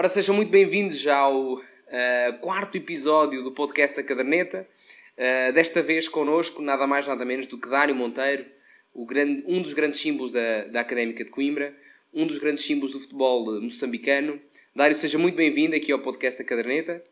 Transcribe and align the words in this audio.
Ora, 0.00 0.08
sejam 0.08 0.34
muito 0.34 0.48
bem-vindos 0.48 1.06
ao 1.06 1.56
uh, 1.56 1.60
quarto 2.40 2.74
episódio 2.78 3.44
do 3.44 3.52
podcast 3.52 3.94
da 3.94 4.02
Caderneta. 4.02 4.66
Uh, 5.12 5.52
desta 5.52 5.82
vez 5.82 6.08
connosco, 6.08 6.62
nada 6.62 6.86
mais 6.86 7.06
nada 7.06 7.22
menos 7.22 7.46
do 7.46 7.58
que 7.58 7.68
Dário 7.68 7.94
Monteiro, 7.94 8.46
grande, 9.06 9.44
um 9.46 9.60
dos 9.60 9.74
grandes 9.74 10.00
símbolos 10.00 10.32
da, 10.32 10.64
da 10.68 10.80
Académica 10.80 11.22
de 11.22 11.30
Coimbra, 11.30 11.74
um 12.14 12.26
dos 12.26 12.38
grandes 12.38 12.64
símbolos 12.64 12.92
do 12.92 13.00
futebol 13.00 13.60
moçambicano. 13.60 14.40
Dário, 14.74 14.96
seja 14.96 15.18
muito 15.18 15.34
bem-vindo 15.34 15.76
aqui 15.76 15.92
ao 15.92 15.98
podcast 15.98 16.42
da 16.42 16.48
Caderneta. 16.48 17.04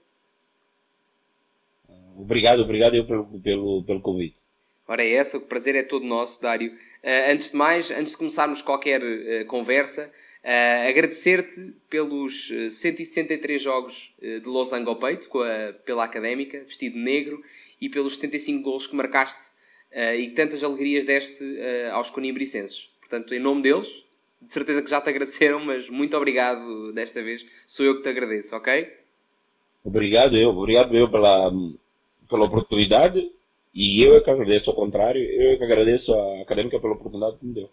Obrigado, 2.16 2.62
obrigado 2.62 2.96
eu 2.96 3.04
pelo, 3.04 3.38
pelo, 3.38 3.84
pelo 3.84 4.00
convite. 4.00 4.36
Ora, 4.86 5.04
é 5.04 5.12
essa, 5.12 5.36
o 5.36 5.42
prazer 5.42 5.74
é 5.74 5.82
todo 5.82 6.06
nosso, 6.06 6.40
Dário. 6.40 6.72
Uh, 6.72 7.32
antes 7.32 7.50
de 7.50 7.56
mais, 7.58 7.90
antes 7.90 8.12
de 8.12 8.16
começarmos 8.16 8.62
qualquer 8.62 9.02
conversa, 9.44 10.10
Uh, 10.48 10.88
Agradecer-te 10.88 11.74
pelos 11.90 12.48
163 12.70 13.60
eh, 13.60 13.62
jogos 13.62 14.14
eh, 14.22 14.40
de 14.40 14.48
Losango 14.48 14.88
ao 14.88 14.96
peito 14.96 15.28
a, 15.42 15.74
pela 15.84 16.04
Académica, 16.04 16.60
vestido 16.60 16.98
negro, 16.98 17.42
e 17.78 17.90
pelos 17.90 18.14
75 18.14 18.62
gols 18.62 18.86
que 18.86 18.96
marcaste 18.96 19.42
uh, 19.92 20.14
e 20.14 20.30
tantas 20.30 20.64
alegrias 20.64 21.04
deste 21.04 21.44
uh, 21.44 21.92
aos 21.92 22.08
conimbricenses. 22.08 22.88
Portanto, 22.98 23.34
em 23.34 23.38
nome 23.38 23.60
deles, 23.60 23.88
de 24.40 24.50
certeza 24.50 24.80
que 24.80 24.88
já 24.88 25.02
te 25.02 25.10
agradeceram, 25.10 25.60
mas 25.60 25.90
muito 25.90 26.16
obrigado 26.16 26.94
desta 26.94 27.22
vez. 27.22 27.44
Sou 27.66 27.84
eu 27.84 27.96
que 27.96 28.02
te 28.04 28.08
agradeço, 28.08 28.56
ok? 28.56 28.90
Obrigado 29.84 30.34
eu, 30.34 30.48
obrigado 30.48 30.96
eu 30.96 31.10
pela, 31.10 31.52
pela 32.26 32.46
oportunidade 32.46 33.30
e 33.74 34.02
eu 34.02 34.16
é 34.16 34.20
que 34.22 34.30
agradeço 34.30 34.70
ao 34.70 34.76
contrário, 34.76 35.22
eu 35.22 35.52
é 35.52 35.56
que 35.58 35.64
agradeço 35.64 36.14
à 36.14 36.40
Académica 36.40 36.80
pela 36.80 36.94
oportunidade 36.94 37.36
que 37.36 37.44
me 37.44 37.52
deu 37.52 37.70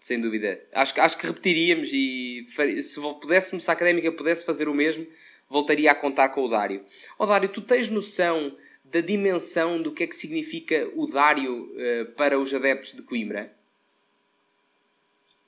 sem 0.00 0.20
dúvida. 0.20 0.60
Acho, 0.72 1.00
acho 1.00 1.18
que 1.18 1.26
repetiríamos 1.26 1.92
e 1.92 2.44
se 2.82 3.00
pudéssemos, 3.20 3.64
se 3.64 3.70
a 3.70 3.74
académica 3.74 4.10
pudesse 4.10 4.44
fazer 4.44 4.68
o 4.68 4.74
mesmo, 4.74 5.06
voltaria 5.48 5.90
a 5.90 5.94
contar 5.94 6.30
com 6.30 6.44
o 6.44 6.48
Dário. 6.48 6.84
Ó 7.18 7.24
oh, 7.24 7.26
Dário, 7.26 7.48
tu 7.48 7.60
tens 7.60 7.88
noção 7.88 8.56
da 8.84 9.00
dimensão 9.00 9.80
do 9.80 9.92
que 9.92 10.04
é 10.04 10.06
que 10.06 10.16
significa 10.16 10.90
o 10.96 11.06
Dário 11.06 11.64
uh, 11.64 12.06
para 12.16 12.38
os 12.38 12.52
adeptos 12.52 12.94
de 12.94 13.02
Coimbra? 13.02 13.52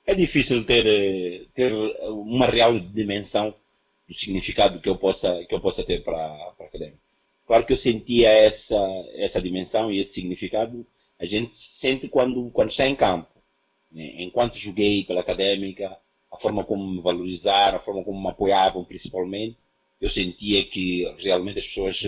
É 0.05 0.13
difícil 0.13 0.65
ter, 0.65 0.85
eh, 0.85 1.45
ter 1.53 1.71
uma 1.73 2.45
real 2.47 2.77
dimensão 2.77 3.55
do 4.05 4.13
significado 4.13 4.81
que 4.81 4.89
eu 4.89 4.97
possa, 4.97 5.45
que 5.45 5.55
eu 5.55 5.61
possa 5.61 5.81
ter 5.81 6.03
para, 6.03 6.17
para 6.57 6.65
a 6.65 6.67
académica. 6.67 6.99
Claro 7.47 7.65
que 7.65 7.71
eu 7.71 7.77
sentia 7.77 8.29
essa, 8.29 8.77
essa 9.15 9.41
dimensão 9.41 9.89
e 9.89 9.99
esse 9.99 10.13
significado, 10.13 10.85
a 11.17 11.25
gente 11.25 11.53
sente 11.53 12.09
quando, 12.09 12.49
quando 12.51 12.69
está 12.69 12.85
em 12.85 12.95
campo? 12.97 13.32
Enquanto 13.93 14.57
joguei 14.57 15.03
pela 15.03 15.21
académica, 15.21 15.97
a 16.31 16.37
forma 16.37 16.63
como 16.63 16.87
me 16.87 17.01
valorizaram, 17.01 17.77
a 17.77 17.81
forma 17.81 18.03
como 18.03 18.21
me 18.21 18.29
apoiavam 18.29 18.83
principalmente, 18.83 19.57
eu 20.01 20.09
sentia 20.09 20.63
que 20.65 21.03
realmente 21.19 21.59
as 21.59 21.67
pessoas 21.67 22.03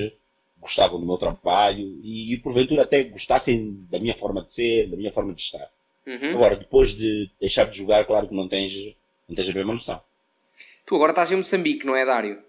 gostavam 0.60 1.00
do 1.00 1.06
meu 1.06 1.18
trabalho 1.18 2.00
e, 2.02 2.34
e 2.34 2.38
porventura 2.40 2.84
até 2.84 3.04
gostassem 3.04 3.86
da 3.90 4.00
minha 4.00 4.16
forma 4.16 4.42
de 4.42 4.52
ser, 4.52 4.90
da 4.90 4.98
minha 4.98 5.12
forma 5.12 5.34
de 5.34 5.42
estar. 5.42 5.70
Uhum. 6.06 6.32
Agora, 6.32 6.56
depois 6.56 6.92
de 6.92 7.30
deixar 7.40 7.66
de 7.66 7.78
jogar, 7.78 8.06
claro 8.06 8.28
que 8.28 8.36
não 8.36 8.48
tens, 8.48 8.74
não 9.28 9.36
tens 9.36 9.50
a 9.50 9.54
mesma 9.54 9.74
noção. 9.74 10.02
Tu 10.86 10.96
agora 10.96 11.12
estás 11.12 11.32
em 11.32 11.36
Moçambique, 11.36 11.86
não 11.86 11.96
é, 11.96 12.06
Dário? 12.06 12.42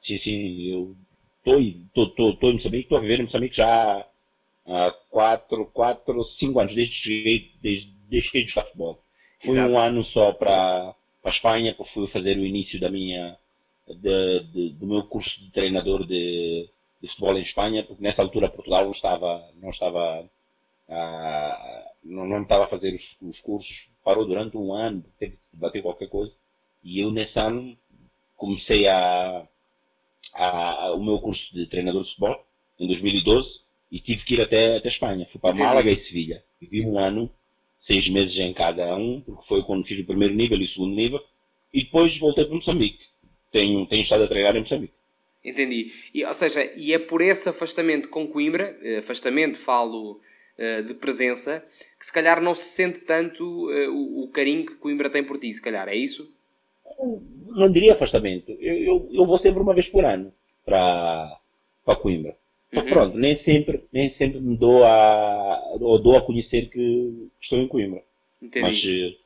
Sim, 0.00 0.18
sim, 0.18 0.70
eu 0.70 0.96
estou 1.38 1.60
em 1.60 2.54
Moçambique, 2.54 2.84
estou 2.84 2.98
a 2.98 3.00
viver 3.00 3.20
em 3.20 3.22
Moçambique 3.22 3.56
já 3.56 4.06
há 4.66 4.90
4, 5.10 5.66
4, 5.66 6.24
5 6.24 6.60
anos, 6.60 6.74
desde 6.74 6.94
que 6.94 7.02
cheguei, 7.02 7.52
desde 7.62 7.95
deixei 8.08 8.42
de 8.42 8.48
jogar 8.50 8.64
futebol. 8.64 9.02
Fui 9.38 9.52
Exato. 9.52 9.70
um 9.70 9.78
ano 9.78 10.02
só 10.02 10.32
para 10.32 10.94
a 11.24 11.28
Espanha, 11.28 11.74
que 11.74 11.84
fui 11.84 12.06
fazer 12.06 12.36
o 12.38 12.46
início 12.46 12.80
da 12.80 12.90
minha, 12.90 13.36
de, 13.86 14.40
de, 14.40 14.70
do 14.70 14.86
meu 14.86 15.04
curso 15.04 15.40
de 15.40 15.50
treinador 15.50 16.06
de, 16.06 16.68
de, 17.00 17.08
futebol 17.08 17.36
em 17.36 17.42
Espanha, 17.42 17.84
porque 17.84 18.02
nessa 18.02 18.22
altura 18.22 18.48
Portugal 18.48 18.84
não 18.84 18.90
estava, 18.90 19.50
não 19.60 19.70
estava, 19.70 20.28
a, 20.88 21.92
não, 22.02 22.26
não 22.26 22.42
estava 22.42 22.64
a 22.64 22.68
fazer 22.68 22.94
os, 22.94 23.16
os, 23.20 23.40
cursos, 23.40 23.88
parou 24.04 24.26
durante 24.26 24.56
um 24.56 24.72
ano, 24.72 25.04
teve 25.18 25.36
que 25.36 25.46
debater 25.52 25.82
qualquer 25.82 26.08
coisa, 26.08 26.36
e 26.82 27.00
eu 27.00 27.10
nesse 27.10 27.38
ano 27.38 27.76
comecei 28.36 28.86
a, 28.86 29.46
a, 30.32 30.84
a, 30.84 30.94
o 30.94 31.02
meu 31.02 31.18
curso 31.18 31.52
de 31.54 31.66
treinador 31.66 32.02
de 32.02 32.10
futebol, 32.10 32.44
em 32.78 32.86
2012, 32.86 33.60
e 33.90 34.00
tive 34.00 34.24
que 34.24 34.34
ir 34.34 34.40
até, 34.40 34.76
até 34.76 34.88
Espanha. 34.88 35.26
Fui 35.26 35.40
para 35.40 35.50
Entendi. 35.50 35.66
Málaga 35.66 35.90
e 35.90 35.96
Sevilha. 35.96 36.44
Vivi 36.60 36.84
um 36.84 36.98
ano 36.98 37.30
seis 37.76 38.08
meses 38.08 38.36
em 38.38 38.52
cada 38.52 38.96
um, 38.96 39.20
porque 39.20 39.46
foi 39.46 39.62
quando 39.62 39.86
fiz 39.86 39.98
o 40.00 40.06
primeiro 40.06 40.34
nível 40.34 40.58
e 40.58 40.64
o 40.64 40.66
segundo 40.66 40.94
nível, 40.94 41.20
e 41.72 41.84
depois 41.84 42.16
voltei 42.18 42.44
para 42.44 42.54
Moçambique. 42.54 43.04
Tenho, 43.52 43.86
tenho 43.86 44.02
estado 44.02 44.24
a 44.24 44.28
treinar 44.28 44.56
em 44.56 44.60
Moçambique. 44.60 44.94
Entendi. 45.44 45.92
E, 46.12 46.24
ou 46.24 46.34
seja, 46.34 46.64
e 46.76 46.92
é 46.92 46.98
por 46.98 47.22
esse 47.22 47.48
afastamento 47.48 48.08
com 48.08 48.26
Coimbra, 48.26 48.76
eh, 48.82 48.98
afastamento 48.98 49.56
falo 49.56 50.20
uh, 50.58 50.82
de 50.82 50.94
presença, 50.94 51.64
que 51.98 52.04
se 52.04 52.12
calhar 52.12 52.42
não 52.42 52.52
se 52.52 52.64
sente 52.64 53.02
tanto 53.02 53.44
uh, 53.44 53.92
o, 53.92 54.24
o, 54.24 54.28
carinho 54.28 54.66
que 54.66 54.74
Coimbra 54.74 55.08
tem 55.08 55.22
por 55.22 55.38
ti, 55.38 55.52
se 55.52 55.62
calhar, 55.62 55.88
é 55.88 55.94
isso? 55.94 56.28
Não 57.48 57.70
diria 57.70 57.92
afastamento. 57.92 58.50
Eu, 58.58 58.74
eu, 58.74 59.08
eu 59.12 59.24
vou 59.24 59.38
sempre 59.38 59.62
uma 59.62 59.72
vez 59.72 59.86
por 59.86 60.04
ano 60.04 60.32
para, 60.64 61.38
para 61.84 61.96
Coimbra. 61.96 62.36
Uhum. 62.76 62.88
Pronto, 62.88 63.16
nem 63.16 63.34
sempre, 63.34 63.84
nem 63.92 64.08
sempre 64.08 64.40
me 64.40 64.56
dou 64.56 64.84
a, 64.84 65.72
ou 65.80 65.98
dou 65.98 66.16
a 66.16 66.20
conhecer 66.20 66.68
que 66.68 67.28
estou 67.40 67.58
em 67.58 67.66
Coimbra. 67.66 68.02
Entendi. 68.40 68.66
Mas 68.66 68.84
eh, 68.86 69.16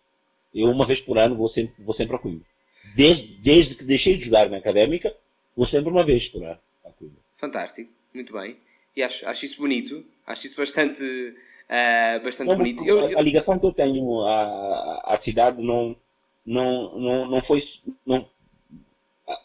eu 0.54 0.70
uma 0.70 0.86
vez 0.86 1.00
por 1.00 1.18
ano 1.18 1.36
vou 1.36 1.48
sempre, 1.48 1.74
vou 1.82 1.94
sempre 1.94 2.16
a 2.16 2.18
Coimbra. 2.18 2.46
Desde, 2.94 3.36
desde 3.36 3.74
que 3.74 3.84
deixei 3.84 4.16
de 4.16 4.24
jogar 4.24 4.48
na 4.48 4.58
académica, 4.58 5.14
vou 5.56 5.66
sempre 5.66 5.90
uma 5.90 6.04
vez 6.04 6.28
por 6.28 6.42
ano 6.44 6.58
a 6.84 6.90
Coimbra. 6.90 7.18
Fantástico, 7.36 7.90
muito 8.14 8.32
bem. 8.32 8.56
E 8.96 9.02
acho, 9.02 9.26
acho 9.26 9.44
isso 9.44 9.58
bonito, 9.58 10.04
acho 10.26 10.46
isso 10.46 10.56
bastante, 10.56 11.02
uh, 11.02 12.22
bastante 12.22 12.48
não, 12.48 12.56
bonito. 12.56 12.84
Eu, 12.84 13.10
eu... 13.10 13.18
A 13.18 13.22
ligação 13.22 13.58
que 13.58 13.66
eu 13.66 13.72
tenho 13.72 14.22
à, 14.22 15.00
à 15.04 15.16
cidade 15.16 15.62
não, 15.62 15.96
não, 16.44 16.98
não, 16.98 17.30
não 17.30 17.42
foi. 17.42 17.62
Não, 18.04 18.28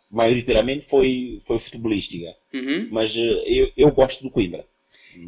maioritariamente 0.10 0.88
foi, 0.88 1.42
foi 1.46 1.60
futebolística. 1.60 2.36
Uhum. 2.56 2.88
Mas 2.92 3.16
uh, 3.16 3.44
eu, 3.46 3.72
eu 3.76 3.92
gosto 3.92 4.24
do 4.24 4.30
Coimbra. 4.30 4.66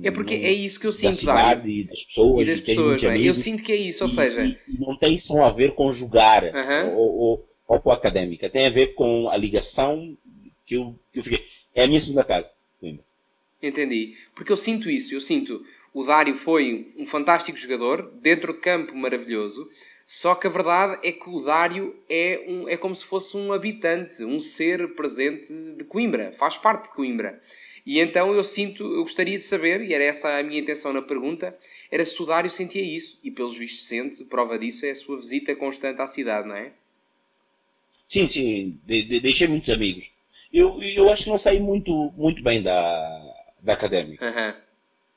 É 0.04 0.12
porque 0.12 0.34
é 0.34 0.52
isso 0.52 0.80
que 0.80 0.88
eu 0.88 0.92
sinto, 0.92 1.12
da 1.12 1.14
cidade 1.14 1.70
e 1.72 1.84
das 1.84 2.04
pessoas. 2.04 2.42
E 2.42 2.52
das 2.52 2.60
pessoas, 2.60 3.04
é? 3.04 3.20
Eu 3.20 3.34
sinto 3.34 3.64
que 3.64 3.72
é 3.72 3.76
isso, 3.76 4.04
ou 4.04 4.10
e, 4.10 4.14
seja... 4.14 4.44
E, 4.44 4.58
e 4.68 4.80
não 4.80 4.98
tem 4.98 5.18
só 5.18 5.44
a 5.44 5.50
ver 5.50 5.72
com 5.72 5.94
jogar 5.94 6.44
uhum. 6.44 6.96
ou, 6.96 7.16
ou, 7.18 7.50
ou, 7.68 7.80
com 7.80 7.92
a 7.92 7.94
académica. 7.94 8.50
Tem 8.50 8.66
a 8.66 8.70
ver 8.70 8.96
com 8.96 9.30
a 9.30 9.38
ligação 9.38 10.18
que 10.66 10.76
eu, 10.76 10.96
que 11.14 11.20
eu 11.20 11.24
fiquei... 11.24 11.46
É 11.74 11.84
a 11.84 11.88
minha 11.88 12.02
segunda 12.02 12.24
casa, 12.24 12.52
Coimbra. 12.80 13.04
Entendi. 13.62 14.16
Porque 14.36 14.52
eu 14.52 14.58
sinto 14.58 14.90
isso. 14.90 15.14
Eu 15.14 15.22
sinto... 15.22 15.64
O 15.94 16.04
Dário 16.04 16.36
foi 16.36 16.94
um 16.98 17.06
fantástico 17.06 17.58
jogador, 17.58 18.12
dentro 18.22 18.54
de 18.54 18.60
campo 18.60 18.96
maravilhoso, 18.96 19.68
só 20.08 20.34
que 20.36 20.48
a 20.48 20.50
verdade 20.50 21.06
é 21.06 21.12
que 21.12 21.30
o 21.30 21.42
Dário 21.42 21.94
é, 22.10 22.46
um, 22.48 22.70
é 22.70 22.78
como 22.78 22.96
se 22.96 23.04
fosse 23.04 23.36
um 23.36 23.52
habitante, 23.52 24.24
um 24.24 24.40
ser 24.40 24.96
presente 24.96 25.54
de 25.54 25.84
Coimbra, 25.84 26.32
faz 26.32 26.56
parte 26.56 26.84
de 26.84 26.96
Coimbra. 26.96 27.42
E 27.86 28.00
então 28.00 28.34
eu 28.34 28.42
sinto, 28.42 28.84
eu 28.84 29.02
gostaria 29.02 29.38
de 29.38 29.44
saber, 29.44 29.82
e 29.82 29.94
era 29.94 30.06
essa 30.06 30.30
a 30.30 30.42
minha 30.42 30.62
intenção 30.62 30.94
na 30.94 31.02
pergunta, 31.02 31.58
era 31.92 32.06
se 32.06 32.22
o 32.22 32.26
Dário 32.26 32.50
sentia 32.50 32.82
isso. 32.82 33.20
E 33.22 33.30
pelos 33.30 33.58
vistos 33.58 33.86
sente, 33.86 34.24
prova 34.24 34.58
disso 34.58 34.86
é 34.86 34.92
a 34.92 34.96
sua 34.96 35.18
visita 35.18 35.54
constante 35.58 36.02
à 36.02 36.08
cidade, 36.08 36.48
não 36.48 36.56
é? 36.56 36.72
Sim, 38.08 38.28
sim, 38.28 38.80
de, 38.86 39.04
de, 39.04 39.20
deixei 39.20 39.50
muitos 39.50 39.70
amigos. 39.70 40.10
Eu, 40.54 40.82
eu 40.82 41.12
acho 41.12 41.26
que 41.26 41.30
não 41.30 41.38
saí 41.38 41.60
muito, 41.60 42.14
muito 42.16 42.42
bem 42.42 42.64
da, 42.64 43.36
da 43.62 43.74
académica. 43.74 44.26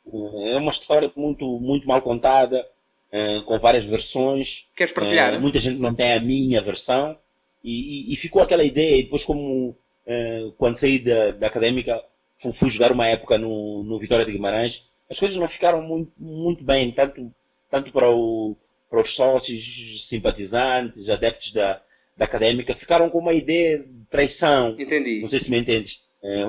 Uhum. 0.05 0.49
É 0.49 0.57
uma 0.57 0.73
história 0.73 1.13
muito, 1.15 1.61
muito 1.61 1.87
mal 1.87 2.03
contada 2.03 2.69
uh, 3.13 3.43
com 3.43 3.59
várias 3.59 3.85
versões. 3.85 4.67
Queres 4.77 4.93
partilhar? 4.93 5.37
Uh, 5.37 5.41
muita 5.41 5.61
gente 5.61 5.79
não 5.79 5.95
tem 5.95 6.13
a 6.13 6.21
minha 6.21 6.61
versão. 6.61 7.19
E, 7.63 8.11
e, 8.11 8.15
e 8.15 8.17
ficou 8.17 8.41
aquela 8.43 8.65
ideia, 8.65 8.97
e 8.97 9.03
depois 9.03 9.25
como 9.25 9.71
uh, 9.71 10.53
quando 10.57 10.77
saí 10.77 10.99
da, 10.99 11.33
da 11.33 11.47
académica 11.47 12.03
fui, 12.39 12.53
fui, 12.53 12.71
jogar 12.71 12.91
uma 12.91 13.07
época 13.07 13.37
no, 13.37 13.85
no 13.85 13.99
Vitória 13.99 14.25
de 14.25 14.33
Guimarães, 14.33 14.85
as 15.11 15.19
coisas 15.19 15.37
não 15.37 15.47
ficaram 15.47 15.83
muito, 15.83 16.13
muito 16.17 16.65
bem, 16.65 16.91
tanto, 16.91 17.31
tanto 17.69 17.93
para, 17.93 18.09
o, 18.09 18.57
para 18.89 19.03
os 19.03 19.13
sócios, 19.13 20.09
simpatizantes, 20.09 21.11
adeptos 21.11 21.53
da, 21.53 21.83
da 22.17 22.25
académica, 22.25 22.75
ficaram 22.75 23.11
com 23.11 23.19
uma 23.19 23.35
ideia 23.35 23.81
de 23.81 24.07
traição. 24.09 24.75
Entendi. 24.79 25.21
Não 25.21 25.29
sei 25.29 25.41
se 25.41 25.51
me 25.51 25.59
entendes. 25.59 26.01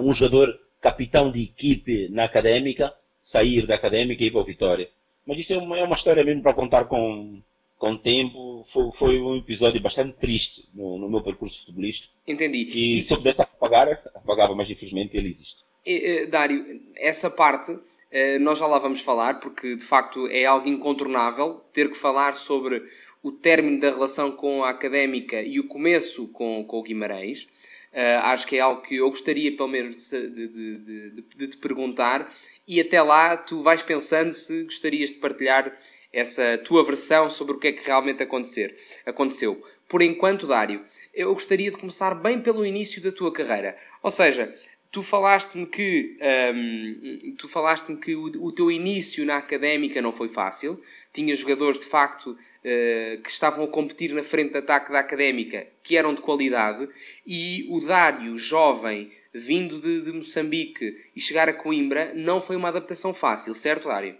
um 0.02 0.14
jogador 0.14 0.58
capitão 0.80 1.32
de 1.32 1.44
equipe 1.44 2.08
na 2.10 2.24
académica, 2.24 2.94
sair 3.20 3.68
da 3.68 3.76
académica 3.76 4.24
e 4.24 4.28
ir 4.28 4.32
para 4.32 4.42
o 4.42 4.46
Vitória. 4.46 4.90
Mas 5.32 5.40
isso 5.40 5.54
é 5.54 5.58
uma, 5.58 5.80
é 5.80 5.84
uma 5.86 5.96
história 5.96 6.26
mesmo 6.26 6.44
para 6.44 6.54
contar 6.54 6.84
com, 6.84 7.42
com 7.78 7.92
o 7.94 7.98
tempo. 7.98 8.62
Foi, 8.66 8.92
foi 8.92 9.22
um 9.22 9.38
episódio 9.38 9.80
bastante 9.80 10.18
triste 10.18 10.68
no, 10.74 10.98
no 10.98 11.10
meu 11.10 11.24
percurso 11.24 11.62
futebolístico. 11.62 12.14
Entendi. 12.28 12.68
E, 12.70 12.98
e 12.98 13.02
se 13.02 13.14
eu 13.14 13.18
pudesse 13.18 13.42
apagar, 13.42 13.88
apagava, 14.14 14.54
mas 14.54 14.70
infelizmente 14.70 15.16
ele 15.16 15.30
existe. 15.30 15.64
E, 15.86 16.26
Dário, 16.26 16.82
essa 16.98 17.30
parte 17.30 17.80
eh, 18.12 18.38
nós 18.40 18.60
já 18.60 18.68
lá 18.68 18.78
vamos 18.78 19.00
falar, 19.00 19.40
porque 19.40 19.78
de 19.78 19.84
facto 19.86 20.28
é 20.28 20.44
algo 20.44 20.68
incontornável 20.68 21.62
ter 21.72 21.90
que 21.90 21.96
falar 21.96 22.36
sobre 22.36 22.84
o 23.24 23.32
término 23.32 23.80
da 23.80 23.90
relação 23.90 24.34
com 24.34 24.66
a 24.66 24.70
académica 24.70 25.42
e 25.42 25.62
o 25.62 25.68
começo 25.68 26.28
com, 26.28 26.66
com 26.66 26.78
o 26.78 26.84
Guimarães. 26.84 27.48
Uh, 27.94 28.24
acho 28.24 28.48
que 28.48 28.58
é 28.58 28.60
algo 28.60 28.82
que 28.82 28.98
eu 28.98 29.10
gostaria, 29.10 29.56
pelo 29.56 29.68
menos, 29.68 30.10
de, 30.10 30.30
de, 30.30 30.48
de, 30.48 31.24
de, 31.36 31.48
te 31.48 31.58
perguntar. 31.58 32.34
E 32.68 32.80
até 32.80 33.02
lá, 33.02 33.36
tu 33.38 33.62
vais 33.62 33.82
pensando 33.82 34.32
se 34.32 34.64
gostarias 34.64 35.10
de 35.10 35.18
partilhar 35.18 35.76
essa 36.14 36.58
tua 36.60 36.84
versão 36.84 37.30
sobre 37.30 37.56
o 37.56 37.60
que 37.60 37.68
é 37.68 37.72
que 37.72 37.86
realmente 37.86 38.22
acontecer, 38.22 38.76
aconteceu. 39.06 39.64
Por 39.88 40.02
enquanto, 40.02 40.48
Dário, 40.48 40.86
eu 41.14 41.34
gostaria 41.34 41.72
de 41.72 41.78
começar 41.78 42.14
bem 42.16 42.40
pelo 42.42 42.66
início 42.66 43.02
da 43.02 43.12
tua 43.12 43.32
carreira. 43.32 43.76
Ou 44.02 44.12
seja, 44.12 44.54
tu 44.92 45.02
falaste-me 45.02 45.66
que, 45.66 46.18
um, 46.54 47.36
tu 47.38 47.48
falaste-me 47.48 47.98
que 47.98 48.16
o, 48.16 48.26
o, 48.46 48.52
teu 48.52 48.70
início 48.70 49.26
na 49.26 49.38
académica 49.38 50.02
não 50.02 50.12
foi 50.12 50.28
fácil. 50.28 50.82
Tinha 51.14 51.36
jogadores, 51.36 51.80
de 51.80 51.86
facto, 51.86 52.32
uh, 52.32 53.22
que 53.22 53.30
estavam 53.30 53.64
a 53.66 53.68
competir 53.68 54.14
na 54.14 54.24
frente 54.24 54.52
de 54.52 54.58
ataque 54.58 54.92
da 54.92 55.00
académica, 55.00 55.68
que 55.82 55.98
eram 55.98 56.14
de 56.14 56.22
qualidade, 56.22 56.88
e 57.26 57.66
o 57.70 57.80
Dário, 57.80 58.38
jovem, 58.38 59.12
vindo 59.34 59.80
de, 59.80 60.02
de 60.02 60.12
Moçambique 60.12 61.10
e 61.16 61.22
chegar 61.22 61.48
a 61.48 61.54
Coimbra, 61.54 62.14
não 62.14 62.42
foi 62.42 62.56
uma 62.56 62.70
adaptação 62.70 63.14
fácil, 63.14 63.56
certo, 63.56 63.88
Dário? 63.88 64.18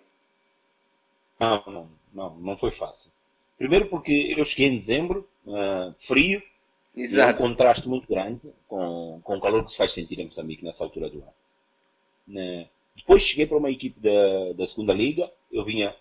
Não, 1.40 1.64
não, 1.68 1.90
não, 2.14 2.36
não 2.36 2.58
foi 2.58 2.72
fácil. 2.72 3.12
Primeiro 3.58 3.88
porque 3.88 4.34
eu 4.38 4.44
cheguei 4.46 4.68
em 4.68 4.76
dezembro, 4.76 5.28
uh, 5.46 5.94
frio, 6.00 6.42
Exato. 6.96 7.32
E 7.32 7.34
um 7.34 7.48
contraste 7.48 7.88
muito 7.88 8.08
grande 8.08 8.52
com, 8.68 9.22
com 9.24 9.38
o 9.38 9.42
calor 9.42 9.64
que 9.64 9.72
se 9.72 9.78
faz 9.78 9.92
sentir 9.92 10.20
em 10.20 10.26
Moçambique 10.26 10.64
nessa 10.64 10.84
altura 10.84 11.10
do 11.10 11.20
ano. 11.20 11.34
Né? 12.28 12.68
Depois 12.96 13.24
cheguei 13.24 13.46
para 13.46 13.58
uma 13.58 13.72
equipe 13.72 14.00
da, 14.00 14.54
da 14.54 14.68
segunda 14.68 14.94
liga, 14.94 15.32
eu 15.52 15.64
vinha 15.64 15.96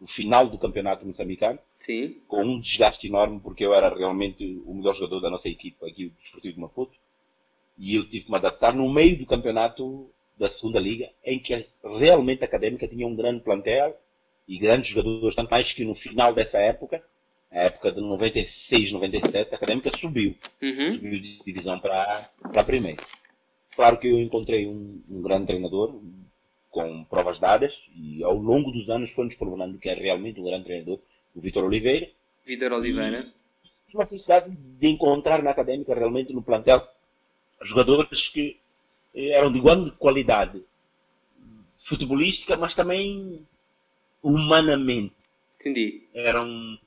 no 0.00 0.06
final 0.06 0.48
do 0.48 0.58
campeonato 0.58 1.06
moçambicano, 1.06 1.58
Sim. 1.78 2.20
com 2.26 2.42
um 2.42 2.58
desgaste 2.58 3.06
enorme, 3.06 3.40
porque 3.40 3.64
eu 3.64 3.72
era 3.72 3.94
realmente 3.96 4.60
o 4.66 4.74
melhor 4.74 4.94
jogador 4.94 5.20
da 5.20 5.30
nossa 5.30 5.48
equipe 5.48 5.76
aqui, 5.86 6.06
o 6.06 6.10
Desportivo 6.10 6.54
de 6.54 6.60
Maputo, 6.60 6.98
e 7.76 7.94
eu 7.96 8.08
tive 8.08 8.24
que 8.24 8.30
me 8.30 8.36
adaptar 8.36 8.74
no 8.74 8.92
meio 8.92 9.18
do 9.18 9.26
campeonato 9.26 10.10
da 10.36 10.48
segunda 10.48 10.80
liga, 10.80 11.10
em 11.24 11.38
que 11.38 11.66
realmente 11.82 12.42
a 12.42 12.46
Académica 12.46 12.88
tinha 12.88 13.06
um 13.06 13.14
grande 13.14 13.40
plantel 13.40 13.96
e 14.46 14.58
grandes 14.58 14.90
jogadores, 14.90 15.34
tanto 15.34 15.50
mais 15.50 15.72
que 15.72 15.84
no 15.84 15.94
final 15.94 16.34
dessa 16.34 16.58
época, 16.58 17.02
a 17.50 17.60
época 17.60 17.92
de 17.92 18.00
96, 18.00 18.92
97, 18.92 19.52
a 19.52 19.56
Académica 19.56 19.90
subiu. 19.96 20.36
Uhum. 20.60 20.90
Subiu 20.90 21.20
de 21.20 21.42
divisão 21.44 21.78
para 21.78 22.28
a 22.42 22.64
primeira. 22.64 23.02
Claro 23.74 23.98
que 23.98 24.08
eu 24.08 24.20
encontrei 24.20 24.66
um, 24.66 25.02
um, 25.08 25.22
grande 25.22 25.46
treinador 25.46 26.00
com 26.70 27.04
provas 27.04 27.38
dadas 27.38 27.88
e 27.94 28.22
ao 28.22 28.36
longo 28.36 28.70
dos 28.70 28.90
anos 28.90 29.10
foi-nos 29.10 29.34
provando 29.34 29.78
que 29.78 29.88
é 29.88 29.94
realmente 29.94 30.40
um 30.40 30.44
grande 30.44 30.64
treinador, 30.64 31.00
o 31.34 31.40
Vitor 31.40 31.64
Oliveira. 31.64 32.08
Vitor 32.44 32.72
Oliveira. 32.72 33.32
E 33.92 33.96
uma 33.96 34.06
felicidade 34.06 34.50
de 34.50 34.88
encontrar 34.88 35.42
na 35.42 35.50
Académica 35.50 35.94
realmente 35.94 36.32
no 36.32 36.42
plantel 36.42 36.86
jogadores 37.62 38.28
que 38.28 38.58
eram 39.14 39.50
de 39.52 39.60
grande 39.60 39.90
qualidade 39.92 40.62
futebolística, 41.76 42.56
mas 42.56 42.74
também 42.74 43.46
humanamente. 44.22 45.14
Entendi. 45.60 46.02
Eram 46.12 46.78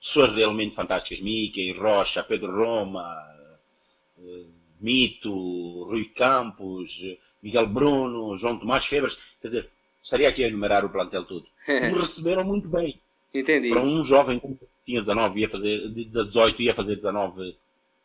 pessoas 0.00 0.34
realmente 0.34 0.74
fantásticas. 0.74 1.20
Mickey, 1.20 1.72
Rocha, 1.72 2.22
Pedro 2.22 2.56
Roma, 2.56 3.04
eh, 4.18 4.44
Mito, 4.80 5.84
Rui 5.84 6.06
Campos, 6.06 7.00
Miguel 7.42 7.66
Bruno, 7.66 8.36
João 8.36 8.58
Tomás 8.58 8.84
Febras. 8.86 9.16
Quer 9.40 9.48
dizer, 9.48 9.70
estaria 10.02 10.28
aqui 10.28 10.42
a 10.44 10.48
enumerar 10.48 10.84
o 10.84 10.90
plantel 10.90 11.24
todo. 11.24 11.46
Me 11.68 11.92
receberam 11.98 12.44
muito 12.44 12.68
bem. 12.68 13.00
Entendi. 13.32 13.70
Para 13.70 13.82
um 13.82 14.04
jovem 14.04 14.38
que 14.38 14.58
tinha 14.84 15.00
19, 15.00 15.40
ia 15.40 15.48
fazer, 15.48 15.88
18, 15.88 16.62
ia 16.62 16.74
fazer 16.74 16.96
19 16.96 17.56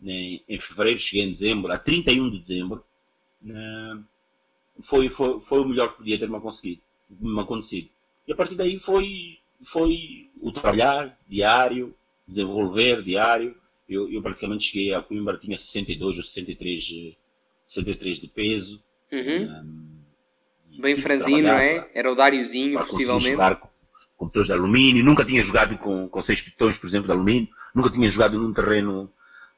em, 0.03 0.43
em 0.47 0.59
fevereiro, 0.59 0.99
cheguei 0.99 1.25
em 1.25 1.29
dezembro, 1.29 1.71
a 1.71 1.77
31 1.77 2.29
de 2.29 2.39
dezembro, 2.39 2.83
eh, 3.45 3.97
foi, 4.81 5.09
foi, 5.09 5.39
foi 5.39 5.59
o 5.61 5.65
melhor 5.65 5.91
que 5.91 5.97
podia 5.97 6.19
ter-me 6.19 6.37
acontecido, 6.37 6.81
me 7.09 7.39
acontecido. 7.39 7.89
E 8.27 8.33
a 8.33 8.35
partir 8.35 8.55
daí 8.55 8.79
foi 8.79 9.39
foi 9.63 10.29
o 10.39 10.51
trabalhar 10.51 11.17
diário, 11.27 11.93
desenvolver 12.27 13.03
diário. 13.03 13.55
Eu, 13.87 14.11
eu 14.11 14.21
praticamente 14.21 14.65
cheguei 14.65 14.93
a 14.93 15.01
Coimbra, 15.01 15.37
tinha 15.37 15.57
62 15.57 16.17
ou 16.17 16.23
63, 16.23 17.15
63 17.65 18.19
de 18.19 18.27
peso. 18.27 18.83
Uhum. 19.11 19.43
Um, 19.43 19.97
Bem 20.79 20.95
franzino, 20.97 21.47
não 21.47 21.55
é? 21.57 21.89
Era 21.93 22.11
o 22.11 22.15
Dáriozinho, 22.15 22.77
possivelmente. 22.85 23.31
Jogar 23.31 23.55
com, 23.55 23.69
com 24.15 24.27
pitões 24.27 24.47
de 24.47 24.53
alumínio. 24.53 25.03
Nunca 25.03 25.25
tinha 25.25 25.41
jogado 25.41 25.77
com, 25.77 26.07
com 26.07 26.21
seis 26.21 26.41
pitões, 26.41 26.77
por 26.77 26.85
exemplo, 26.85 27.07
de 27.07 27.13
alumínio. 27.13 27.47
Nunca 27.73 27.89
tinha 27.89 28.07
jogado 28.09 28.37
num 28.37 28.53
terreno, 28.53 29.11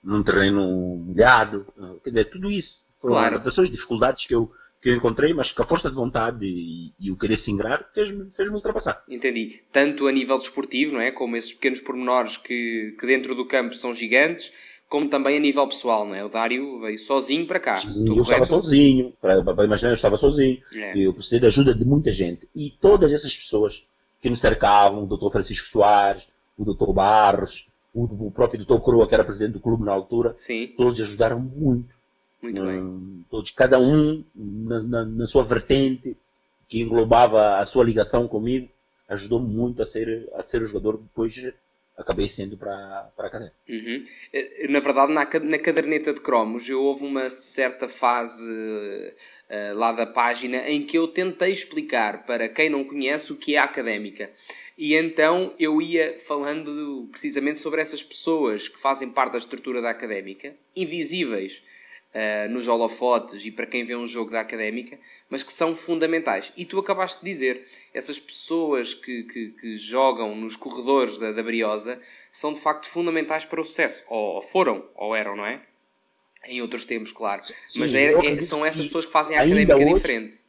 num 0.04 0.24
terreno 0.24 0.98
molhado. 0.98 1.66
Quer 2.04 2.10
dizer, 2.10 2.26
tudo 2.26 2.52
isso. 2.52 2.84
Foram 3.00 3.16
claro. 3.16 3.36
adaptações, 3.36 3.70
dificuldades 3.70 4.26
que 4.26 4.36
eu, 4.36 4.52
que 4.82 4.90
eu 4.90 4.96
encontrei, 4.96 5.34
mas 5.34 5.52
que 5.52 5.62
a 5.62 5.66
força 5.66 5.90
de 5.90 5.96
vontade 5.96 6.46
e, 6.46 6.94
e 7.00 7.12
o 7.12 7.18
querer 7.18 7.38
se 7.38 7.52
ingrar 7.52 7.90
fez-me 7.94 8.30
fez 8.32 8.50
ultrapassar. 8.50 9.04
Entendi. 9.08 9.62
Tanto 9.72 10.08
a 10.08 10.12
nível 10.12 10.38
desportivo, 10.38 10.94
não 10.94 11.02
é? 11.02 11.12
Como 11.12 11.38
esses 11.38 11.54
pequenos 11.54 11.80
pormenores 11.80 12.38
que, 12.38 12.96
que 13.00 13.08
dentro 13.08 13.36
do 13.36 13.46
campo 13.46 13.74
são 13.74 13.94
gigantes, 13.94 14.52
como 14.90 15.08
também 15.08 15.38
a 15.38 15.40
nível 15.40 15.68
pessoal, 15.68 16.06
não 16.06 16.16
é? 16.16 16.26
O 16.26 16.30
Dário 16.30 16.80
veio 16.80 16.98
sozinho 16.98 17.46
para 17.46 17.60
cá. 17.60 17.76
Sim, 17.76 17.88
eu 18.02 18.16
correto? 18.16 18.22
estava 18.22 18.46
sozinho, 18.46 19.14
para, 19.22 19.44
para 19.44 19.64
imaginar, 19.64 19.92
eu 19.92 19.94
estava 19.94 20.18
sozinho. 20.18 20.60
É. 20.74 20.98
Eu 20.98 21.14
precisei 21.14 21.40
da 21.40 21.48
ajuda 21.48 21.74
de 21.74 21.86
muita 21.86 22.12
gente. 22.12 22.50
E 22.56 22.72
todas 22.72 23.14
essas 23.14 23.36
pessoas 23.36 23.88
que 24.20 24.30
me 24.30 24.36
cercavam, 24.36 25.04
o 25.04 25.08
Dr. 25.08 25.32
Francisco 25.32 25.68
Soares, 25.68 26.28
o 26.58 26.66
Dr. 26.66 26.92
Barros, 26.92 27.69
o, 27.94 28.28
o 28.28 28.32
próprio 28.32 28.64
Dr. 28.64 28.80
Croa, 28.82 29.08
que 29.08 29.14
era 29.14 29.24
presidente 29.24 29.54
do 29.54 29.60
clube 29.60 29.84
na 29.84 29.92
altura, 29.92 30.34
Sim. 30.38 30.74
todos 30.78 31.00
ajudaram 31.00 31.40
muito 31.40 32.00
muito 32.42 32.64
bem. 32.64 33.26
Todos, 33.30 33.52
cada 33.52 33.80
um 33.80 34.24
na, 34.34 34.82
na, 34.82 35.06
na, 35.06 35.26
sua 35.26 35.44
vertente, 35.44 36.16
que 36.68 36.80
englobava 36.80 37.58
a 37.58 37.66
sua 37.66 37.84
ligação 37.84 38.28
comigo, 38.28 38.70
ajudou 39.08 39.40
muito 39.40 39.82
a 39.82 39.86
ser, 39.86 40.30
a 40.34 40.44
ser 40.44 40.62
o 40.62 40.66
jogador 40.66 40.98
que 40.98 41.04
depois 41.04 41.54
acabei 41.98 42.30
sendo 42.30 42.56
para, 42.56 43.12
para 43.16 43.28
a 43.28 43.30
caderneta. 43.30 43.58
Uhum. 43.68 44.04
Eh, 44.32 44.68
na 44.70 44.80
verdade, 44.80 45.12
na, 45.12 45.26
na 45.26 45.60
caderneta 45.60 46.14
de 46.14 46.22
cromos, 46.22 46.70
eu 46.70 46.82
houve 46.82 47.04
uma 47.04 47.30
certa 47.30 47.90
fase 47.90 48.46
uh, 49.50 49.78
lá 49.78 49.92
da 49.92 50.06
página 50.06 50.70
em 50.70 50.84
que 50.84 50.98
eu 50.98 51.08
tentei 51.08 51.52
explicar 51.52 52.26
para 52.26 52.48
quem 52.48 52.70
não 52.70 52.84
conhece 52.84 53.32
o 53.32 53.36
que 53.36 53.56
é 53.56 53.60
académica. 53.60 54.32
E 54.78 54.96
então 54.96 55.54
eu 55.60 55.82
ia 55.82 56.18
falando 56.20 57.08
precisamente 57.12 57.60
sobre 57.60 57.82
essas 57.82 58.02
pessoas 58.02 58.70
que 58.70 58.80
fazem 58.80 59.10
parte 59.10 59.34
da 59.34 59.38
estrutura 59.38 59.82
da 59.82 59.90
académica, 59.90 60.56
invisíveis 60.76 61.62
uh, 62.14 62.50
nos 62.50 62.68
holofotes 62.68 63.46
e 63.46 63.52
para 63.52 63.66
quem 63.66 63.84
vê 63.84 63.96
um 63.96 64.08
jogo 64.08 64.32
da 64.32 64.40
académica, 64.40 64.98
mas 65.30 65.44
que 65.44 65.52
são 65.52 65.76
fundamentais. 65.76 66.54
E 66.56 66.66
tu 66.66 66.80
acabaste 66.80 67.24
de 67.24 67.30
dizer, 67.30 67.68
essas 67.94 68.20
pessoas 68.20 68.94
que, 68.94 69.24
que, 69.24 69.50
que 69.60 69.78
jogam 69.78 70.36
nos 70.36 70.56
corredores 70.56 71.18
da, 71.18 71.32
da 71.32 71.44
Briosa 71.44 72.00
são 72.32 72.54
de 72.54 72.60
facto 72.60 72.88
fundamentais 72.88 73.46
para 73.46 73.62
o 73.62 73.66
sucesso. 73.66 74.04
Ou 74.08 74.42
foram, 74.42 74.86
ou 74.96 75.16
eram, 75.16 75.36
não 75.36 75.46
é? 75.46 75.62
Em 76.50 76.62
outros 76.62 76.84
tempos, 76.84 77.12
claro. 77.12 77.44
Sim, 77.44 77.80
mas 77.80 77.94
é, 77.94 78.12
é, 78.14 78.42
são 78.42 78.66
essas 78.66 78.86
pessoas 78.86 79.06
que 79.06 79.12
fazem 79.12 79.38
a 79.38 79.42
académica 79.42 79.76
hoje, 79.76 79.94
diferente. 79.94 80.40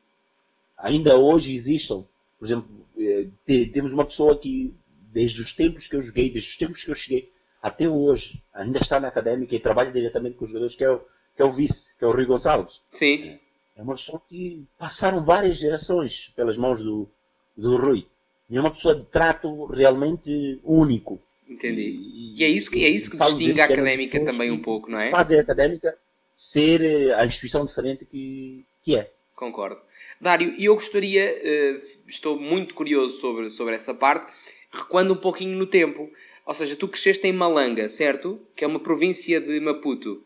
Ainda 0.78 1.16
hoje 1.16 1.54
existem. 1.54 2.06
Por 2.38 2.46
exemplo, 2.46 2.68
eh, 2.98 3.66
temos 3.72 3.92
uma 3.92 4.04
pessoa 4.04 4.38
que, 4.38 4.74
desde 5.12 5.42
os 5.42 5.52
tempos 5.52 5.86
que 5.86 5.94
eu 5.94 6.00
joguei, 6.00 6.30
desde 6.30 6.50
os 6.50 6.56
tempos 6.56 6.82
que 6.82 6.90
eu 6.90 6.94
cheguei, 6.94 7.30
até 7.62 7.86
hoje, 7.88 8.42
ainda 8.54 8.78
está 8.78 8.98
na 8.98 9.08
académica 9.08 9.54
e 9.54 9.60
trabalha 9.60 9.92
diretamente 9.92 10.36
com 10.36 10.44
os 10.44 10.50
jogadores, 10.50 10.74
que 10.74 10.82
é 10.82 10.90
o 10.90 11.00
que 11.40 11.42
é 11.42 11.44
o 11.46 11.52
vice, 11.52 11.88
que 11.98 12.04
é 12.04 12.06
o 12.06 12.12
Rui 12.12 12.26
Gonçalves. 12.26 12.80
Sim. 12.92 13.38
É 13.74 13.82
uma 13.82 13.94
pessoa 13.94 14.20
que 14.26 14.66
passaram 14.78 15.24
várias 15.24 15.56
gerações 15.56 16.30
pelas 16.36 16.56
mãos 16.56 16.80
do, 16.82 17.08
do 17.56 17.76
Rui. 17.78 18.06
E 18.48 18.58
é 18.58 18.60
uma 18.60 18.70
pessoa 18.70 18.94
de 18.94 19.04
trato 19.04 19.64
realmente 19.66 20.60
único. 20.62 21.18
Entendi. 21.50 21.98
E, 22.36 22.44
é 22.44 22.48
isso 22.48 22.70
que, 22.70 22.84
é 22.84 22.88
isso 22.88 23.10
que 23.10 23.16
distingue 23.18 23.60
a 23.60 23.64
académica 23.64 24.24
também 24.24 24.52
um 24.52 24.62
pouco, 24.62 24.88
não 24.88 25.00
é? 25.00 25.10
Fazem 25.10 25.36
a 25.36 25.42
académica 25.42 25.98
ser 26.34 26.80
eh, 26.80 27.12
a 27.14 27.26
instituição 27.26 27.66
diferente 27.66 28.06
que, 28.06 28.64
que 28.82 28.96
é. 28.96 29.10
Concordo. 29.34 29.80
Dário, 30.20 30.54
e 30.56 30.66
eu 30.66 30.74
gostaria, 30.74 31.24
uh, 31.24 31.82
estou 32.06 32.38
muito 32.38 32.74
curioso 32.74 33.18
sobre, 33.18 33.50
sobre 33.50 33.74
essa 33.74 33.92
parte, 33.92 34.30
recuando 34.70 35.14
um 35.14 35.16
pouquinho 35.16 35.56
no 35.56 35.66
tempo. 35.66 36.10
Ou 36.46 36.54
seja, 36.54 36.76
tu 36.76 36.86
cresceste 36.86 37.26
em 37.26 37.32
Malanga, 37.32 37.88
certo? 37.88 38.38
Que 38.54 38.64
é 38.64 38.66
uma 38.66 38.78
província 38.80 39.40
de 39.40 39.58
Maputo. 39.60 40.22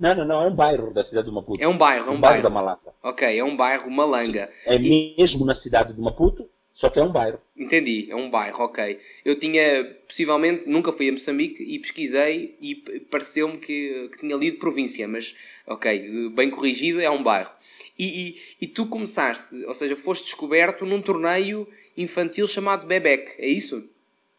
Não, 0.00 0.14
não, 0.14 0.24
não, 0.24 0.42
é 0.42 0.46
um 0.46 0.54
bairro 0.54 0.92
da 0.92 1.02
cidade 1.02 1.28
de 1.28 1.34
Maputo. 1.34 1.62
É 1.62 1.68
um 1.68 1.76
bairro, 1.78 2.08
é 2.08 2.10
um, 2.10 2.14
um 2.14 2.20
bairro. 2.20 2.20
bairro. 2.20 2.42
da 2.42 2.50
Malanga. 2.50 2.94
Ok, 3.02 3.38
é 3.38 3.44
um 3.44 3.56
bairro 3.56 3.90
Malanga. 3.90 4.50
Sim. 4.52 4.70
É 4.70 4.76
e... 4.76 5.14
mesmo 5.16 5.44
na 5.44 5.54
cidade 5.54 5.92
de 5.92 6.00
Maputo, 6.00 6.48
só 6.74 6.90
que 6.90 6.98
é 6.98 7.02
um 7.04 7.12
bairro. 7.12 7.38
Entendi, 7.56 8.08
é 8.10 8.16
um 8.16 8.28
bairro, 8.28 8.64
ok. 8.64 8.98
Eu 9.24 9.38
tinha, 9.38 9.84
possivelmente, 10.08 10.68
nunca 10.68 10.92
fui 10.92 11.08
a 11.08 11.12
Moçambique 11.12 11.62
e 11.62 11.78
pesquisei 11.78 12.56
e 12.60 12.74
pareceu-me 13.08 13.58
que, 13.58 14.08
que 14.10 14.18
tinha 14.18 14.34
lido 14.34 14.58
província, 14.58 15.06
mas, 15.06 15.36
ok, 15.68 16.30
bem 16.30 16.50
corrigido, 16.50 17.00
é 17.00 17.08
um 17.08 17.22
bairro. 17.22 17.52
E, 17.96 18.06
e, 18.06 18.36
e, 18.62 18.66
tu 18.66 18.86
começaste, 18.86 19.64
ou 19.64 19.74
seja, 19.74 19.94
foste 19.94 20.24
descoberto 20.24 20.84
num 20.84 21.00
torneio 21.00 21.68
infantil 21.96 22.48
chamado 22.48 22.88
Bebek, 22.88 23.34
é 23.38 23.46
isso? 23.46 23.88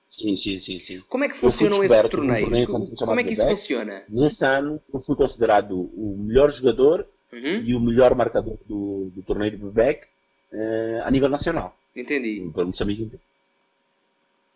Sim, 0.09 0.35
sim, 0.35 0.59
sim, 0.59 0.77
sim. 0.77 1.01
Como 1.07 1.23
é 1.23 1.29
que 1.29 1.37
funcionam 1.37 1.81
esses 1.85 2.09
torneios? 2.09 2.65
Como 2.99 3.19
é 3.19 3.23
que 3.23 3.31
isso 3.31 3.47
funciona? 3.47 4.03
Nesse 4.09 4.43
ano 4.43 4.81
eu 4.93 4.99
fui 4.99 5.15
considerado 5.15 5.71
o 5.73 6.17
melhor 6.19 6.49
jogador 6.51 7.07
uhum. 7.31 7.63
e 7.63 7.73
o 7.73 7.79
melhor 7.79 8.13
marcador 8.13 8.57
do, 8.67 9.09
do 9.15 9.23
torneio 9.23 9.51
de 9.51 9.57
Bebeck 9.57 10.05
uh, 10.51 11.03
a 11.05 11.09
nível 11.09 11.29
nacional. 11.29 11.77
Entendi. 11.95 12.49
Para 12.53 12.65
Moçambique 12.65 13.11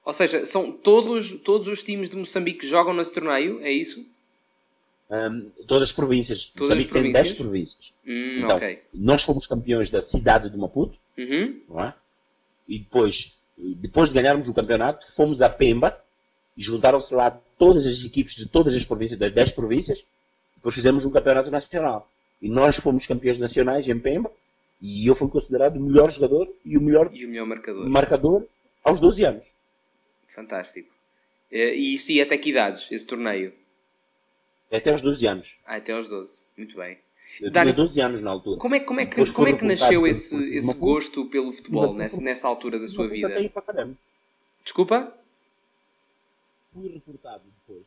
Ou 0.06 0.14
seja, 0.14 0.46
são 0.46 0.72
todos, 0.72 1.32
todos 1.42 1.68
os 1.68 1.82
times 1.82 2.10
de 2.10 2.18
Moçambique 2.18 2.60
que 2.60 2.68
jogam 2.68 2.94
nesse 2.94 3.14
torneio, 3.14 3.62
é 3.62 3.72
isso? 3.72 4.06
Um, 5.10 5.50
todas 5.66 5.90
as 5.90 5.92
províncias. 5.92 6.52
Todas 6.56 6.70
Moçambique 6.70 6.88
as 6.88 6.92
províncias? 6.92 7.24
tem 7.24 7.24
10 7.24 7.38
províncias. 7.38 7.94
Hum, 8.06 8.40
então, 8.44 8.58
okay. 8.58 8.80
nós 8.94 9.24
fomos 9.24 9.48
campeões 9.48 9.90
da 9.90 10.02
cidade 10.02 10.50
de 10.50 10.58
Maputo, 10.58 10.98
uhum. 11.18 11.62
não 11.70 11.84
é? 11.84 11.94
E 12.68 12.80
depois, 12.80 13.34
depois 13.58 14.10
de 14.10 14.16
ganharmos 14.16 14.48
o 14.48 14.54
campeonato, 14.54 15.06
fomos 15.16 15.42
a 15.42 15.50
Pemba 15.50 16.00
e 16.56 16.62
juntaram-se 16.62 17.14
lá 17.14 17.32
todas 17.58 17.86
as 17.86 18.04
equipes 18.04 18.36
de 18.36 18.48
todas 18.48 18.76
as 18.76 18.84
províncias, 18.84 19.18
das 19.18 19.32
10 19.32 19.52
províncias, 19.54 20.04
depois 20.56 20.76
fizemos 20.76 21.06
um 21.06 21.12
campeonato 21.12 21.50
nacional. 21.50 22.10
E 22.42 22.48
nós 22.48 22.76
fomos 22.76 23.06
campeões 23.06 23.38
nacionais 23.38 23.88
em 23.88 23.98
Pemba 23.98 24.32
e 24.82 25.08
eu 25.08 25.16
fui 25.16 25.28
considerado 25.30 25.78
o 25.78 25.82
melhor 25.82 26.10
jogador 26.10 26.54
e 26.64 26.78
o 26.78 26.82
melhor, 26.82 27.10
e 27.14 27.26
o 27.26 27.30
melhor 27.30 27.46
marcador. 27.46 27.90
marcador 27.90 28.48
aos 28.84 29.00
12 29.00 29.26
anos. 29.26 29.46
Fantástico. 30.30 30.90
E 31.52 31.96
isso 31.96 32.12
ia 32.12 32.24
até 32.24 32.38
que 32.38 32.50
idades, 32.50 32.90
esse 32.92 33.06
torneio? 33.06 33.54
Até 34.72 34.92
aos 34.92 35.02
12 35.02 35.26
anos. 35.26 35.50
Ah, 35.66 35.78
até 35.78 35.94
aos 35.94 36.08
12. 36.08 36.44
Muito 36.56 36.78
bem. 36.78 37.00
Eu 37.42 37.52
tinha 37.52 37.74
12 37.74 38.02
anos 38.02 38.22
na 38.22 38.32
altura. 38.32 38.60
Como 38.60 38.76
é, 38.76 38.80
como 38.80 39.00
é 39.00 39.06
que, 39.06 39.32
como 39.32 39.48
é 39.48 39.54
que 39.54 39.66
nasceu 39.66 40.08
esse, 40.08 40.36
esse 40.56 40.74
gosto 40.76 41.26
pelo 41.26 41.52
futebol 41.52 41.94
nessa, 41.94 42.22
nessa 42.22 42.48
altura 42.48 42.80
da 42.80 42.88
sua 42.88 43.08
vida? 43.08 43.30
Desculpa? 44.64 45.14
Fui 46.74 46.88
reportado 46.90 47.44
depois. 47.46 47.86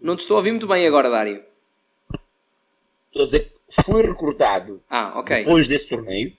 Não 0.00 0.16
te 0.16 0.20
estou 0.20 0.36
a 0.36 0.38
ouvir 0.38 0.50
muito 0.50 0.66
bem 0.66 0.86
agora, 0.86 1.08
Dário. 1.08 1.44
Estou 3.06 3.22
a 3.22 3.24
dizer 3.26 3.53
fui 3.68 4.02
recrutado 4.02 4.82
ah, 4.88 5.18
okay. 5.18 5.38
depois 5.38 5.66
desse 5.66 5.88
torneio. 5.88 6.32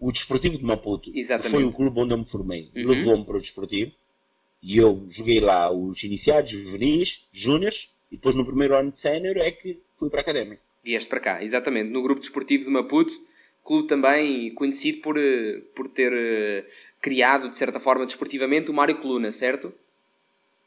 O 0.00 0.12
Desportivo 0.12 0.56
de 0.56 0.64
Maputo 0.64 1.10
Exatamente. 1.12 1.50
foi 1.50 1.64
o 1.64 1.72
clube 1.72 2.00
onde 2.00 2.14
eu 2.14 2.18
me 2.18 2.24
formei. 2.24 2.70
Uhum. 2.74 2.86
Levou-me 2.86 3.24
para 3.24 3.36
o 3.36 3.40
Desportivo. 3.40 3.92
E 4.62 4.76
eu 4.76 5.04
joguei 5.08 5.40
lá 5.40 5.70
os 5.70 6.02
iniciados, 6.04 6.50
juvenis, 6.50 7.26
júniores. 7.32 7.90
E 8.10 8.16
depois 8.16 8.34
no 8.34 8.46
primeiro 8.46 8.76
ano 8.76 8.92
de 8.92 8.98
sénior 8.98 9.36
é 9.38 9.50
que 9.50 9.80
fui 9.96 10.08
para 10.08 10.20
a 10.20 10.22
Académica. 10.22 10.62
Vieste 10.84 11.08
para 11.08 11.20
cá, 11.20 11.42
exatamente. 11.42 11.90
No 11.90 12.02
grupo 12.02 12.20
desportivo 12.20 12.64
de 12.64 12.70
Maputo. 12.70 13.12
Clube 13.64 13.86
também 13.86 14.54
conhecido 14.54 15.02
por, 15.02 15.18
eh, 15.18 15.60
por 15.74 15.88
ter 15.88 16.10
eh, 16.10 16.64
criado, 17.02 17.50
de 17.50 17.56
certa 17.56 17.78
forma, 17.78 18.06
desportivamente, 18.06 18.70
o 18.70 18.74
Mário 18.74 18.98
Coluna, 18.98 19.30
certo? 19.30 19.72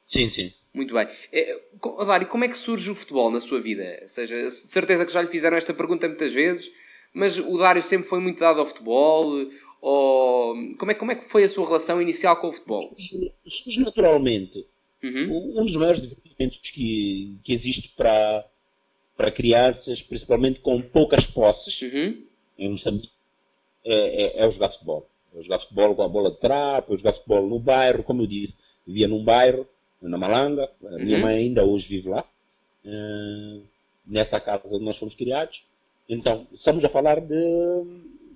Sim, 0.06 0.30
sim. 0.30 0.54
Muito 0.74 0.94
bem. 0.94 1.08
É, 1.32 1.60
Dário, 2.06 2.28
como 2.28 2.46
é 2.46 2.48
que 2.48 2.58
surge 2.58 2.90
o 2.90 2.96
futebol 2.96 3.30
na 3.30 3.40
sua 3.40 3.60
vida? 3.60 4.00
Ou 4.04 4.08
seja, 4.08 4.36
de 4.36 4.52
certeza 4.52 5.06
que 5.06 5.12
já 5.12 5.22
lhe 5.22 5.28
fizeram 5.28 5.58
esta 5.58 5.74
pergunta 5.74 6.08
muitas 6.08 6.34
vezes, 6.34 6.72
mas 7.14 7.38
o 7.38 7.58
Dário 7.58 7.84
sempre 7.84 8.08
foi 8.08 8.20
muito 8.20 8.40
dado 8.40 8.60
ao 8.60 8.66
futebol? 8.66 9.50
Ou 9.82 10.56
como 10.78 10.92
é, 10.92 10.96
como 10.96 11.12
é 11.12 11.16
que 11.16 11.26
foi 11.26 11.44
a 11.44 11.50
sua 11.50 11.66
relação 11.66 12.02
inicial 12.02 12.38
com 12.38 12.48
o 12.48 12.54
futebol? 12.54 12.94
Surge 12.96 13.82
naturalmente. 13.82 14.66
Uhum. 15.04 15.60
Um 15.60 15.66
dos 15.66 15.76
maiores 15.76 16.00
divertimentos 16.00 16.60
que, 16.72 17.38
que 17.44 17.54
existe 17.54 17.90
para, 17.98 18.46
para 19.18 19.32
crianças, 19.32 20.02
principalmente 20.02 20.62
com 20.62 20.82
poucas 20.82 21.28
posses, 21.28 21.82
uhum. 21.82 22.24
em 22.58 22.70
Moçambique, 22.70 23.12
é, 23.84 24.40
é, 24.42 24.46
é 24.46 24.52
jogar 24.52 24.70
futebol. 24.70 25.10
É 25.36 25.42
jogar 25.42 25.60
futebol 25.60 25.96
com 25.96 26.04
a 26.04 26.08
bola 26.08 26.32
de 26.32 26.40
trapo, 26.40 26.94
é 26.94 26.98
jogar 26.98 27.14
futebol 27.14 27.48
no 27.48 27.60
bairro, 27.60 28.04
como 28.04 28.22
eu 28.22 28.28
disse, 28.28 28.56
vivia 28.86 29.08
num 29.08 29.24
bairro 29.24 29.68
na 30.02 30.18
Malanga. 30.18 30.70
A 30.86 30.98
minha 30.98 31.18
uhum. 31.18 31.24
mãe 31.24 31.38
ainda 31.38 31.66
hoje 31.66 31.88
vive 31.88 32.10
lá, 32.10 32.24
uh, 32.86 33.62
nessa 34.06 34.40
casa 34.40 34.76
onde 34.76 34.86
nós 34.86 34.98
fomos 34.98 35.16
criados. 35.16 35.64
Então, 36.10 36.48
estamos 36.54 36.84
a 36.84 36.90
falar 36.90 37.22
de, 37.22 37.36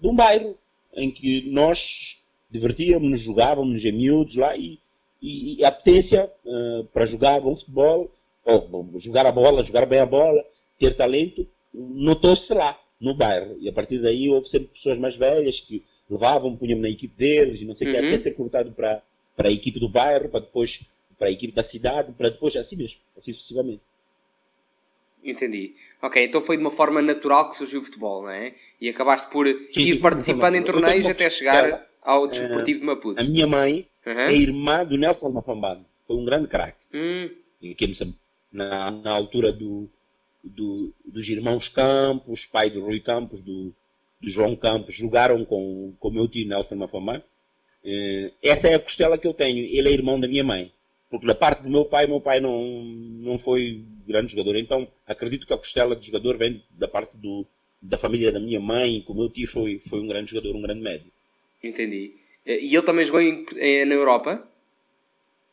de 0.01 0.07
um 0.07 0.15
bairro 0.15 0.57
em 0.93 1.11
que 1.11 1.49
nós 1.49 2.17
divertíamos, 2.49 3.19
jogávamos 3.19 3.83
em 3.83 3.91
miúdos 3.91 4.35
lá 4.35 4.55
e, 4.55 4.79
e, 5.21 5.59
e 5.59 5.65
a 5.65 5.71
potência 5.71 6.31
uh, 6.45 6.85
para 6.85 7.05
jogar 7.05 7.41
bom 7.41 7.55
futebol, 7.55 8.09
ou, 8.45 8.89
jogar 8.97 9.25
a 9.25 9.31
bola, 9.31 9.63
jogar 9.63 9.85
bem 9.85 9.99
a 9.99 10.05
bola, 10.05 10.45
ter 10.77 10.93
talento, 10.93 11.45
notou-se 11.73 12.53
lá, 12.53 12.79
no 12.99 13.13
bairro. 13.13 13.57
E 13.59 13.67
a 13.67 13.73
partir 13.73 13.99
daí 13.99 14.29
houve 14.29 14.47
sempre 14.47 14.69
pessoas 14.69 14.97
mais 14.97 15.15
velhas 15.15 15.59
que 15.59 15.83
levavam, 16.09 16.55
punham 16.55 16.79
na 16.79 16.89
equipe 16.89 17.15
deles 17.17 17.61
e 17.61 17.65
não 17.65 17.73
sei 17.73 17.87
o 17.87 17.89
uhum. 17.89 17.99
que, 17.99 18.05
até 18.07 18.17
ser 18.17 18.31
cortado 18.31 18.71
para, 18.71 19.01
para 19.35 19.49
a 19.49 19.51
equipe 19.51 19.79
do 19.79 19.89
bairro, 19.89 20.29
para 20.29 20.41
depois 20.41 20.81
para 21.17 21.27
a 21.27 21.31
equipe 21.31 21.53
da 21.53 21.63
cidade, 21.63 22.11
para 22.13 22.29
depois 22.29 22.55
assim 22.55 22.75
mesmo, 22.75 22.99
assim 23.17 23.33
sucessivamente. 23.33 23.81
Entendi. 25.23 25.73
Ok, 26.01 26.23
então 26.23 26.41
foi 26.41 26.55
de 26.55 26.61
uma 26.61 26.71
forma 26.71 27.01
natural 27.01 27.49
que 27.49 27.55
surgiu 27.55 27.81
o 27.81 27.83
futebol, 27.83 28.21
não 28.23 28.29
é? 28.29 28.53
E 28.79 28.87
acabaste 28.89 29.29
por 29.31 29.47
sim, 29.47 29.81
ir 29.81 29.95
sim, 29.95 29.99
participando 29.99 30.55
em 30.55 30.63
torneios 30.63 31.05
até 31.07 31.29
chegar 31.29 31.87
ao 32.01 32.27
Desportivo 32.27 32.79
de 32.79 32.85
Maputo. 32.85 33.19
A 33.19 33.23
minha 33.23 33.47
mãe 33.47 33.87
uhum. 34.05 34.13
é 34.13 34.33
irmã 34.33 34.85
do 34.85 34.97
Nelson 34.97 35.29
Mafambado. 35.29 35.83
Foi 36.05 36.15
um 36.15 36.25
grande 36.25 36.47
craque. 36.47 36.77
Hum. 36.93 37.29
Na, 38.51 38.91
na 38.91 39.11
altura 39.11 39.51
do, 39.51 39.89
do, 40.43 40.93
dos 41.03 41.27
irmãos 41.27 41.67
Campos, 41.67 42.45
pai 42.45 42.69
do 42.69 42.85
Rui 42.85 42.99
Campos, 42.99 43.41
do, 43.41 43.73
do 44.21 44.29
João 44.29 44.55
Campos, 44.55 44.93
jogaram 44.93 45.43
com 45.43 45.93
o 45.99 46.11
meu 46.11 46.27
tio 46.27 46.47
Nelson 46.47 46.75
Mafambado. 46.75 47.23
Eh, 47.83 48.31
essa 48.41 48.67
é 48.67 48.75
a 48.75 48.79
costela 48.79 49.17
que 49.17 49.27
eu 49.27 49.33
tenho. 49.33 49.63
Ele 49.63 49.89
é 49.89 49.91
irmão 49.91 50.19
da 50.19 50.27
minha 50.27 50.43
mãe. 50.43 50.71
Porque 51.09 51.27
da 51.27 51.35
parte 51.35 51.63
do 51.63 51.69
meu 51.69 51.85
pai, 51.85 52.07
meu 52.07 52.19
pai 52.19 52.39
não, 52.39 52.63
não 52.63 53.37
foi 53.37 53.83
grande 54.07 54.31
jogador. 54.31 54.55
Então 54.55 54.87
acredito 55.05 55.45
que 55.45 55.53
a 55.53 55.57
costela 55.57 55.95
de 55.95 56.07
jogador 56.07 56.37
vem 56.37 56.63
da 56.71 56.87
parte 56.87 57.15
do, 57.15 57.45
da 57.81 57.97
família 57.97 58.31
da 58.31 58.39
minha 58.39 58.59
mãe, 58.59 59.01
que 59.01 59.11
o 59.11 59.15
meu 59.15 59.29
tio 59.29 59.47
foi, 59.47 59.79
foi 59.79 59.99
um 59.99 60.07
grande 60.07 60.31
jogador, 60.31 60.55
um 60.55 60.61
grande 60.61 60.81
médio. 60.81 61.11
Entendi. 61.63 62.13
E 62.45 62.75
ele 62.75 62.81
também 62.81 63.05
jogou 63.05 63.21
em, 63.21 63.45
em, 63.55 63.85
na 63.85 63.95
Europa? 63.95 64.47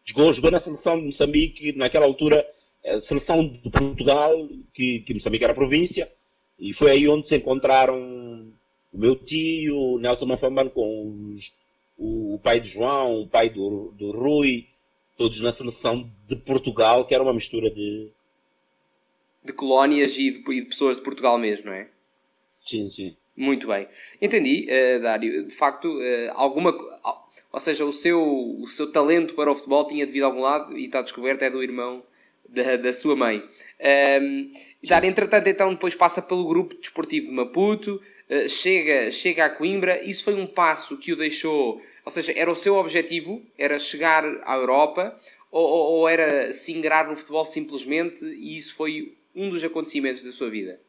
Jogou, 0.04 0.32
jogou 0.32 0.50
na 0.50 0.60
seleção 0.60 0.98
de 0.98 1.06
Moçambique, 1.06 1.72
naquela 1.72 2.04
altura, 2.04 2.46
a 2.84 3.00
seleção 3.00 3.48
de 3.48 3.70
Portugal, 3.70 4.48
que, 4.74 5.00
que 5.00 5.14
Moçambique 5.14 5.44
era 5.44 5.54
província, 5.54 6.10
e 6.58 6.72
foi 6.72 6.90
aí 6.90 7.08
onde 7.08 7.28
se 7.28 7.36
encontraram 7.36 8.52
o 8.92 8.98
meu 8.98 9.16
tio, 9.16 9.98
Nelson 9.98 10.26
Mafamban, 10.26 10.68
com 10.68 11.32
os, 11.34 11.52
o, 11.96 12.34
o, 12.34 12.38
pai 12.38 12.60
de 12.60 12.68
João, 12.68 13.22
o 13.22 13.28
pai 13.28 13.48
do, 13.48 13.92
do 13.96 14.10
Rui, 14.10 14.66
todos 15.16 15.40
na 15.40 15.52
seleção 15.52 16.10
de 16.28 16.36
Portugal, 16.36 17.04
que 17.04 17.14
era 17.14 17.22
uma 17.22 17.34
mistura 17.34 17.70
de. 17.70 18.10
De 19.44 19.52
colónias 19.52 20.16
e 20.16 20.30
de, 20.30 20.52
e 20.52 20.60
de 20.60 20.66
pessoas 20.66 20.96
de 20.96 21.02
Portugal 21.02 21.36
mesmo, 21.36 21.66
não 21.66 21.72
é? 21.72 21.88
Sim, 22.60 22.88
sim. 22.88 23.16
Muito 23.36 23.66
bem. 23.66 23.88
Entendi, 24.20 24.68
uh, 24.68 25.02
Dário. 25.02 25.46
De 25.46 25.54
facto, 25.54 25.86
uh, 25.86 26.32
alguma. 26.34 26.72
Ou 27.52 27.60
seja, 27.60 27.84
o 27.84 27.92
seu, 27.92 28.22
o 28.60 28.66
seu 28.66 28.90
talento 28.90 29.34
para 29.34 29.50
o 29.50 29.54
futebol 29.54 29.86
tinha 29.86 30.06
devido 30.06 30.22
a 30.22 30.26
algum 30.26 30.40
lado 30.40 30.76
e 30.76 30.86
está 30.86 31.02
descoberto 31.02 31.42
é 31.42 31.50
do 31.50 31.62
irmão 31.62 32.02
da, 32.48 32.76
da 32.76 32.92
sua 32.92 33.16
mãe. 33.16 33.38
Um, 33.38 33.42
ehm, 33.80 34.50
Dário, 34.84 35.08
entretanto, 35.08 35.48
então 35.48 35.72
depois 35.72 35.94
passa 35.94 36.22
pelo 36.22 36.46
grupo 36.46 36.74
desportivo 36.74 37.26
de 37.26 37.32
Maputo, 37.32 38.00
uh, 38.30 38.48
chega, 38.48 39.10
chega 39.10 39.46
a 39.46 39.50
Coimbra. 39.50 40.02
Isso 40.02 40.24
foi 40.24 40.34
um 40.34 40.46
passo 40.46 40.96
que 40.98 41.12
o 41.12 41.16
deixou 41.16 41.82
ou 42.04 42.10
seja, 42.10 42.32
era 42.36 42.50
o 42.50 42.56
seu 42.56 42.76
objetivo? 42.76 43.42
Era 43.56 43.78
chegar 43.78 44.24
à 44.44 44.56
Europa? 44.56 45.16
Ou, 45.50 45.64
ou, 45.64 45.92
ou 45.98 46.08
era 46.08 46.52
se 46.52 46.72
ingrar 46.72 47.08
no 47.08 47.16
futebol 47.16 47.44
simplesmente 47.44 48.24
e 48.24 48.56
isso 48.56 48.74
foi 48.74 49.14
um 49.34 49.50
dos 49.50 49.62
acontecimentos 49.62 50.22
da 50.22 50.32
sua 50.32 50.50
vida? 50.50 50.80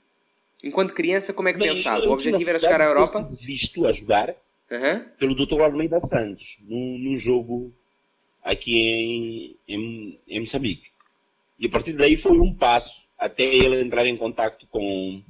Enquanto 0.63 0.93
criança, 0.93 1.33
como 1.33 1.49
é 1.49 1.53
que 1.53 1.59
Bem, 1.59 1.73
pensava? 1.73 2.05
O 2.05 2.11
objetivo 2.13 2.49
era 2.49 2.59
chegar 2.59 2.81
à 2.81 2.85
Europa? 2.85 3.27
Eu 3.29 3.35
visto 3.35 3.85
a 3.85 3.91
jogar 3.91 4.33
uhum. 4.71 5.03
pelo 5.19 5.35
Dr. 5.35 5.61
Almeida 5.61 5.99
Santos, 5.99 6.57
num, 6.61 6.97
num 6.97 7.19
jogo 7.19 7.73
aqui 8.41 8.77
em, 8.79 9.55
em, 9.67 10.19
em 10.27 10.39
Moçambique. 10.39 10.89
E 11.59 11.67
a 11.67 11.69
partir 11.69 11.93
daí 11.93 12.17
foi 12.17 12.39
um 12.39 12.53
passo 12.53 13.03
até 13.17 13.43
ele 13.43 13.81
entrar 13.81 14.05
em 14.05 14.17
contato 14.17 14.65
com, 14.67 15.21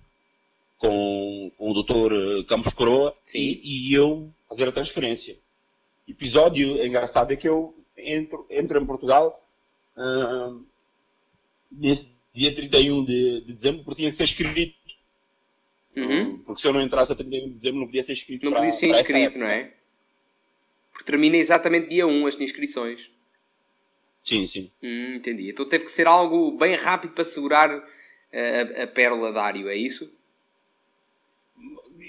com, 0.77 1.51
com 1.57 1.71
o 1.71 1.83
Dr. 1.83 2.47
Campos 2.47 2.73
Coroa 2.73 3.15
e, 3.33 3.61
e, 3.63 3.93
eu 3.93 4.31
fazer 4.49 4.67
a 4.67 4.71
transferência 4.71 5.35
episódio 6.07 6.86
engraçado 6.86 7.31
é 7.31 7.36
que 7.36 7.48
eu 7.48 7.75
entro, 7.98 8.45
entro 8.50 8.79
em 8.79 8.86
Portugal 8.86 9.48
uh, 9.98 10.65
nesse 11.72 12.07
dia 12.33 12.53
31 12.53 13.05
de, 13.05 13.41
de 13.41 13.53
dezembro 13.53 13.83
porque 13.83 14.01
tinha 14.01 14.12
que 14.12 14.17
ser 14.17 14.24
inscrito. 14.24 14.75
Uhum. 15.95 16.39
Porque 16.39 16.62
se 16.62 16.67
eu 16.67 16.74
não 16.74 16.81
entrasse 16.81 17.12
a 17.12 17.15
31 17.15 17.50
de 17.50 17.55
dezembro 17.55 17.79
não 17.81 17.88
podia 17.88 18.03
ser 18.03 18.13
inscrito. 18.13 18.45
Não 18.45 18.53
podia 18.53 18.72
ser 18.72 18.88
inscrito, 18.88 19.38
não 19.38 19.48
é? 19.48 19.72
Porque 20.91 21.05
termina 21.05 21.38
exatamente 21.38 21.89
dia 21.89 22.05
1 22.07 22.27
as 22.27 22.39
inscrições. 22.39 23.10
Sim, 24.24 24.45
sim. 24.45 24.72
Hum, 24.81 25.15
entendi. 25.15 25.50
Então 25.50 25.67
teve 25.67 25.86
que 25.86 25.91
ser 25.91 26.07
algo 26.07 26.57
bem 26.57 26.75
rápido 26.75 27.13
para 27.13 27.24
segurar 27.24 27.69
a, 27.69 28.83
a 28.83 28.88
pérola 28.88 29.31
Dário, 29.31 29.69
é 29.69 29.75
isso? 29.75 30.12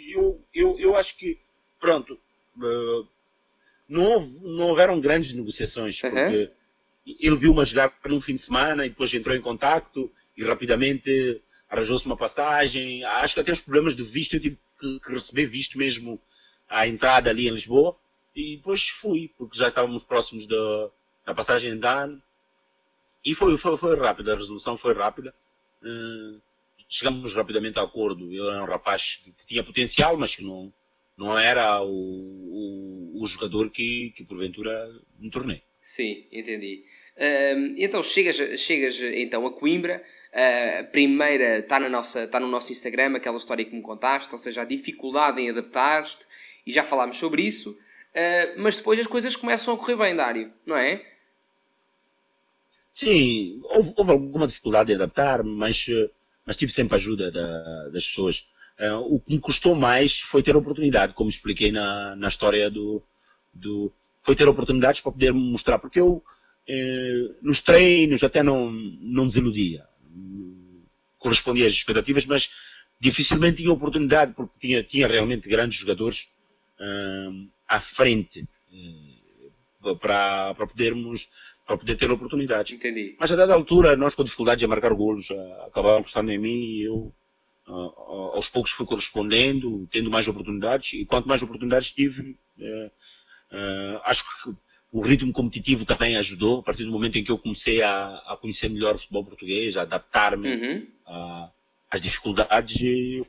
Eu, 0.08 0.40
eu, 0.54 0.78
eu 0.78 0.96
acho 0.96 1.16
que, 1.16 1.38
pronto, 1.80 2.18
uh, 2.56 3.08
não, 3.88 4.26
não 4.26 4.68
houveram 4.68 5.00
grandes 5.00 5.32
negociações, 5.32 6.00
porque 6.00 6.52
uhum. 7.06 7.16
ele 7.20 7.36
viu-me 7.36 7.64
jogar 7.64 7.92
num 8.06 8.20
fim 8.20 8.34
de 8.34 8.42
semana 8.42 8.86
e 8.86 8.88
depois 8.88 9.12
entrou 9.12 9.36
em 9.36 9.40
contacto 9.40 10.10
e 10.36 10.44
rapidamente 10.44 11.42
arranjou-se 11.68 12.06
uma 12.06 12.16
passagem. 12.16 13.04
Acho 13.04 13.34
que 13.34 13.40
até 13.40 13.52
os 13.52 13.60
problemas 13.60 13.96
de 13.96 14.02
visto 14.02 14.34
eu 14.34 14.40
tive 14.40 14.58
que, 14.78 15.00
que, 15.00 15.12
receber 15.12 15.46
visto 15.46 15.78
mesmo 15.78 16.20
à 16.68 16.86
entrada 16.86 17.30
ali 17.30 17.48
em 17.48 17.52
Lisboa 17.52 17.96
e 18.34 18.56
depois 18.56 18.88
fui, 18.88 19.30
porque 19.38 19.58
já 19.58 19.68
estávamos 19.68 20.04
próximos 20.04 20.46
da, 20.46 20.90
da 21.26 21.34
passagem 21.34 21.78
de 21.78 21.86
ano 21.86 22.20
e 23.24 23.34
foi, 23.34 23.56
foi, 23.56 23.76
foi 23.76 23.96
rápida, 23.96 24.34
a 24.34 24.36
resolução 24.36 24.76
foi 24.76 24.92
rápida. 24.92 25.34
Uh, 25.82 26.40
chegamos 26.88 27.34
rapidamente 27.34 27.78
a 27.78 27.82
acordo. 27.82 28.30
Eu 28.32 28.50
era 28.50 28.62
um 28.62 28.66
rapaz 28.66 29.20
que 29.22 29.32
tinha 29.46 29.64
potencial, 29.64 30.16
mas 30.16 30.36
que 30.36 30.44
não, 30.44 30.72
não 31.16 31.38
era 31.38 31.80
o, 31.82 31.88
o, 31.88 33.22
o 33.22 33.26
jogador 33.26 33.70
que, 33.70 34.12
que 34.16 34.24
porventura 34.24 34.90
me 35.18 35.30
tornei. 35.30 35.62
Sim, 35.82 36.24
entendi. 36.32 36.84
Uh, 37.16 37.74
então 37.76 38.02
chegas, 38.02 38.36
chegas 38.60 39.00
então 39.00 39.46
a 39.46 39.52
Coimbra. 39.52 40.02
Uh, 40.32 40.80
a 40.80 40.84
primeira 40.84 41.58
está, 41.58 41.78
na 41.78 41.88
nossa, 41.88 42.24
está 42.24 42.40
no 42.40 42.48
nosso 42.48 42.72
Instagram, 42.72 43.14
aquela 43.14 43.36
história 43.36 43.64
que 43.64 43.74
me 43.74 43.82
contaste, 43.82 44.32
ou 44.32 44.38
seja, 44.38 44.62
a 44.62 44.64
dificuldade 44.64 45.40
em 45.40 45.50
adaptar-te, 45.50 46.26
e 46.66 46.72
já 46.72 46.82
falámos 46.82 47.18
sobre 47.18 47.42
isso. 47.42 47.70
Uh, 47.70 48.58
mas 48.58 48.76
depois 48.76 48.98
as 48.98 49.06
coisas 49.06 49.36
começam 49.36 49.74
a 49.74 49.78
correr 49.78 49.96
bem, 49.96 50.16
Dário, 50.16 50.52
não 50.66 50.76
é? 50.76 51.04
Sim, 52.94 53.60
houve, 53.64 53.92
houve 53.96 54.10
alguma 54.10 54.46
dificuldade 54.48 54.92
em 54.92 54.94
adaptar, 54.96 55.42
mas, 55.42 55.86
mas 56.46 56.56
tive 56.56 56.72
sempre 56.72 56.94
a 56.94 56.96
ajuda 56.96 57.30
da, 57.30 57.88
das 57.90 58.06
pessoas. 58.06 58.46
Uh, 58.80 59.14
o 59.14 59.20
que 59.20 59.32
me 59.32 59.40
custou 59.40 59.74
mais 59.74 60.18
foi 60.20 60.42
ter 60.42 60.56
oportunidade, 60.56 61.14
como 61.14 61.30
expliquei 61.30 61.70
na, 61.70 62.16
na 62.16 62.28
história 62.28 62.70
do, 62.70 63.02
do. 63.52 63.92
Foi 64.22 64.34
ter 64.34 64.48
oportunidades 64.48 65.00
para 65.00 65.12
poder 65.12 65.32
mostrar, 65.32 65.78
porque 65.78 66.00
eu 66.00 66.24
eh, 66.66 67.30
nos 67.42 67.60
treinos 67.60 68.22
até 68.24 68.42
não, 68.42 68.70
não 68.70 69.28
desiludia. 69.28 69.86
Correspondia 71.18 71.66
às 71.66 71.72
expectativas, 71.72 72.26
mas 72.26 72.50
dificilmente 72.98 73.58
tinha 73.58 73.72
oportunidade, 73.72 74.32
porque 74.34 74.52
tinha, 74.60 74.82
tinha 74.82 75.06
realmente 75.06 75.48
grandes 75.48 75.78
jogadores 75.78 76.28
uh, 76.80 77.48
à 77.68 77.80
frente 77.80 78.46
para, 80.00 80.54
para 80.54 80.66
podermos 80.66 81.28
para 81.66 81.78
poder 81.78 81.96
ter 81.96 82.10
oportunidades. 82.10 82.74
Entendi. 82.74 83.16
Mas 83.18 83.32
a 83.32 83.36
dada 83.36 83.54
altura, 83.54 83.96
nós 83.96 84.14
com 84.14 84.22
dificuldades 84.22 84.62
em 84.62 84.66
marcar 84.66 84.92
golos, 84.92 85.30
acabaram 85.66 85.98
apostando 85.98 86.30
em 86.30 86.38
mim 86.38 86.60
e 86.60 86.82
eu 86.82 87.10
aos 87.66 88.48
poucos 88.48 88.72
fui 88.72 88.86
correspondendo, 88.86 89.88
tendo 89.90 90.10
mais 90.10 90.28
oportunidades, 90.28 90.92
e 90.92 91.04
quanto 91.04 91.28
mais 91.28 91.42
oportunidades 91.42 91.90
tive, 91.90 92.36
é, 92.58 92.90
é, 93.50 94.00
acho 94.04 94.24
que 94.24 94.54
o 94.92 95.00
ritmo 95.00 95.32
competitivo 95.32 95.84
também 95.84 96.16
ajudou, 96.16 96.60
a 96.60 96.62
partir 96.62 96.84
do 96.84 96.92
momento 96.92 97.16
em 97.18 97.24
que 97.24 97.30
eu 97.30 97.38
comecei 97.38 97.82
a, 97.82 98.22
a 98.26 98.38
conhecer 98.40 98.68
melhor 98.68 98.94
o 98.94 98.98
futebol 98.98 99.24
português, 99.24 99.76
a 99.76 99.82
adaptar-me 99.82 100.54
uhum. 100.54 100.86
às 101.90 102.00
dificuldades, 102.00 102.76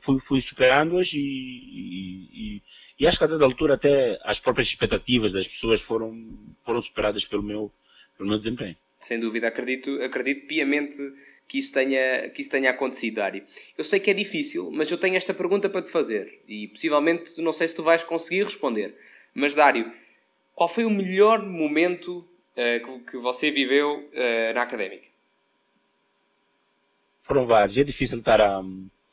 fui, 0.00 0.20
fui 0.20 0.40
superando-as 0.40 1.12
e, 1.12 1.18
e, 1.18 2.28
e, 2.32 2.62
e, 3.00 3.06
acho 3.06 3.18
que 3.18 3.24
a 3.24 3.26
dada 3.26 3.44
altura 3.44 3.74
até 3.74 4.16
as 4.22 4.38
próprias 4.38 4.68
expectativas 4.68 5.32
das 5.32 5.48
pessoas 5.48 5.80
foram, 5.80 6.38
foram 6.64 6.80
superadas 6.80 7.24
pelo 7.24 7.42
meu, 7.42 7.72
pelo 8.16 8.28
meu 8.28 8.38
desempenho. 8.38 8.76
Sem 9.00 9.18
dúvida, 9.18 9.48
acredito, 9.48 9.90
acredito 10.02 10.46
piamente 10.46 10.96
que 11.48 11.58
isso 11.58 11.72
tenha, 11.72 12.28
que 12.30 12.40
isso 12.40 12.50
tenha 12.50 12.70
acontecido, 12.70 13.16
Dário. 13.16 13.44
Eu 13.76 13.84
sei 13.84 14.00
que 14.00 14.10
é 14.10 14.14
difícil, 14.14 14.70
mas 14.72 14.90
eu 14.90 14.98
tenho 14.98 15.16
esta 15.16 15.32
pergunta 15.32 15.68
para 15.68 15.82
te 15.82 15.90
fazer 15.90 16.42
e 16.46 16.68
possivelmente 16.68 17.40
não 17.40 17.52
sei 17.52 17.68
se 17.68 17.74
tu 17.74 17.82
vais 17.82 18.02
conseguir 18.02 18.44
responder. 18.44 18.96
Mas, 19.34 19.54
Dário, 19.54 19.92
qual 20.54 20.68
foi 20.68 20.84
o 20.84 20.90
melhor 20.90 21.44
momento 21.44 22.18
uh, 22.56 23.00
que, 23.00 23.12
que, 23.12 23.18
você 23.18 23.50
viveu 23.50 23.98
uh, 23.98 24.54
na 24.54 24.62
académica? 24.62 25.06
Foram 27.22 27.46
vários, 27.46 27.76
é 27.76 27.84
difícil 27.84 28.18
estar 28.18 28.40
a. 28.40 28.62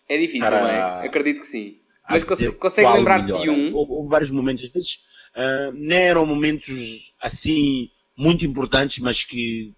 É 0.07 0.17
difícil, 0.17 0.49
não 0.49 0.67
é? 0.67 1.05
Acredito 1.05 1.39
que 1.41 1.47
sim. 1.47 1.79
Mas 2.09 2.23
consegue, 2.23 2.51
consegue 2.53 2.89
lembrar-se 2.91 3.27
de 3.27 3.49
um? 3.49 3.73
Houve 3.73 4.10
vários 4.10 4.29
momentos, 4.29 4.65
às 4.65 4.71
vezes 4.71 4.99
uh, 5.36 5.71
não 5.73 5.95
eram 5.95 6.25
momentos 6.25 7.13
assim 7.21 7.89
muito 8.15 8.45
importantes, 8.45 8.99
mas 8.99 9.23
que 9.23 9.73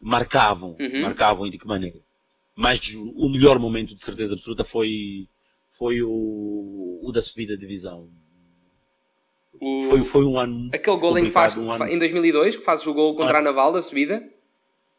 marcavam, 0.00 0.76
uhum. 0.80 1.02
marcavam 1.02 1.46
e 1.46 1.50
de 1.50 1.58
que 1.58 1.66
maneira. 1.66 1.98
Mas 2.56 2.80
o 2.94 3.28
melhor 3.28 3.58
momento 3.58 3.94
de 3.94 4.04
certeza 4.04 4.34
absoluta 4.34 4.64
foi, 4.64 5.28
foi 5.70 6.02
o, 6.02 7.00
o 7.02 7.12
da 7.12 7.22
subida 7.22 7.54
de 7.54 7.60
divisão. 7.60 8.08
O... 9.60 9.84
Foi, 9.88 10.04
foi 10.04 10.24
um 10.24 10.38
ano. 10.38 10.70
Aquele 10.72 10.96
gol 10.96 11.18
em, 11.18 11.28
faz, 11.28 11.56
um 11.56 11.70
ano... 11.70 11.86
em 11.86 11.98
2002, 11.98 12.56
que 12.56 12.64
fazes 12.64 12.86
o 12.86 12.94
gol 12.94 13.14
contra 13.14 13.38
ah. 13.38 13.40
a 13.40 13.42
Naval 13.42 13.72
da 13.72 13.82
subida? 13.82 14.22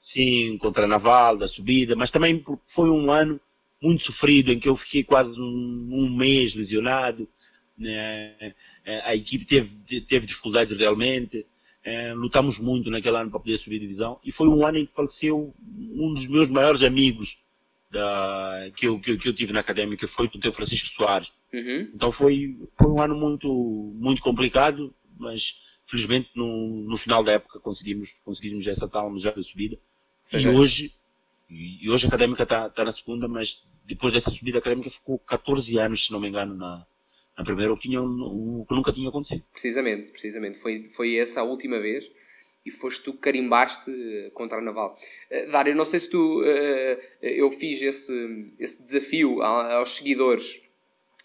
Sim, 0.02 0.58
contra 0.58 0.86
a 0.86 0.88
Naval 0.88 1.38
da 1.38 1.48
subida, 1.48 1.96
mas 1.96 2.12
também 2.12 2.44
foi 2.68 2.90
um 2.90 3.12
ano 3.12 3.40
muito 3.82 4.04
sofrido 4.04 4.52
em 4.52 4.60
que 4.60 4.70
eu 4.70 4.76
fiquei 4.76 5.04
quase 5.04 5.40
um, 5.40 5.90
um 5.92 6.10
mês 6.16 6.54
lesionado. 6.54 7.28
Né? 7.78 8.54
A 9.06 9.16
equipe 9.16 9.46
teve, 9.46 10.02
teve 10.02 10.28
dificuldades 10.28 10.78
realmente. 10.78 11.46
É, 11.84 12.14
lutamos 12.14 12.60
muito 12.60 12.92
naquele 12.92 13.18
ano 13.18 13.32
para 13.32 13.40
poder 13.40 13.58
subir 13.58 13.78
a 13.78 13.80
divisão 13.80 14.20
e 14.24 14.32
foi 14.32 14.48
um 14.48 14.64
ano 14.64 14.78
em 14.78 14.86
que 14.86 14.94
faleceu 14.94 15.52
um 15.68 16.14
dos 16.14 16.28
meus 16.28 16.48
maiores 16.48 16.84
amigos 16.84 17.40
da, 17.92 18.70
que, 18.76 18.88
eu, 18.88 19.00
que, 19.00 19.18
que 19.18 19.28
eu 19.28 19.34
tive 19.34 19.52
na 19.52 19.60
académica, 19.60 20.08
foi 20.08 20.28
o 20.28 20.40
teu 20.40 20.54
Francisco 20.54 20.90
Soares. 20.90 21.32
Uhum. 21.54 21.90
Então 21.94 22.12
foi, 22.12 22.58
foi 22.78 22.88
um 22.88 23.02
ano 23.02 23.16
muito, 23.16 23.50
muito 23.96 24.22
complicado, 24.22 24.94
mas 25.20 25.60
felizmente 25.86 26.30
no, 26.34 26.86
no 26.88 26.98
final 26.98 27.22
da 27.24 27.34
época 27.34 27.60
conseguimos, 27.60 28.16
conseguimos 28.24 28.66
essa 28.66 28.88
tal 28.88 29.18
já 29.20 29.32
da 29.32 29.42
subida. 29.42 29.78
E 30.34 30.48
hoje, 30.48 30.94
e 31.50 31.90
hoje 31.90 32.06
a 32.06 32.08
académica 32.08 32.44
está 32.44 32.70
tá 32.70 32.86
na 32.86 32.92
segunda, 32.94 33.28
mas 33.28 33.62
depois 33.86 34.14
dessa 34.14 34.32
subida 34.32 34.60
a 34.60 34.62
académica 34.62 34.90
ficou 34.90 35.20
14 35.20 35.78
anos, 35.78 36.06
se 36.06 36.12
não 36.14 36.20
me 36.20 36.30
engano, 36.30 36.56
na, 36.56 36.86
na 37.42 37.46
primeira, 37.46 37.74
o 37.74 37.78
que, 37.78 37.90
tinha, 37.90 38.02
o 38.02 38.66
que 38.68 38.76
nunca 38.76 38.94
tinha 38.94 39.10
acontecido. 39.10 39.44
Precisamente, 39.52 40.12
precisamente. 40.12 40.58
Foi, 40.58 40.84
foi 40.86 41.16
essa 41.16 41.42
a 41.42 41.44
última 41.44 41.80
vez 41.80 42.10
e 42.64 42.70
foste 42.70 43.04
tu 43.04 43.14
que 43.14 43.20
carimbaste 43.20 43.90
eh, 43.92 44.30
contra 44.34 44.60
a 44.60 44.62
Naval. 44.62 44.96
Uh, 45.32 45.52
Dário, 45.52 45.76
não 45.76 45.84
sei 45.84 46.00
se 46.00 46.10
tu. 46.10 46.42
Uh, 46.42 46.98
eu 47.22 47.52
fiz 47.52 47.82
esse, 47.82 48.54
esse 48.60 48.84
desafio 48.84 49.42
aos 49.42 49.98
seguidores 49.98 50.62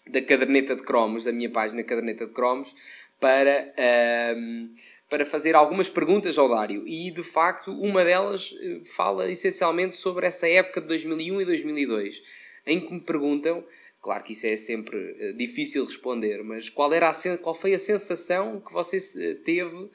da 0.07 0.21
caderneta 0.21 0.75
de 0.75 0.81
cromos, 0.81 1.23
da 1.23 1.31
minha 1.31 1.51
página 1.51 1.83
caderneta 1.83 2.25
de 2.25 2.33
cromos, 2.33 2.75
para, 3.19 3.71
uh, 3.77 4.69
para 5.09 5.25
fazer 5.25 5.55
algumas 5.55 5.89
perguntas 5.89 6.37
ao 6.39 6.49
Dário. 6.49 6.87
E 6.87 7.11
de 7.11 7.23
facto, 7.23 7.71
uma 7.71 8.03
delas 8.03 8.51
fala 8.95 9.29
essencialmente 9.29 9.93
sobre 9.93 10.25
essa 10.25 10.47
época 10.47 10.81
de 10.81 10.87
2001 10.87 11.41
e 11.41 11.45
2002, 11.45 12.23
em 12.65 12.79
que 12.79 12.91
me 12.91 13.01
perguntam 13.01 13.63
Claro 14.07 14.23
que 14.23 14.31
isso 14.31 14.47
é 14.47 14.55
sempre 14.55 14.95
uh, 14.95 15.33
difícil 15.33 15.83
responder, 15.83 16.41
mas 16.41 16.69
qual, 16.69 16.93
era 16.93 17.09
a, 17.09 17.37
qual 17.39 17.53
foi 17.53 17.73
a 17.73 17.77
sensação 17.77 18.61
que 18.61 18.71
você 18.71 19.35
teve 19.35 19.75
uh, 19.75 19.89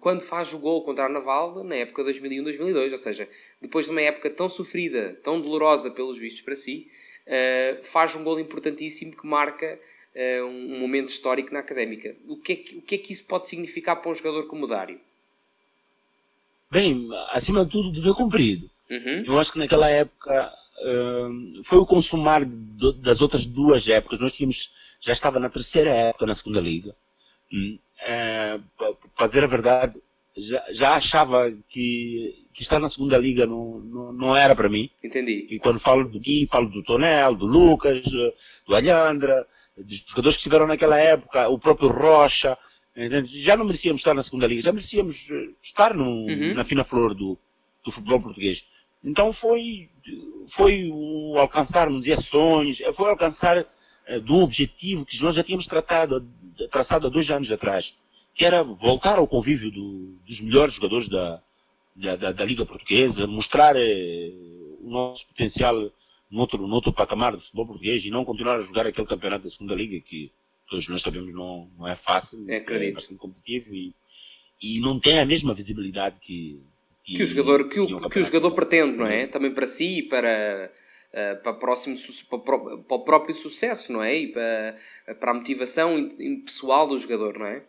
quando 0.00 0.22
faz 0.22 0.52
o 0.52 0.58
gol 0.58 0.82
contra 0.82 1.04
a 1.04 1.08
Naval 1.08 1.62
na 1.62 1.76
época 1.76 2.02
2001-2002? 2.02 2.90
Ou 2.90 2.98
seja, 2.98 3.28
depois 3.62 3.84
de 3.84 3.92
uma 3.92 4.00
época 4.00 4.28
tão 4.28 4.48
sofrida, 4.48 5.16
tão 5.22 5.40
dolorosa 5.40 5.88
pelos 5.88 6.18
vistos 6.18 6.40
para 6.40 6.56
si, 6.56 6.90
uh, 7.28 7.80
faz 7.80 8.16
um 8.16 8.24
gol 8.24 8.40
importantíssimo 8.40 9.16
que 9.16 9.24
marca 9.24 9.78
um 10.48 10.80
momento 10.80 11.10
histórico 11.10 11.52
na 11.52 11.60
académica. 11.60 12.16
O 12.26 12.38
que, 12.38 12.52
é 12.54 12.56
que, 12.56 12.76
o 12.78 12.82
que 12.82 12.94
é 12.94 12.98
que 12.98 13.12
isso 13.12 13.24
pode 13.26 13.46
significar 13.46 13.94
para 13.96 14.10
um 14.10 14.14
jogador 14.14 14.48
como 14.48 14.64
o 14.64 14.66
Dário? 14.66 14.98
Bem, 16.70 17.08
acima 17.28 17.64
de 17.66 17.70
tudo, 17.70 17.92
dever 17.92 18.14
cumprido. 18.14 18.68
Uhum. 18.90 19.24
Eu 19.26 19.38
acho 19.38 19.52
que 19.52 19.58
naquela 19.58 19.90
época 19.90 20.52
foi 21.64 21.78
o 21.78 21.86
consumar 21.86 22.44
de, 22.44 22.92
das 23.00 23.20
outras 23.20 23.46
duas 23.46 23.88
épocas. 23.88 24.18
Nós 24.18 24.32
tínhamos, 24.32 24.70
já 25.00 25.12
estava 25.12 25.38
na 25.38 25.48
terceira 25.48 25.90
época 25.90 26.26
na 26.26 26.34
segunda 26.34 26.60
liga. 26.60 26.94
Uh, 27.52 28.62
para 29.16 29.26
dizer 29.26 29.44
a 29.44 29.48
verdade, 29.48 29.94
já, 30.36 30.64
já 30.70 30.96
achava 30.96 31.50
que, 31.68 32.46
que 32.52 32.62
estar 32.62 32.78
na 32.78 32.88
segunda 32.88 33.16
liga 33.16 33.46
não, 33.46 33.80
não, 33.80 34.12
não, 34.12 34.36
era 34.36 34.54
para 34.54 34.68
mim. 34.68 34.90
Entendi. 35.02 35.46
E 35.50 35.58
quando 35.58 35.80
falo 35.80 36.08
de 36.08 36.20
mim, 36.20 36.46
falo 36.46 36.68
do 36.68 36.82
Tonel, 36.82 37.34
do 37.34 37.46
Lucas, 37.46 38.02
do 38.02 38.74
Alhandra, 38.74 39.46
dos 39.76 40.04
jogadores 40.06 40.36
que 40.36 40.40
estiveram 40.40 40.66
naquela 40.66 40.98
época, 40.98 41.48
o 41.48 41.58
próprio 41.58 41.88
Rocha. 41.88 42.56
Já 43.24 43.56
não 43.56 43.66
merecíamos 43.66 44.00
estar 44.00 44.14
na 44.14 44.22
segunda 44.22 44.46
liga, 44.46 44.62
já 44.62 44.72
merecíamos 44.72 45.28
estar 45.62 45.92
no, 45.92 46.26
uhum. 46.26 46.54
na 46.54 46.64
fina 46.64 46.82
flor 46.82 47.14
do, 47.14 47.38
do 47.84 47.92
futebol 47.92 48.20
português. 48.20 48.64
Então 49.06 49.32
foi, 49.32 49.88
foi 50.48 50.90
o 50.92 51.38
alcançarmos 51.38 52.04
esses 52.08 52.26
sonhos, 52.26 52.82
foi 52.92 53.08
alcançar 53.08 53.58
uh, 53.60 54.20
do 54.20 54.40
objetivo 54.40 55.06
que 55.06 55.22
nós 55.22 55.36
já 55.36 55.44
tínhamos 55.44 55.68
tratado, 55.68 56.28
traçado 56.72 57.06
há 57.06 57.10
dois 57.10 57.30
anos 57.30 57.52
atrás, 57.52 57.94
que 58.34 58.44
era 58.44 58.64
voltar 58.64 59.18
ao 59.18 59.28
convívio 59.28 59.70
do, 59.70 60.18
dos 60.26 60.40
melhores 60.40 60.74
jogadores 60.74 61.08
da, 61.08 61.40
da, 61.94 62.16
da, 62.16 62.32
da 62.32 62.44
Liga 62.44 62.66
Portuguesa, 62.66 63.28
mostrar 63.28 63.76
uh, 63.76 64.78
o 64.82 64.90
nosso 64.90 65.24
potencial 65.28 65.88
noutro, 66.28 66.66
noutro 66.66 66.92
patamar 66.92 67.36
do 67.36 67.40
futebol 67.40 67.66
português 67.66 68.04
e 68.04 68.10
não 68.10 68.24
continuar 68.24 68.56
a 68.56 68.60
jogar 68.60 68.88
aquele 68.88 69.06
campeonato 69.06 69.44
da 69.44 69.50
segunda 69.50 69.76
Liga 69.76 70.00
que, 70.00 70.32
todos 70.68 70.88
nós 70.88 71.00
sabemos 71.00 71.32
não, 71.32 71.70
não 71.78 71.86
é 71.86 71.94
fácil, 71.94 72.44
é, 72.50 72.56
é 72.56 72.90
bastante 72.90 73.20
competitivo 73.20 73.72
e, 73.72 73.94
e 74.60 74.80
não 74.80 74.98
tem 74.98 75.20
a 75.20 75.24
mesma 75.24 75.54
visibilidade 75.54 76.16
que, 76.20 76.60
que, 77.06 77.22
o 77.22 77.26
jogador, 77.26 77.68
que 77.68 77.78
o, 77.78 78.08
que 78.08 78.18
o 78.18 78.24
jogador 78.24 78.50
pretende, 78.52 78.96
não 78.96 79.06
é? 79.06 79.28
Também 79.28 79.54
para 79.54 79.66
si 79.66 79.98
e 79.98 80.02
para, 80.02 80.72
uh, 81.12 81.42
para, 81.42 81.52
próximo, 81.54 81.96
para, 82.28 82.96
o 82.96 83.04
próprio 83.04 83.34
sucesso, 83.34 83.92
não 83.92 84.02
é? 84.02 84.16
E 84.16 84.32
para, 84.32 84.76
para 85.20 85.30
a 85.30 85.34
motivação 85.34 86.10
pessoal 86.44 86.88
do 86.88 86.98
jogador, 86.98 87.38
não 87.38 87.46
é? 87.46 87.62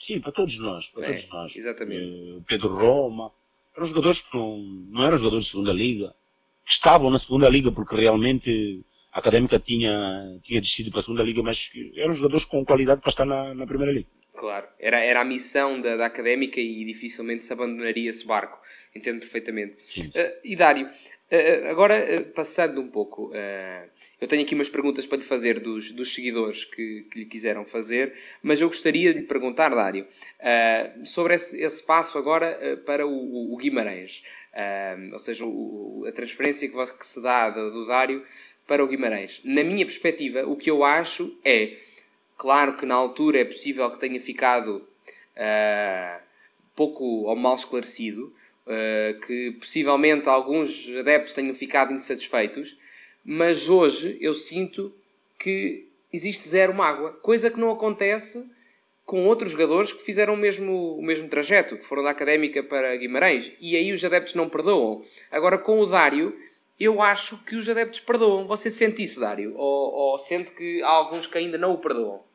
Sim, 0.00 0.20
para 0.20 0.32
todos 0.32 0.58
nós. 0.58 0.88
Para 0.88 1.06
é, 1.06 1.08
todos 1.08 1.28
nós. 1.28 1.56
Exatamente. 1.56 2.14
Uh, 2.14 2.44
Pedro 2.46 2.68
Roma, 2.68 3.32
eram 3.76 3.86
jogadores 3.86 4.20
que 4.20 4.36
não, 4.36 4.58
não 4.58 5.04
eram 5.04 5.18
jogadores 5.18 5.46
de 5.46 5.50
segunda 5.50 5.72
liga, 5.72 6.14
que 6.64 6.72
estavam 6.72 7.10
na 7.10 7.18
segunda 7.18 7.48
liga 7.48 7.72
porque 7.72 7.96
realmente 7.96 8.84
a 9.12 9.18
Académica 9.18 9.58
tinha, 9.58 10.38
tinha 10.44 10.60
descido 10.60 10.90
para 10.90 11.00
a 11.00 11.02
segunda 11.02 11.24
liga, 11.24 11.42
mas 11.42 11.68
eram 11.96 12.14
jogadores 12.14 12.44
com 12.44 12.64
qualidade 12.64 13.00
para 13.00 13.10
estar 13.10 13.24
na, 13.24 13.52
na 13.54 13.66
primeira 13.66 13.92
liga. 13.92 14.08
Claro, 14.40 14.66
era, 14.78 14.98
era 14.98 15.20
a 15.20 15.24
missão 15.24 15.78
da, 15.78 15.98
da 15.98 16.06
Académica 16.06 16.58
e 16.58 16.82
dificilmente 16.86 17.42
se 17.42 17.52
abandonaria 17.52 18.08
esse 18.08 18.26
barco. 18.26 18.58
Entendo 18.96 19.20
perfeitamente. 19.20 19.74
Uh, 20.00 20.40
e 20.42 20.56
Dário, 20.56 20.86
uh, 20.86 21.68
agora 21.68 22.02
uh, 22.02 22.24
passando 22.32 22.80
um 22.80 22.88
pouco, 22.88 23.30
eu 24.18 24.26
tenho 24.26 24.42
aqui 24.42 24.54
umas 24.54 24.70
perguntas 24.70 25.06
para 25.06 25.18
lhe 25.18 25.24
fazer 25.24 25.60
dos, 25.60 25.90
dos 25.90 26.14
seguidores 26.14 26.64
que, 26.64 27.06
que 27.10 27.18
lhe 27.18 27.26
quiseram 27.26 27.66
fazer, 27.66 28.14
mas 28.42 28.62
eu 28.62 28.68
gostaria 28.68 29.12
de 29.12 29.20
lhe 29.20 29.26
perguntar, 29.26 29.68
Dário, 29.74 30.06
sobre 31.04 31.34
esse, 31.34 31.60
esse 31.62 31.82
passo 31.84 32.16
agora 32.16 32.78
para 32.86 33.06
o, 33.06 33.52
o 33.52 33.56
Guimarães. 33.58 34.24
ou 35.12 35.18
seja, 35.18 35.44
o, 35.44 36.06
a 36.08 36.12
transferência 36.12 36.66
que, 36.66 36.98
que 36.98 37.06
se 37.06 37.22
dá 37.22 37.50
do, 37.50 37.70
do 37.70 37.86
Dário 37.86 38.24
para 38.66 38.82
o 38.82 38.86
Guimarães. 38.86 39.42
Na 39.44 39.64
minha 39.64 39.84
perspectiva, 39.84 40.46
o 40.46 40.56
que 40.56 40.70
eu 40.70 40.82
acho 40.82 41.36
é, 41.44 41.76
claro 42.40 42.74
que 42.74 42.86
na 42.86 42.94
altura 42.94 43.40
é 43.40 43.44
possível 43.44 43.90
que 43.90 43.98
tenha 43.98 44.18
ficado 44.18 44.76
uh, 45.36 46.22
pouco 46.74 47.04
ou 47.04 47.36
mal 47.36 47.54
esclarecido, 47.54 48.32
uh, 48.66 49.20
que 49.20 49.58
possivelmente 49.60 50.26
alguns 50.26 50.88
adeptos 50.98 51.34
tenham 51.34 51.54
ficado 51.54 51.92
insatisfeitos, 51.92 52.78
mas 53.22 53.68
hoje 53.68 54.16
eu 54.22 54.32
sinto 54.32 54.90
que 55.38 55.86
existe 56.10 56.48
zero 56.48 56.72
mágoa, 56.72 57.12
coisa 57.12 57.50
que 57.50 57.60
não 57.60 57.70
acontece 57.70 58.50
com 59.04 59.26
outros 59.26 59.50
jogadores 59.50 59.92
que 59.92 60.02
fizeram 60.02 60.32
o 60.32 60.36
mesmo, 60.36 60.96
o 60.96 61.02
mesmo 61.02 61.28
trajeto, 61.28 61.76
que 61.76 61.84
foram 61.84 62.02
da 62.02 62.10
Académica 62.10 62.62
para 62.62 62.96
Guimarães, 62.96 63.52
e 63.60 63.76
aí 63.76 63.92
os 63.92 64.02
adeptos 64.02 64.34
não 64.34 64.48
perdoam. 64.48 65.02
Agora, 65.30 65.58
com 65.58 65.78
o 65.78 65.84
Dário, 65.86 66.34
eu 66.78 67.02
acho 67.02 67.44
que 67.44 67.54
os 67.54 67.68
adeptos 67.68 68.00
perdoam. 68.00 68.46
Você 68.46 68.70
sente 68.70 69.02
isso, 69.02 69.20
Dário? 69.20 69.52
Ou, 69.56 69.92
ou 69.92 70.18
sente 70.18 70.52
que 70.52 70.80
há 70.82 70.88
alguns 70.88 71.26
que 71.26 71.36
ainda 71.36 71.58
não 71.58 71.74
o 71.74 71.78
perdoam? 71.78 72.29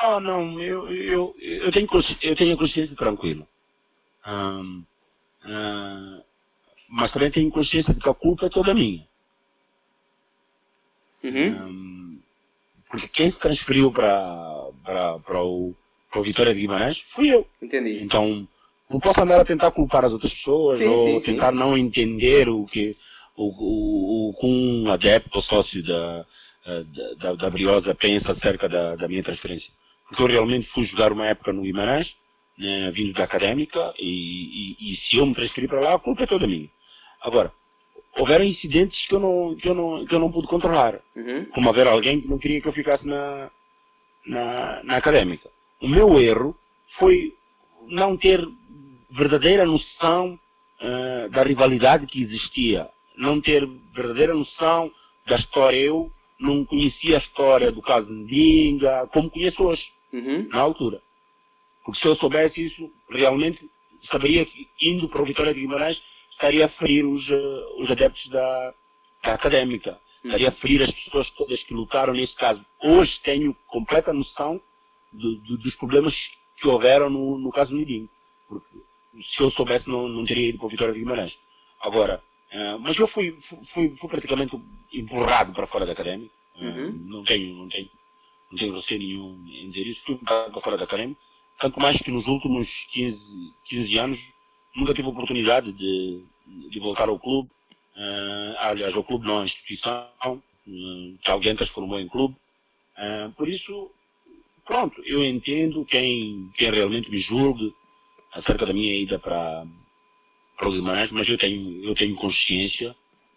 Ah, 0.00 0.20
não, 0.20 0.60
eu, 0.60 0.88
eu, 0.92 1.36
eu, 1.40 1.72
tenho, 1.72 1.88
eu 2.22 2.36
tenho 2.36 2.54
a 2.54 2.58
consciência 2.58 2.96
tranquila. 2.96 3.46
Um, 4.26 4.84
uh, 5.44 6.22
mas 6.88 7.10
também 7.10 7.30
tenho 7.30 7.50
consciência 7.50 7.92
de 7.92 8.00
que 8.00 8.08
a 8.08 8.14
culpa 8.14 8.46
é 8.46 8.48
toda 8.48 8.74
minha. 8.74 9.06
Uhum. 11.24 11.66
Um, 11.66 12.20
porque 12.88 13.08
quem 13.08 13.30
se 13.30 13.40
transferiu 13.40 13.92
para, 13.92 14.70
o, 15.44 15.74
o 16.14 16.22
Vitória 16.22 16.54
de 16.54 16.60
Guimarães 16.60 17.00
fui 17.06 17.28
eu. 17.28 17.46
Entendi. 17.60 18.00
Então, 18.02 18.46
não 18.88 19.00
posso 19.00 19.20
andar 19.20 19.40
a 19.40 19.44
tentar 19.44 19.72
culpar 19.72 20.04
as 20.04 20.12
outras 20.12 20.32
pessoas 20.32 20.78
sim, 20.78 20.86
ou 20.86 21.20
sim, 21.20 21.32
tentar 21.32 21.50
sim. 21.50 21.58
não 21.58 21.76
entender 21.76 22.48
o 22.48 22.64
que 22.66 22.96
o, 23.36 23.48
o, 23.48 24.30
o, 24.30 24.46
um 24.46 24.92
adepto 24.92 25.38
ou 25.38 25.42
sócio 25.42 25.84
da, 25.84 26.24
da, 27.18 27.34
da 27.34 27.50
Briosa 27.50 27.94
pensa 27.94 28.32
acerca 28.32 28.68
da, 28.68 28.96
da 28.96 29.08
minha 29.08 29.22
transferência. 29.22 29.72
Porque 30.08 30.22
eu 30.22 30.26
realmente 30.26 30.66
fui 30.66 30.84
jogar 30.84 31.12
uma 31.12 31.26
época 31.26 31.52
no 31.52 31.62
Guimarães, 31.62 32.16
né, 32.56 32.90
vindo 32.90 33.12
da 33.12 33.24
académica, 33.24 33.94
e, 33.98 34.76
e, 34.78 34.92
e, 34.92 34.96
se 34.96 35.16
eu 35.16 35.26
me 35.26 35.34
transferir 35.34 35.68
para 35.68 35.80
lá, 35.80 35.94
a 35.94 35.98
culpa 35.98 36.24
é 36.24 36.26
toda 36.26 36.46
minha. 36.46 36.68
Agora, 37.20 37.52
houveram 38.16 38.44
incidentes 38.44 39.06
que 39.06 39.14
eu 39.14 39.20
não, 39.20 39.54
que 39.54 39.68
eu 39.68 39.74
não, 39.74 40.06
que 40.06 40.14
eu 40.14 40.18
não 40.18 40.32
pude 40.32 40.48
controlar. 40.48 41.00
Uhum. 41.14 41.44
Como 41.46 41.68
haver 41.68 41.86
alguém 41.86 42.20
que 42.20 42.28
não 42.28 42.38
queria 42.38 42.60
que 42.60 42.66
eu 42.66 42.72
ficasse 42.72 43.06
na, 43.06 43.50
na, 44.26 44.82
na 44.82 44.96
académica. 44.96 45.48
O 45.80 45.88
meu 45.88 46.18
erro 46.20 46.56
foi 46.88 47.34
não 47.86 48.16
ter 48.16 48.46
verdadeira 49.10 49.64
noção 49.64 50.38
uh, 50.80 51.28
da 51.30 51.42
rivalidade 51.42 52.06
que 52.06 52.20
existia, 52.20 52.88
não 53.16 53.40
ter 53.40 53.66
verdadeira 53.94 54.34
noção 54.34 54.90
da 55.26 55.36
história. 55.36 55.78
Eu 55.78 56.12
não 56.38 56.64
conhecia 56.64 57.16
a 57.16 57.20
história 57.20 57.70
do 57.70 57.82
caso 57.82 58.12
Ndinga, 58.12 59.06
como 59.12 59.30
conheço 59.30 59.64
hoje, 59.64 59.92
uhum. 60.12 60.48
na 60.48 60.60
altura. 60.60 61.02
Porque 61.84 62.00
se 62.00 62.06
eu 62.06 62.14
soubesse 62.14 62.64
isso, 62.64 62.90
realmente 63.08 63.68
saberia 64.00 64.44
que 64.44 64.68
indo 64.80 65.08
para 65.08 65.22
o 65.22 65.24
Vitória 65.24 65.54
de 65.54 65.60
Guimarães 65.60 66.02
estaria 66.30 66.66
a 66.66 66.68
ferir 66.68 67.04
os, 67.04 67.28
uh, 67.30 67.80
os 67.80 67.90
adeptos 67.90 68.28
da, 68.28 68.74
da 69.24 69.34
académica, 69.34 69.92
uhum. 70.22 70.30
estaria 70.30 70.48
a 70.48 70.52
ferir 70.52 70.82
as 70.82 70.90
pessoas 70.90 71.30
todas 71.30 71.62
que 71.62 71.74
lutaram 71.74 72.12
nesse 72.12 72.36
caso. 72.36 72.64
Hoje 72.82 73.20
tenho 73.20 73.54
completa 73.66 74.12
noção 74.12 74.60
dos 75.10 75.74
problemas 75.74 76.30
que 76.56 76.68
houveram 76.68 77.08
no, 77.08 77.38
no 77.38 77.50
caso 77.50 77.70
do 77.70 77.78
Ndinga. 77.78 78.08
Porque 78.46 78.78
se 79.22 79.42
eu 79.42 79.50
soubesse, 79.50 79.88
não, 79.88 80.08
não 80.08 80.24
teria 80.24 80.48
ido 80.48 80.58
para 80.58 80.66
o 80.66 80.70
Vitória 80.70 80.92
de 80.92 81.00
Guimarães. 81.00 81.38
Agora, 81.80 82.22
uh, 82.52 82.78
mas 82.78 82.98
eu 82.98 83.08
fui, 83.08 83.36
fui, 83.40 83.94
fui 83.96 84.08
praticamente 84.08 84.60
empurrado 84.92 85.52
para 85.52 85.66
fora 85.66 85.86
da 85.86 85.92
academia. 85.92 86.30
Uh, 86.56 86.64
uhum. 86.64 87.02
Não 87.06 87.24
tenho, 87.24 87.54
não 87.56 87.68
tenho, 87.68 87.88
não 88.50 88.58
tenho 88.58 88.74
receio 88.74 89.00
nenhum 89.00 89.46
em 89.48 89.70
dizer 89.70 89.86
isso. 89.86 90.02
Fui 90.04 90.14
empurrado 90.14 90.50
para 90.50 90.60
fora 90.60 90.78
da 90.78 90.84
academia. 90.84 91.16
Tanto 91.60 91.80
mais 91.80 92.00
que 92.00 92.10
nos 92.10 92.26
últimos 92.26 92.86
15, 92.90 93.18
15 93.68 93.98
anos 93.98 94.32
nunca 94.76 94.94
tive 94.94 95.08
oportunidade 95.08 95.72
de, 95.72 96.22
de 96.70 96.80
voltar 96.80 97.08
ao 97.08 97.18
clube. 97.18 97.50
Uh, 97.96 98.54
aliás, 98.58 98.96
ao 98.96 99.02
clube 99.02 99.26
não 99.26 99.40
à 99.40 99.44
instituição, 99.44 100.06
que 100.64 101.30
alguém 101.30 101.56
transformou 101.56 101.98
em 101.98 102.06
clube. 102.06 102.36
por 103.36 103.48
isso, 103.48 103.90
pronto, 104.64 105.02
eu 105.04 105.24
entendo 105.24 105.84
quem, 105.84 106.50
quem 106.56 106.70
realmente 106.70 107.10
me 107.10 107.18
julgue, 107.18 107.74
acerca 108.32 108.66
da 108.66 108.72
minha 108.72 108.94
ida 108.94 109.18
para, 109.18 109.66
para 110.56 110.68
o 110.68 110.72
Guimarães, 110.72 111.10
mas 111.10 111.28
eu 111.28 111.38
tenho, 111.38 111.82
eu 111.84 111.94
tenho 111.94 112.14
consciência 112.14 112.94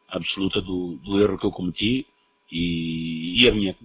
absoluta 0.07 0.61
do, 0.61 0.97
do 0.97 1.19
erro 1.21 1.37
que 1.37 1.45
eu 1.45 1.51
cometi 1.51 2.05
e, 2.51 3.41
e, 3.41 3.47
a 3.47 3.51
minha, 3.53 3.75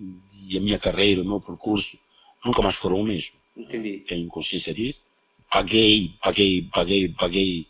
e 0.49 0.57
a 0.57 0.61
minha 0.61 0.79
carreira, 0.79 1.23
o 1.23 1.25
meu 1.25 1.41
percurso 1.41 1.99
nunca 2.45 2.63
mais 2.63 2.77
foram 2.77 3.01
o 3.01 3.05
mesmo. 3.05 3.37
Entendi. 3.57 4.05
Tenho 4.07 4.29
consciência 4.29 4.73
disso. 4.73 5.01
Paguei, 5.51 6.13
paguei, 6.23 6.69
paguei, 6.73 7.09
paguei, 7.09 7.67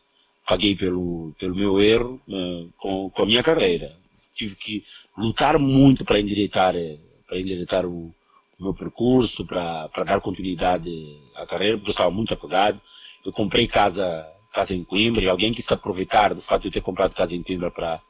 paguei 0.46 0.76
pelo, 0.76 1.34
pelo 1.38 1.54
meu 1.54 1.80
erro 1.80 2.20
uh, 2.28 2.72
com, 2.78 3.10
com 3.10 3.22
a 3.22 3.26
minha 3.26 3.42
carreira. 3.42 3.96
Tive 4.34 4.54
que 4.56 4.84
lutar 5.16 5.58
muito 5.58 6.04
para 6.04 6.20
endireitar, 6.20 6.74
para 7.26 7.40
endireitar 7.40 7.86
o, 7.86 8.14
o 8.58 8.62
meu 8.62 8.74
percurso, 8.74 9.46
para, 9.46 9.88
para 9.88 10.04
dar 10.04 10.20
continuidade 10.20 11.18
à 11.34 11.46
carreira, 11.46 11.76
porque 11.76 11.90
eu 11.90 11.92
estava 11.92 12.10
muito 12.10 12.34
apegado 12.34 12.80
eu 13.26 13.32
comprei 13.32 13.66
casa, 13.66 14.26
casa 14.52 14.72
em 14.72 14.84
Coimbra 14.84 15.22
e 15.22 15.28
alguém 15.28 15.52
quis 15.52 15.70
aproveitar 15.70 16.32
do 16.32 16.40
fato 16.40 16.62
de 16.62 16.68
eu 16.68 16.72
ter 16.72 16.80
comprado 16.80 17.14
casa 17.14 17.34
em 17.34 17.42
Coimbra 17.42 17.70
para 17.72 18.00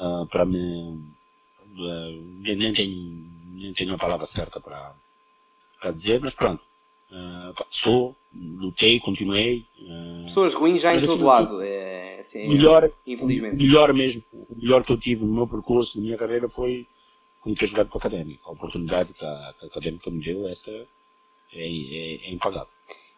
uh, 0.00 0.26
para 0.26 0.46
me 0.46 0.58
uh, 0.58 2.40
nem 2.42 2.72
tenho 2.72 3.30
nem 3.62 3.72
tenho 3.72 3.90
uma 3.90 3.98
palavra 3.98 4.26
certa 4.26 4.60
para 4.60 4.94
para 5.80 5.90
dizer, 5.90 6.20
mas 6.20 6.34
pronto. 6.34 6.62
Uh, 7.10 7.52
passou, 7.54 8.16
lutei, 8.32 8.98
continuei. 9.00 9.66
Uh, 9.78 10.24
Pessoas 10.24 10.54
ruins 10.54 10.80
já 10.80 10.94
em 10.94 11.04
todo 11.04 11.24
lado, 11.24 11.60
é, 11.60 12.20
assim, 12.20 12.48
melhor, 12.48 12.90
infelizmente. 13.06 13.56
melhor 13.56 13.92
mesmo, 13.92 14.22
o 14.32 14.56
melhor 14.56 14.82
que 14.82 14.92
eu 14.92 14.96
tive 14.96 15.24
no 15.24 15.34
meu 15.34 15.46
percurso, 15.46 15.98
na 15.98 16.04
minha 16.04 16.16
carreira 16.16 16.48
foi 16.48 16.86
quando 17.40 17.58
ter 17.58 17.66
jogado 17.66 17.88
para 17.88 17.98
a 17.98 18.00
Académica. 18.00 18.40
A 18.46 18.52
oportunidade 18.52 19.12
que 19.12 19.24
a, 19.24 19.54
que 19.58 19.64
a 19.66 19.68
Académica 19.68 20.10
me 20.10 20.24
deu, 20.24 20.48
essa 20.48 20.70
é, 20.70 20.86
é, 21.54 22.28
é 22.28 22.32
impagável 22.32 22.72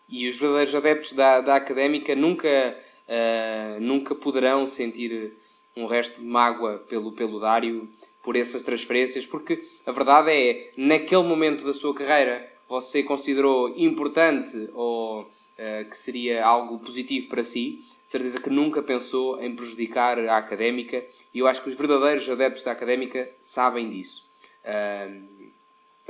e 0.08 0.28
os 0.28 0.36
verdadeiros 0.36 0.74
adeptos 0.74 1.12
da, 1.12 1.40
da 1.40 1.56
académica 1.56 2.14
nunca, 2.14 2.76
uh, 3.08 3.80
nunca 3.80 4.14
poderão 4.14 4.66
sentir 4.66 5.32
um 5.76 5.86
resto 5.86 6.20
de 6.20 6.26
mágoa 6.26 6.78
pelo, 6.88 7.12
pelo 7.12 7.40
Dário 7.40 7.88
por 8.24 8.36
essas 8.36 8.62
transferências, 8.62 9.26
porque 9.26 9.62
a 9.84 9.92
verdade 9.92 10.30
é, 10.30 10.70
naquele 10.76 11.22
momento 11.22 11.64
da 11.64 11.74
sua 11.74 11.94
carreira, 11.94 12.50
você 12.68 13.02
considerou 13.02 13.68
importante 13.76 14.70
ou 14.72 15.22
uh, 15.22 15.88
que 15.90 15.96
seria 15.96 16.44
algo 16.44 16.78
positivo 16.78 17.28
para 17.28 17.44
si, 17.44 17.84
de 18.06 18.10
certeza 18.10 18.40
que 18.40 18.50
nunca 18.50 18.82
pensou 18.82 19.42
em 19.42 19.54
prejudicar 19.54 20.18
a 20.18 20.38
académica, 20.38 21.04
e 21.32 21.38
eu 21.38 21.46
acho 21.46 21.62
que 21.62 21.68
os 21.68 21.76
verdadeiros 21.76 22.28
adeptos 22.28 22.64
da 22.64 22.72
académica 22.72 23.30
sabem 23.40 23.90
disso. 23.90 24.24
Uh, 24.64 25.44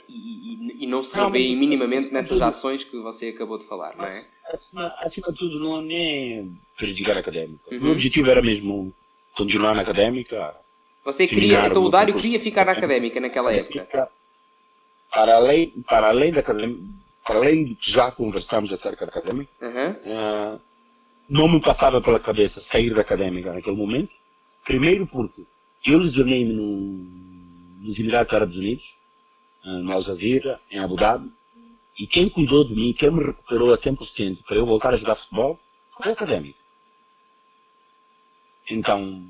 e, 0.09 0.15
e, 0.15 0.85
e 0.85 0.87
não 0.87 1.03
se 1.03 1.17
revê 1.17 1.55
minimamente 1.55 2.13
nessas 2.13 2.41
ações 2.43 2.85
que 2.85 2.97
você 2.99 3.29
acabou 3.29 3.59
de 3.59 3.65
falar, 3.65 3.97
não 3.97 4.05
é? 4.05 4.25
Acima, 4.53 4.95
acima 4.99 5.33
de 5.33 5.39
tudo, 5.39 5.59
não 5.59 5.87
é 5.91 6.45
prejudicar 6.77 7.17
a 7.17 7.21
académica. 7.21 7.63
Uhum. 7.71 7.79
O 7.79 7.83
meu 7.83 7.93
objetivo 7.93 8.31
era 8.31 8.43
mesmo 8.43 8.93
continuar 9.37 9.75
na 9.75 9.83
académica. 9.83 10.55
Você 11.05 11.27
queria, 11.29 11.67
então 11.67 11.85
o 11.85 11.91
Dário 11.91 12.15
queria 12.17 12.41
ficar 12.41 12.65
na 12.65 12.73
académica 12.73 13.21
naquela 13.21 13.53
época? 13.53 14.11
para 15.15 15.37
além, 15.37 15.71
para 15.87 16.09
além 16.09 16.33
da 16.33 16.43
para 16.43 17.37
além 17.37 17.65
do 17.65 17.77
que 17.77 17.91
já 17.91 18.11
conversamos 18.11 18.71
acerca 18.73 19.07
da 19.07 19.13
académica, 19.13 19.51
uhum. 19.63 19.91
uh, 19.93 20.61
não 21.27 21.49
me 21.49 21.61
passava 21.61 22.01
pela 22.03 22.21
cabeça 22.21 22.61
sair 22.61 22.93
da 22.93 23.01
académica 23.01 23.53
naquele 23.53 23.77
momento. 23.77 24.11
Primeiro 24.63 25.07
porque 25.07 25.47
eu 25.87 26.01
lesionei-me 26.01 26.53
no, 26.53 27.87
nos 27.87 27.99
Emirados 27.99 28.35
Árabes 28.35 28.57
Unidos, 28.57 28.95
uh, 29.65 29.83
no 29.83 29.93
Al 29.93 30.03
Jazeera, 30.03 30.59
em 30.71 30.79
Abu 30.79 30.97
Dhabi, 30.97 31.33
e 31.99 32.07
quem 32.07 32.29
cuidou 32.29 32.65
de 32.65 32.75
mim, 32.75 32.93
quem 32.93 33.11
me 33.11 33.25
recuperou 33.25 33.73
a 33.73 33.79
100% 33.79 34.43
para 34.45 34.57
eu 34.57 34.67
voltar 34.67 34.93
a 34.93 34.97
jogar 34.97 35.15
futebol, 35.15 35.59
foi 35.97 36.11
a 36.11 36.13
académica. 36.13 36.59
Então, 38.69 39.25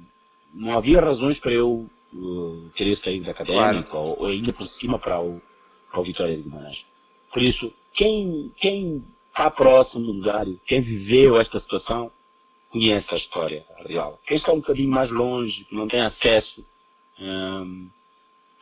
não 0.55 0.79
havia 0.79 1.01
razões 1.01 1.41
para 1.41 1.53
eu 1.53 1.89
uh, 2.13 2.71
querer 2.75 2.95
sair 2.95 3.21
da 3.21 3.33
académica 3.33 3.91
claro. 3.91 4.07
ou, 4.07 4.21
ou, 4.21 4.27
ainda 4.27 4.53
por 4.53 4.67
cima 4.67 4.99
para 4.99 5.21
o, 5.21 5.43
para 5.91 6.01
o 6.01 6.05
Vitória 6.05 6.37
de 6.37 6.43
Guimarães. 6.43 6.87
Por 7.33 7.43
isso, 7.43 7.73
quem, 7.93 8.53
quem 8.57 9.05
está 9.29 9.51
próximo 9.51 10.07
do 10.07 10.21
Dário, 10.23 10.61
quem 10.65 10.81
viveu 10.81 11.41
esta 11.41 11.59
situação, 11.59 12.11
conhece 12.71 13.13
a 13.13 13.17
história 13.17 13.67
real. 13.85 14.21
Quem 14.27 14.37
está 14.37 14.53
um 14.53 14.57
bocadinho 14.57 14.91
mais 14.91 15.11
longe, 15.11 15.65
que 15.65 15.75
não 15.75 15.89
tem 15.89 16.01
acesso, 16.01 16.65
hum, 17.21 17.89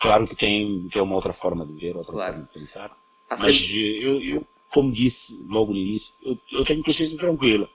claro 0.00 0.26
que 0.26 0.35
tem, 0.35 0.88
tem 0.90 1.02
uma 1.02 1.14
outra 1.14 1.35
forma 1.35 1.66
de 1.66 1.74
ver, 1.74 1.96
outra 1.96 2.12
claro. 2.12 2.33
forma 2.33 2.48
de 2.48 2.59
pensar. 2.59 2.96
Mas 3.28 3.70
eu, 3.70 4.20
eu, 4.22 4.46
como 4.70 4.92
disse 4.92 5.38
logo 5.48 5.72
no 5.72 5.78
início, 5.78 6.12
eu, 6.22 6.38
eu 6.50 6.64
tenho 6.64 6.83
consciência 6.83 7.16
tranquila 7.18 7.68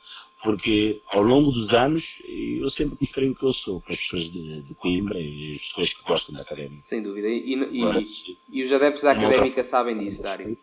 porque 0.44 1.02
ao 1.12 1.22
longo 1.22 1.52
dos 1.52 1.74
anos 1.74 2.22
eu 2.28 2.70
sempre 2.70 2.98
mostrei 3.00 3.30
o 3.30 3.36
que 3.36 3.44
eu 3.44 3.54
sou 3.54 3.82
para 3.82 3.94
as 3.94 4.00
pessoas 4.00 4.24
de, 4.24 4.62
de 4.62 4.74
Coimbra 4.76 5.20
e 5.20 5.56
as 5.56 5.68
pessoas 5.68 5.94
que 5.94 6.04
gostam 6.04 6.36
da 6.36 6.42
académica. 6.42 6.82
Sem 6.82 7.02
dúvida. 7.02 7.28
E, 7.28 7.54
e, 7.54 7.84
Agora, 7.84 8.02
e, 8.02 8.38
e 8.50 8.64
os 8.64 8.72
adeptos 8.72 9.04
da 9.04 9.12
académica 9.12 9.64
sabem 9.64 9.98
disso, 9.98 10.22
Dário. 10.22 10.58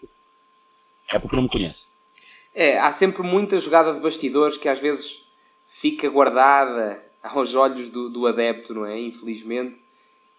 É 1.11 1.19
porque 1.19 1.37
não 1.37 1.43
me 1.43 1.49
conhece. 1.49 1.87
É, 2.55 2.79
há 2.79 2.93
sempre 2.93 3.23
muita 3.23 3.59
jogada 3.59 3.93
de 3.93 4.01
bastidores 4.01 4.57
que 4.57 4.69
às 4.69 4.79
vezes 4.79 5.25
fica 5.67 6.09
guardada 6.09 7.03
aos 7.23 7.55
olhos 7.55 7.91
do, 7.91 8.09
do 8.09 8.27
adepto, 8.27 8.73
não 8.73 8.87
é? 8.87 8.99
Infelizmente. 9.01 9.83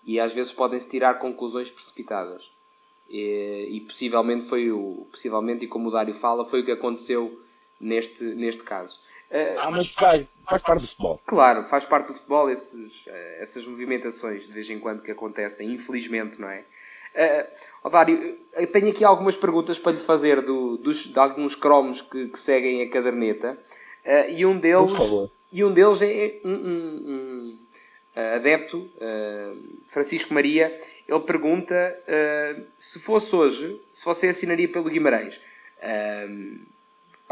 E 0.06 0.20
às 0.20 0.34
vezes 0.34 0.54
podem-se 0.54 0.90
tirar 0.90 1.16
conclusões 1.16 1.70
precipitadas. 1.70 2.44
E, 3.10 3.68
e, 3.70 3.82
possivelmente 3.82 4.46
foi 4.46 4.72
o. 4.72 5.08
Possivelmente, 5.12 5.66
e 5.66 5.68
como 5.68 5.90
o 5.90 5.92
Dário 5.92 6.14
fala, 6.14 6.46
foi 6.46 6.62
o 6.62 6.66
que 6.66 6.72
aconteceu 6.72 7.40
neste, 7.80 8.24
neste 8.24 8.64
caso. 8.64 9.00
Uh, 9.36 9.60
ah, 9.60 9.72
mas 9.72 9.90
faz, 9.90 10.26
faz 10.48 10.62
parte 10.62 10.82
do 10.84 10.88
futebol. 10.88 11.22
Claro, 11.26 11.66
faz 11.66 11.84
parte 11.84 12.08
do 12.08 12.14
futebol 12.14 12.50
esses, 12.50 13.06
uh, 13.06 13.42
essas 13.42 13.68
movimentações 13.68 14.46
de 14.46 14.52
vez 14.54 14.70
em 14.70 14.80
quando 14.80 15.02
que 15.02 15.12
acontecem, 15.12 15.74
infelizmente, 15.74 16.40
não 16.40 16.50
é? 16.50 16.64
Uh, 17.16 18.68
tenho 18.68 18.90
aqui 18.90 19.04
algumas 19.04 19.36
perguntas 19.36 19.78
para 19.78 19.92
lhe 19.92 19.98
fazer 19.98 20.42
do, 20.42 20.78
dos, 20.78 21.06
de 21.06 21.20
alguns 21.20 21.54
cromos 21.54 22.02
que, 22.02 22.28
que 22.28 22.40
seguem 22.40 22.82
a 22.82 22.90
caderneta 22.90 23.58
uh, 24.06 24.32
e 24.32 24.46
um 24.46 24.58
deles, 24.58 24.98
e 25.52 25.64
um 25.64 25.74
deles 25.74 26.02
é 26.02 26.40
um, 26.46 26.52
um, 26.54 27.04
um 27.08 27.58
adepto, 28.36 28.78
uh, 28.78 29.58
Francisco 29.88 30.34
Maria, 30.34 30.80
ele 31.08 31.20
pergunta 31.22 31.76
se 32.80 33.00
fosse 33.00 33.36
hoje, 33.36 33.82
se 33.92 34.06
você 34.06 34.30
assinaria 34.30 34.70
pelo 34.70 34.90
Guimarães 34.90 35.42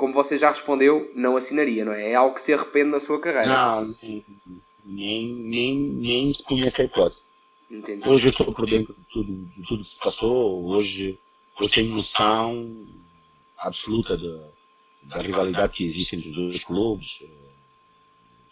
como 0.04 0.14
você 0.14 0.38
já 0.38 0.50
respondeu, 0.50 1.10
não 1.16 1.38
assinaria, 1.38 1.86
não 1.86 1.94
é? 1.94 2.12
É 2.12 2.16
algo 2.16 2.36
que 2.36 2.42
se 2.42 2.54
arrepende 2.54 2.90
na 2.90 3.00
sua 3.00 3.22
carreira. 3.22 3.48
Não, 3.48 3.96
nem, 4.84 5.34
nem, 5.34 5.80
nem 5.80 6.34
se 6.34 6.44
conhece 6.44 6.82
a 6.82 6.84
hipótese. 6.84 7.22
Entendi. 7.72 8.06
Hoje 8.06 8.28
eu 8.28 8.32
estou 8.32 8.54
por 8.54 8.66
dentro 8.66 8.94
de 8.94 9.06
tudo, 9.14 9.34
de 9.34 9.64
tudo 9.66 9.84
que 9.86 9.92
se 9.92 10.00
passou, 10.00 10.66
hoje, 10.66 11.18
hoje 11.58 11.74
tenho 11.74 11.96
noção 11.96 12.86
absoluta 13.58 14.18
da, 14.18 14.50
da 15.04 15.22
rivalidade 15.22 15.72
que 15.72 15.86
existe 15.86 16.18
entre 16.18 16.28
os 16.28 16.36
dois 16.36 16.64
clubes. 16.66 17.24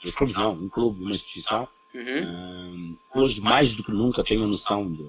Dois 0.02 0.16
clubes 0.16 0.38
não, 0.38 0.54
um 0.54 0.70
clube, 0.70 1.04
uma 1.04 1.16
instituição. 1.16 1.68
Uhum. 1.94 2.98
hoje, 3.14 3.42
mais 3.42 3.74
do 3.74 3.84
que 3.84 3.92
nunca, 3.92 4.24
tenho 4.24 4.48
noção 4.48 4.90
de, 4.90 5.06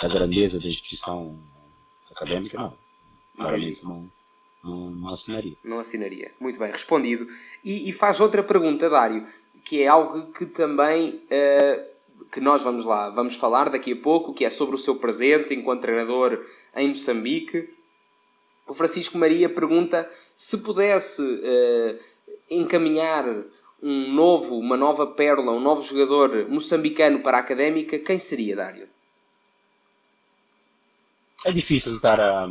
da 0.00 0.06
grandeza 0.06 0.60
da 0.60 0.68
instituição 0.68 1.36
académica, 2.12 2.56
não. 2.56 2.78
Claramente 3.36 3.84
não 3.84 4.08
não, 4.62 5.08
assinaria. 5.08 5.56
Não 5.64 5.78
assinaria. 5.78 6.32
Muito 6.38 6.58
bem, 6.58 6.70
respondido. 6.70 7.26
E, 7.64 7.88
e, 7.88 7.92
faz 7.92 8.20
outra 8.20 8.42
pergunta, 8.42 8.88
Dário, 8.90 9.26
que 9.64 9.82
é 9.82 9.86
algo 9.86 10.32
que 10.32 10.46
também 10.46 11.22
uh, 11.26 11.90
que 12.30 12.40
nós 12.40 12.62
vamos 12.62 12.84
lá, 12.84 13.10
vamos 13.10 13.36
falar 13.36 13.70
daqui 13.70 13.92
a 13.92 13.96
pouco, 13.96 14.34
que 14.34 14.44
é 14.44 14.50
sobre 14.50 14.74
o 14.74 14.78
seu 14.78 14.96
presente 14.96 15.54
enquanto 15.54 15.82
treinador 15.82 16.44
em 16.76 16.88
Moçambique. 16.88 17.68
O 18.66 18.74
Francisco 18.74 19.18
Maria 19.18 19.48
pergunta 19.48 20.08
se 20.36 20.58
pudesse 20.58 21.22
uh, 21.22 21.98
encaminhar 22.50 23.24
um 23.82 24.12
novo, 24.12 24.58
uma 24.58 24.76
nova 24.76 25.06
pérola, 25.06 25.52
um 25.52 25.60
novo 25.60 25.82
jogador 25.82 26.48
moçambicano 26.48 27.20
para 27.20 27.38
a 27.38 27.40
Académica, 27.40 27.98
quem 27.98 28.18
seria, 28.18 28.54
Dário? 28.54 28.88
É 31.44 31.52
difícil 31.52 31.96
estar 31.96 32.20
a, 32.20 32.48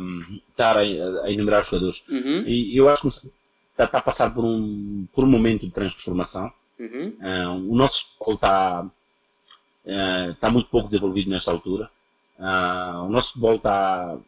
estar 0.48 0.76
a, 0.76 0.80
a 0.80 1.30
enumerar 1.30 1.62
os 1.62 1.68
jogadores. 1.68 2.02
Uhum. 2.08 2.44
E 2.46 2.76
eu 2.76 2.88
acho 2.88 3.02
que 3.02 3.08
está, 3.08 3.98
a 3.98 4.02
passar 4.02 4.34
por 4.34 4.44
um, 4.44 5.06
por 5.12 5.24
um 5.24 5.30
momento 5.30 5.66
de 5.66 5.72
transformação. 5.72 6.52
Uhum. 6.78 7.16
Uh, 7.20 7.72
o 7.72 7.76
nosso 7.76 8.04
futebol 8.18 8.34
está, 8.34 8.82
uh, 8.82 10.30
está 10.30 10.50
muito 10.50 10.68
pouco 10.70 10.88
desenvolvido 10.88 11.30
nesta 11.30 11.50
altura. 11.50 11.90
Uh, 12.38 13.04
o 13.04 13.08
nosso 13.08 13.28
futebol 13.28 13.56
está, 13.56 14.18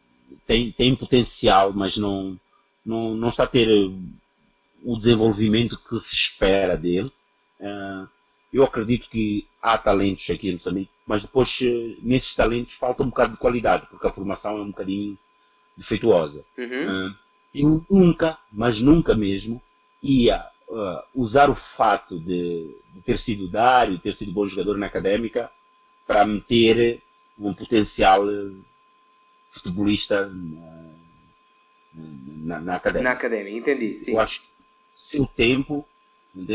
tem, 0.45 0.71
tem 0.71 0.95
potencial, 0.95 1.73
mas 1.73 1.97
não, 1.97 2.39
não, 2.85 3.15
não 3.15 3.29
está 3.29 3.43
a 3.43 3.47
ter 3.47 3.67
o 4.83 4.97
desenvolvimento 4.97 5.79
que 5.89 5.99
se 5.99 6.13
espera 6.13 6.77
dele. 6.77 7.11
eu 8.51 8.63
acredito 8.63 9.09
que 9.09 9.47
há 9.61 9.77
talentos 9.77 10.29
aqui 10.29 10.49
em 10.49 10.53
Moçambique 10.53 10.91
mas 11.05 11.21
depois 11.21 11.59
eh, 11.61 11.97
nesses 12.01 12.33
talentos 12.33 12.73
falta 12.73 13.03
um 13.03 13.09
bocado 13.09 13.33
de 13.33 13.39
qualidade, 13.39 13.87
porque 13.87 14.07
a 14.07 14.11
formação 14.11 14.57
é 14.57 14.61
um 14.61 14.67
bocadinho 14.67 15.17
defeituosa. 15.75 16.45
Uhum. 16.57 17.07
Uh, 17.07 17.15
eu 17.53 17.85
nunca, 17.89 18.37
mas 18.51 18.79
nunca 18.79 19.13
mesmo, 19.13 19.61
ia 20.01 20.45
uh, 20.67 21.03
usar 21.13 21.49
o 21.49 21.55
fato 21.55 22.19
de, 22.19 22.75
de, 22.93 23.01
ter 23.01 23.17
sido 23.17 23.47
Dário, 23.47 23.99
ter 23.99 24.13
sido 24.13 24.31
bom 24.31 24.45
jogador 24.45 24.77
na 24.77 24.85
académica, 24.85 25.51
para 26.07 26.25
meter 26.25 27.01
um 27.37 27.53
potencial 27.53 28.25
futebolista 29.49 30.27
na, 30.27 30.89
na, 31.93 32.59
na 32.59 32.75
académica. 32.75 33.09
Na 33.09 33.15
académica, 33.15 33.57
entendi, 33.57 33.97
sim. 33.97 34.11
Eu 34.11 34.19
acho 34.19 34.41
que 34.41 34.47
seu 34.95 35.25
tempo, 35.25 35.87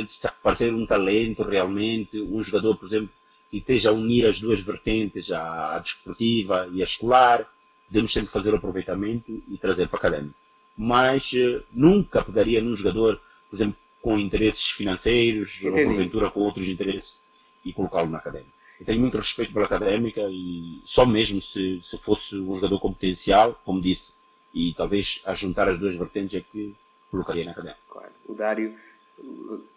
se 0.07 0.27
aparecer 0.27 0.73
um 0.75 0.87
talento 0.87 1.43
realmente, 1.43 2.21
um 2.21 2.43
jogador, 2.43 2.77
por 2.77 2.87
exemplo, 2.87 3.11
e 3.53 3.59
esteja 3.59 3.91
a 3.91 3.93
unir 3.93 4.27
as 4.27 4.39
duas 4.39 4.61
vertentes, 4.61 5.31
a, 5.31 5.77
a 5.77 5.79
desportiva 5.79 6.69
e 6.73 6.81
a 6.81 6.85
escolar, 6.85 7.51
podemos 7.87 8.13
sempre 8.13 8.31
fazer 8.31 8.53
o 8.53 8.57
aproveitamento 8.57 9.43
e 9.49 9.57
trazer 9.57 9.89
para 9.89 9.97
a 9.97 10.01
academia. 10.01 10.35
Mas 10.77 11.33
uh, 11.33 11.63
nunca 11.73 12.23
pegaria 12.23 12.61
num 12.61 12.75
jogador, 12.75 13.21
por 13.51 13.57
exemplo, 13.57 13.77
com 14.01 14.19
interesses 14.19 14.65
financeiros, 14.65 15.57
Entendi. 15.61 15.81
ou 15.81 15.87
porventura 15.87 16.31
com 16.31 16.41
outros 16.41 16.69
interesses, 16.69 17.19
e 17.65 17.73
colocá-lo 17.73 18.11
na 18.11 18.19
academia. 18.19 18.59
Eu 18.79 18.87
tenho 18.87 19.01
muito 19.01 19.17
respeito 19.17 19.53
pela 19.53 19.65
académica 19.65 20.21
e 20.31 20.81
só 20.85 21.05
mesmo 21.05 21.41
se, 21.41 21.81
se 21.83 21.99
fosse 21.99 22.37
um 22.37 22.55
jogador 22.55 22.79
com 22.79 22.93
potencial, 22.93 23.61
como 23.65 23.81
disse, 23.81 24.13
e 24.55 24.73
talvez 24.75 25.21
a 25.25 25.35
juntar 25.35 25.69
as 25.69 25.79
duas 25.79 25.95
vertentes 25.95 26.35
é 26.35 26.41
que 26.41 26.75
colocaria 27.11 27.45
na 27.45 27.51
académica. 27.51 27.81
Claro. 27.89 28.13
O 28.27 28.35
Dário, 28.35 28.77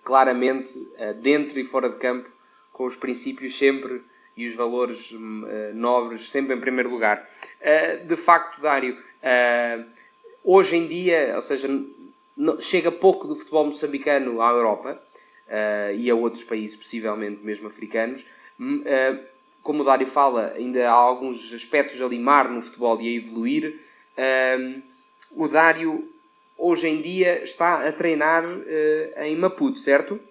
claramente, 0.04 0.88
eh, 0.98 1.14
dentro 1.14 1.60
e 1.60 1.66
fora 1.66 1.90
de 1.90 1.98
campo, 1.98 2.30
com 2.82 2.88
os 2.88 2.96
princípios 2.96 3.56
sempre 3.60 4.02
e 4.36 4.48
os 4.48 4.56
valores 4.56 5.12
uh, 5.12 5.20
nobres 5.76 6.32
sempre 6.32 6.56
em 6.56 6.60
primeiro 6.60 6.89
lugar. 6.89 7.30
Uh, 7.62 8.08
de 8.08 8.17
facto, 8.17 8.60
Dário, 8.60 8.98
uh, 8.98 9.86
hoje 10.44 10.78
em 10.78 10.88
dia, 10.88 11.34
ou 11.36 11.41
seja, 11.41 11.70
chega 12.60 12.91
pouco 12.91 13.28
do 13.28 13.36
futebol 13.36 13.65
moçambicano 13.65 14.41
à 14.41 14.50
Europa 14.50 15.00
e 15.98 16.10
a 16.10 16.15
outros 16.15 16.46
países, 16.46 16.78
possivelmente 16.78 17.44
mesmo 17.44 17.67
africanos. 17.67 18.26
Hum, 18.58 18.82
como 19.62 19.82
o 19.82 19.84
Dário 19.84 20.08
fala, 20.08 20.54
ainda 20.56 20.89
há 20.89 20.94
alguns 20.94 21.54
aspectos 21.54 22.02
a 22.02 22.08
limar 22.08 22.50
no 22.50 22.62
futebol 22.62 23.02
e 23.02 23.10
a 23.10 23.17
evoluir. 23.17 23.78
o 25.30 25.48
Dário, 25.50 26.10
hoje 26.58 26.88
em 26.88 27.02
dia, 27.02 27.44
está 27.44 27.86
a 27.86 27.91
treinar 27.91 28.46
em 29.17 29.36
Maputo, 29.36 29.78
certo? 29.78 30.22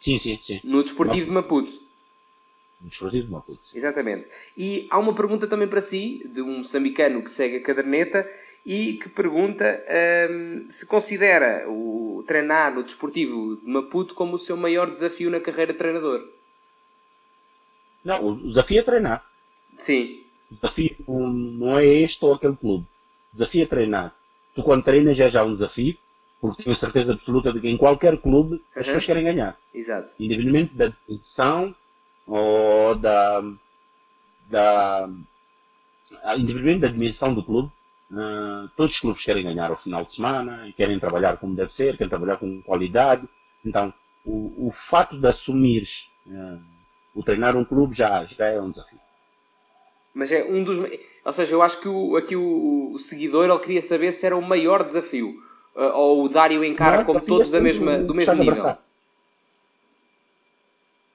Sim, 0.00 0.18
sim, 0.18 0.38
sim. 0.38 0.60
No 0.64 0.82
Desportivo 0.82 1.26
de 1.26 1.32
Maputo. 1.32 1.70
No 2.80 2.88
Desportivo 2.88 3.26
de 3.26 3.32
Maputo. 3.32 3.60
Exatamente. 3.74 4.26
E 4.56 4.88
há 4.90 4.98
uma 4.98 5.14
pergunta 5.14 5.46
também 5.46 5.68
para 5.68 5.82
si, 5.82 6.26
de 6.32 6.40
um 6.40 6.58
moçambicano 6.58 7.22
que 7.22 7.30
segue 7.30 7.58
a 7.58 7.62
caderneta 7.62 8.26
e 8.64 8.94
que 8.94 9.10
pergunta 9.10 9.84
hum, 10.30 10.66
se 10.70 10.86
considera 10.86 11.68
o 11.68 12.24
treinar 12.26 12.74
no 12.74 12.82
Desportivo 12.82 13.56
de 13.56 13.70
Maputo 13.70 14.14
como 14.14 14.34
o 14.34 14.38
seu 14.38 14.56
maior 14.56 14.90
desafio 14.90 15.30
na 15.30 15.38
carreira 15.38 15.72
de 15.72 15.78
treinador. 15.78 16.26
Não, 18.02 18.26
o 18.26 18.48
desafio 18.48 18.80
é 18.80 18.82
treinar. 18.82 19.30
Sim. 19.76 20.24
O 20.50 20.54
desafio 20.54 20.96
não 21.06 21.78
é 21.78 21.84
este 21.86 22.24
ou 22.24 22.32
aquele 22.32 22.56
clube. 22.56 22.86
O 23.32 23.34
desafio 23.34 23.62
é 23.62 23.66
treinar. 23.66 24.16
Tu 24.54 24.62
quando 24.62 24.82
treinas 24.82 25.16
já 25.16 25.26
é 25.26 25.28
já 25.28 25.44
um 25.44 25.52
desafio, 25.52 25.96
porque 26.40 26.62
tenho 26.62 26.76
certeza 26.76 27.12
absoluta 27.12 27.52
de 27.52 27.60
que 27.60 27.68
em 27.68 27.76
qualquer 27.76 28.16
clube 28.18 28.62
as 28.70 28.78
uhum. 28.78 28.84
pessoas 28.84 29.04
querem 29.04 29.24
ganhar. 29.24 29.58
Exato. 29.74 30.14
Independentemente 30.18 30.74
da 30.74 30.92
edição 31.08 31.74
ou 32.26 32.94
da, 32.94 33.42
da 34.48 35.08
independente 36.36 36.80
da 36.80 36.88
dimensão 36.88 37.34
do 37.34 37.42
clube, 37.42 37.70
uh, 38.10 38.68
todos 38.76 38.94
os 38.94 39.00
clubes 39.00 39.24
querem 39.24 39.44
ganhar 39.44 39.70
ao 39.70 39.76
final 39.76 40.04
de 40.04 40.12
semana, 40.12 40.72
querem 40.76 40.98
trabalhar 40.98 41.36
como 41.36 41.54
deve 41.54 41.72
ser, 41.72 41.96
querem 41.96 42.08
trabalhar 42.08 42.36
com 42.36 42.62
qualidade. 42.62 43.28
Então, 43.64 43.92
o, 44.24 44.68
o 44.68 44.72
fato 44.72 45.18
de 45.18 45.26
assumir 45.26 45.84
uh, 46.26 46.60
o 47.14 47.22
treinar 47.22 47.56
um 47.56 47.64
clube 47.64 47.94
já, 47.94 48.24
já 48.24 48.46
é 48.46 48.60
um 48.60 48.70
desafio. 48.70 48.98
Mas 50.14 50.32
é 50.32 50.44
um 50.44 50.64
dos. 50.64 50.78
Ou 51.24 51.32
seja, 51.32 51.54
eu 51.54 51.62
acho 51.62 51.80
que 51.80 51.88
o, 51.88 52.16
aqui 52.16 52.34
o, 52.34 52.92
o 52.92 52.98
seguidor 52.98 53.44
ele 53.44 53.58
queria 53.58 53.82
saber 53.82 54.10
se 54.12 54.26
era 54.26 54.36
o 54.36 54.42
maior 54.42 54.84
desafio. 54.84 55.34
Uh, 55.74 55.82
ou 55.94 56.24
o 56.24 56.28
Dário 56.28 56.64
encara 56.64 57.04
como 57.04 57.20
todos 57.20 57.48
é 57.48 57.58
da 57.58 57.60
mesma, 57.60 57.98
do 57.98 58.14
mesmo 58.14 58.34
nível. 58.34 58.52
Abraçar. 58.52 58.82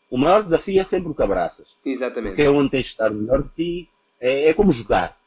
O 0.10 0.18
maior 0.18 0.44
desafio 0.44 0.80
é 0.80 0.84
sempre 0.84 1.12
o 1.12 1.16
que 1.16 1.24
abraças. 1.24 1.76
Exatamente. 1.84 2.32
Porque 2.32 2.44
é 2.44 2.50
onde 2.50 2.70
tens 2.70 2.86
de 2.86 2.92
estar 2.92 3.10
melhor 3.10 3.44
de 3.44 3.50
ti. 3.50 3.90
É, 4.20 4.50
é 4.50 4.54
como 4.54 4.72
jogar. 4.72 5.18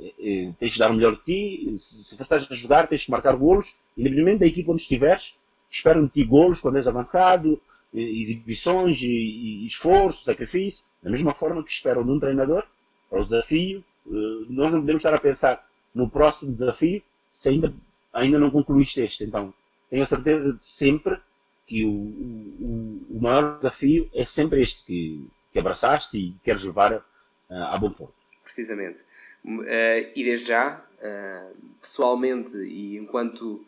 É, 0.00 0.14
é, 0.18 0.52
tens 0.58 0.72
de 0.72 0.78
dar 0.78 0.90
o 0.90 0.94
melhor 0.94 1.16
de 1.16 1.22
ti. 1.24 1.78
Se, 1.78 2.04
se 2.04 2.14
estás 2.14 2.46
a 2.50 2.54
jogar, 2.54 2.86
tens 2.86 3.02
de 3.02 3.10
marcar 3.10 3.36
golos. 3.36 3.74
Independente 3.96 4.40
da 4.40 4.46
equipa 4.46 4.72
onde 4.72 4.82
estiveres, 4.82 5.34
esperam 5.70 6.04
de 6.04 6.10
ti 6.10 6.24
golos 6.24 6.60
quando 6.60 6.76
és 6.76 6.86
avançado, 6.86 7.60
exibições 7.92 8.96
e, 9.02 9.06
e 9.06 9.66
esforço, 9.66 10.24
sacrifício. 10.24 10.82
Da 11.02 11.10
mesma 11.10 11.32
forma 11.32 11.62
que 11.62 11.70
esperam 11.70 12.04
de 12.04 12.10
um 12.10 12.18
treinador, 12.18 12.64
para 13.08 13.20
o 13.20 13.24
desafio. 13.24 13.84
Eh, 14.06 14.46
nós 14.48 14.70
não 14.70 14.80
podemos 14.80 15.00
estar 15.00 15.14
a 15.14 15.20
pensar 15.20 15.66
no 15.94 16.08
próximo 16.08 16.52
desafio 16.52 17.02
se 17.30 17.48
ainda, 17.48 17.72
ainda 18.18 18.38
não 18.38 18.50
concluíste 18.50 19.00
este. 19.00 19.24
Então, 19.24 19.52
tenho 19.90 20.02
a 20.02 20.06
certeza 20.06 20.52
de 20.52 20.64
sempre 20.64 21.18
que 21.66 21.84
o, 21.84 21.90
o, 21.90 23.06
o 23.10 23.20
maior 23.20 23.58
desafio 23.58 24.08
é 24.14 24.24
sempre 24.24 24.60
este 24.62 24.84
que, 24.84 25.26
que 25.52 25.58
abraçaste 25.58 26.16
e 26.16 26.34
queres 26.42 26.62
levar 26.62 26.94
uh, 26.94 27.02
a 27.48 27.76
bom 27.78 27.90
ponto. 27.90 28.14
Precisamente. 28.42 29.02
Uh, 29.44 30.10
e 30.14 30.24
desde 30.24 30.48
já, 30.48 30.82
uh, 31.00 31.56
pessoalmente 31.80 32.56
e 32.56 32.96
enquanto 32.96 33.64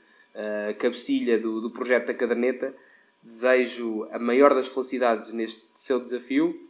cabecilha 0.78 1.36
do, 1.36 1.60
do 1.60 1.70
projeto 1.72 2.06
da 2.06 2.14
caderneta, 2.14 2.72
desejo 3.20 4.06
a 4.12 4.18
maior 4.18 4.54
das 4.54 4.68
felicidades 4.68 5.32
neste 5.32 5.64
seu 5.72 6.00
desafio 6.00 6.69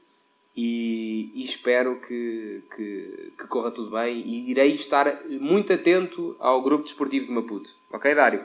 e, 0.56 1.30
e 1.34 1.44
espero 1.44 2.00
que, 2.00 2.62
que, 2.74 3.32
que, 3.38 3.46
corra 3.46 3.70
tudo 3.70 3.92
bem 3.92 4.20
e 4.20 4.50
irei 4.50 4.74
estar 4.74 5.22
muito 5.28 5.72
atento 5.72 6.36
ao 6.38 6.60
grupo 6.62 6.84
desportivo 6.84 7.26
de 7.26 7.32
Maputo. 7.32 7.70
Ok, 7.92 8.14
Dário? 8.14 8.44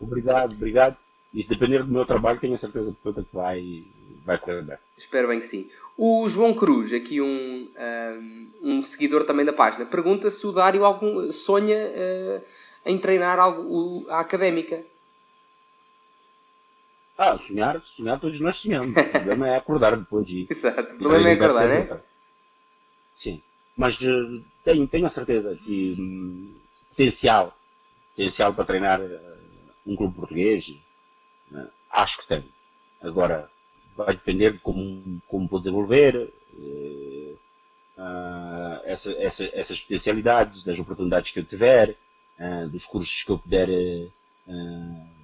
Obrigado, 0.00 0.52
obrigado. 0.52 0.96
E 1.32 1.42
se 1.42 1.48
depender 1.48 1.82
do 1.82 1.92
meu 1.92 2.04
trabalho, 2.06 2.38
tenho 2.38 2.54
a 2.54 2.58
certeza 2.58 2.94
que 3.02 3.26
vai, 3.32 3.84
vai 4.24 4.38
correr 4.38 4.62
bem. 4.62 4.76
Espero 4.96 5.28
bem 5.28 5.40
que 5.40 5.46
sim. 5.46 5.68
O 5.96 6.28
João 6.28 6.54
Cruz, 6.54 6.92
aqui 6.92 7.20
um, 7.20 7.68
um, 7.76 8.50
um 8.62 8.82
seguidor 8.82 9.24
também 9.24 9.44
da 9.44 9.52
página, 9.52 9.84
pergunta 9.84 10.30
se 10.30 10.46
o 10.46 10.52
Dário 10.52 10.84
algum, 10.84 11.30
sonha 11.32 11.76
uh, 11.76 12.42
em 12.86 12.98
treinar 12.98 13.38
algo, 13.38 14.06
a 14.08 14.20
académica. 14.20 14.82
Ah, 17.20 17.36
sonhar, 17.36 17.80
sonhar 17.80 18.20
todos 18.20 18.38
nós 18.38 18.54
sonhamos. 18.54 18.96
O 18.96 19.10
problema 19.10 19.48
é 19.48 19.56
acordar 19.56 19.96
depois 19.96 20.28
de. 20.28 20.46
Exato, 20.48 20.94
o 20.94 20.98
problema 20.98 21.30
é 21.30 21.32
acordar, 21.32 21.68
né? 21.68 22.00
Sim. 23.16 23.42
Mas 23.76 24.00
uh, 24.00 24.44
tenho, 24.62 24.86
tenho 24.86 25.04
a 25.04 25.10
certeza 25.10 25.56
que 25.56 25.96
um, 25.98 26.54
potencial, 26.90 27.58
potencial 28.14 28.54
para 28.54 28.64
treinar 28.64 29.00
uh, 29.00 29.20
um 29.84 29.96
clube 29.96 30.14
português, 30.14 30.72
uh, 31.50 31.68
acho 31.90 32.18
que 32.18 32.28
tenho. 32.28 32.48
Agora, 33.02 33.50
vai 33.96 34.14
depender 34.14 34.52
de 34.52 34.58
como, 34.58 35.20
como 35.26 35.48
vou 35.48 35.58
desenvolver 35.58 36.32
essa, 38.84 39.10
essa, 39.12 39.44
essas 39.52 39.80
potencialidades, 39.80 40.62
das 40.62 40.78
oportunidades 40.78 41.30
que 41.30 41.40
eu 41.40 41.44
tiver, 41.44 41.96
dos 42.70 42.84
cursos 42.84 43.22
que 43.22 43.30
eu 43.30 43.38
puder 43.38 43.68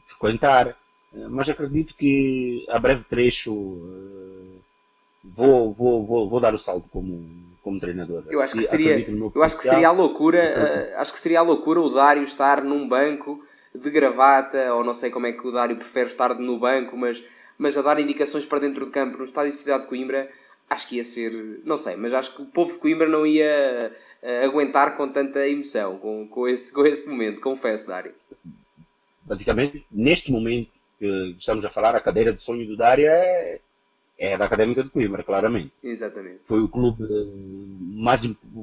frequentar. 0.07 0.77
Mas 1.31 1.49
acredito 1.49 1.95
que 1.95 2.67
a 2.69 2.79
breve 2.79 3.05
trecho 3.05 3.53
vou, 5.25 5.73
vou, 5.73 6.05
vou, 6.05 6.29
vou 6.29 6.41
dar 6.41 6.55
o 6.55 6.59
salto 6.59 6.89
como, 6.91 7.25
como 7.63 7.81
treinador. 7.81 8.25
Eu 8.29 8.43
acho 8.43 8.55
que 8.55 8.63
seria, 8.63 8.99
eu 9.35 9.43
acho 9.43 9.57
que 9.57 9.63
seria 9.63 9.89
a 9.89 9.93
loucura, 9.93 10.95
uh, 10.97 11.01
acho 11.01 11.13
que 11.13 11.19
seria 11.19 11.41
a 11.41 11.43
loucura 11.43 11.81
o 11.81 11.89
Dário 11.89 12.23
estar 12.23 12.63
num 12.63 12.87
banco 12.87 13.43
de 13.75 13.91
gravata, 13.91 14.75
ou 14.75 14.85
não 14.85 14.95
sei 14.95 15.11
como 15.11 15.27
é 15.27 15.33
que 15.33 15.47
o 15.47 15.51
Dário 15.51 15.77
prefere 15.77 16.09
estar 16.09 16.35
no 16.35 16.59
banco, 16.59 16.97
mas, 16.97 17.25
mas 17.57 17.77
a 17.77 17.83
dar 17.83 17.99
indicações 17.99 18.45
para 18.45 18.61
dentro 18.61 18.85
de 18.85 18.91
campo 18.91 19.19
no 19.19 19.25
estádio 19.25 19.53
de 19.53 19.59
Cidade 19.59 19.85
de 19.85 19.89
Coimbra, 19.89 20.29
acho 20.69 20.87
que 20.87 20.97
ia 20.97 21.05
ser, 21.05 21.61
não 21.65 21.77
sei, 21.77 21.97
mas 21.97 22.15
acho 22.15 22.35
que 22.37 22.43
o 22.43 22.47
povo 22.47 22.73
de 22.73 22.79
Coimbra 22.79 23.09
não 23.09 23.27
ia 23.27 23.93
uh, 24.23 24.45
aguentar 24.45 24.97
com 24.97 25.09
tanta 25.09 25.49
emoção, 25.49 25.99
com, 25.99 26.29
com, 26.29 26.47
esse, 26.47 26.73
com 26.73 26.85
esse 26.87 27.09
momento, 27.09 27.41
confesso, 27.41 27.87
Dário. 27.87 28.15
Basicamente, 29.25 29.85
neste 29.91 30.31
momento 30.31 30.74
que 30.99 31.37
estamos 31.39 31.65
a 31.65 31.71
falar, 31.71 31.95
a 31.95 32.01
cadeira 32.01 32.33
de 32.33 32.43
sonho 32.43 32.67
do 32.67 32.77
Dário 32.77 33.07
é, 33.07 33.61
é 34.19 34.37
da 34.37 34.45
Académica 34.45 34.83
de 34.83 34.91
Coimbra, 34.91 35.23
claramente. 35.23 35.73
Exatamente. 35.83 36.41
Foi 36.45 36.61
o 36.61 36.69
clube 36.69 37.05
mais, 37.81 38.21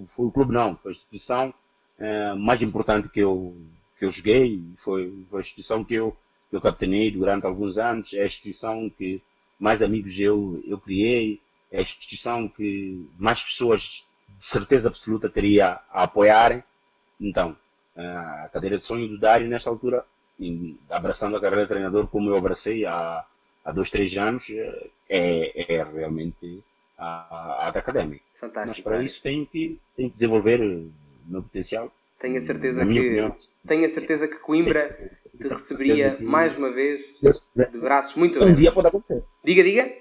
foi 0.08 0.26
o 0.26 0.32
clube 0.32 0.54
não, 0.54 0.76
foi 0.78 0.92
a 0.92 0.96
instituição 0.96 1.54
uh, 2.00 2.36
mais 2.38 2.62
importante 2.62 3.10
que 3.10 3.20
eu, 3.20 3.56
que 3.98 4.06
eu 4.06 4.10
joguei, 4.10 4.64
foi, 4.78 5.26
foi 5.30 5.40
a 5.40 5.42
instituição 5.42 5.84
que 5.84 5.96
eu, 5.96 6.16
que 6.50 6.56
eu 6.56 6.62
capitaneei 6.62 7.12
durante 7.12 7.46
alguns 7.46 7.78
anos, 7.78 8.14
é 8.14 8.22
a 8.22 8.26
instituição 8.26 8.90
que 8.90 9.22
mais 9.60 9.82
amigos 9.82 10.20
eu, 10.20 10.62
eu 10.66 10.78
criei, 10.78 11.40
é 11.72 11.80
a 11.80 11.82
instituição 11.82 12.48
que 12.48 13.08
mais 13.18 13.42
pessoas 13.42 14.04
de 14.38 14.46
certeza 14.46 14.90
absoluta 14.90 15.30
teria 15.30 15.80
a 15.92 16.04
apoiarem. 16.04 16.64
Então, 17.20 17.56
a 17.96 18.50
cadeira 18.52 18.78
de 18.78 18.86
sonho 18.86 19.08
do 19.08 19.18
Dário, 19.18 19.48
nesta 19.48 19.70
altura, 19.70 20.06
abraçando 20.90 21.38
a 21.38 21.42
carreira 21.42 21.64
de 21.64 21.70
treinador 21.70 22.08
como 22.08 22.30
eu 22.30 22.38
abracei 22.38 22.86
há, 22.86 23.26
há 23.64 23.72
dois, 23.72 23.90
três 23.90 24.16
anos, 24.18 24.48
é, 25.10 25.74
é 25.74 25.84
realmente 25.84 26.64
a, 26.98 27.68
a 27.68 27.72
da 27.72 27.80
académica. 27.80 28.24
Fantástico. 28.34 28.90
Mas 28.90 28.96
para 28.96 29.04
isso 29.04 29.22
tenho 29.22 29.46
que, 29.46 29.80
tenho 29.96 30.10
que 30.10 30.16
desenvolver 30.16 30.62
o 30.62 30.92
meu 31.28 31.44
potencial. 31.44 31.92
Tenho 32.20 32.38
a 32.38 32.42
certeza, 32.42 32.86
que, 32.86 33.32
tenho 33.66 33.86
a 33.86 33.90
certeza 33.90 34.28
que 34.28 34.36
Coimbra 34.36 35.12
te 35.40 35.48
receberia 35.48 36.18
mais 36.20 36.56
uma 36.56 36.72
vez 36.72 37.20
de 37.20 37.80
braços 37.80 38.16
muito 38.16 38.38
abertos. 38.38 38.54
Um 38.54 38.62
dia 38.62 38.72
pode 38.72 38.88
acontecer. 38.88 39.24
Diga, 39.44 39.64
diga. 39.64 39.92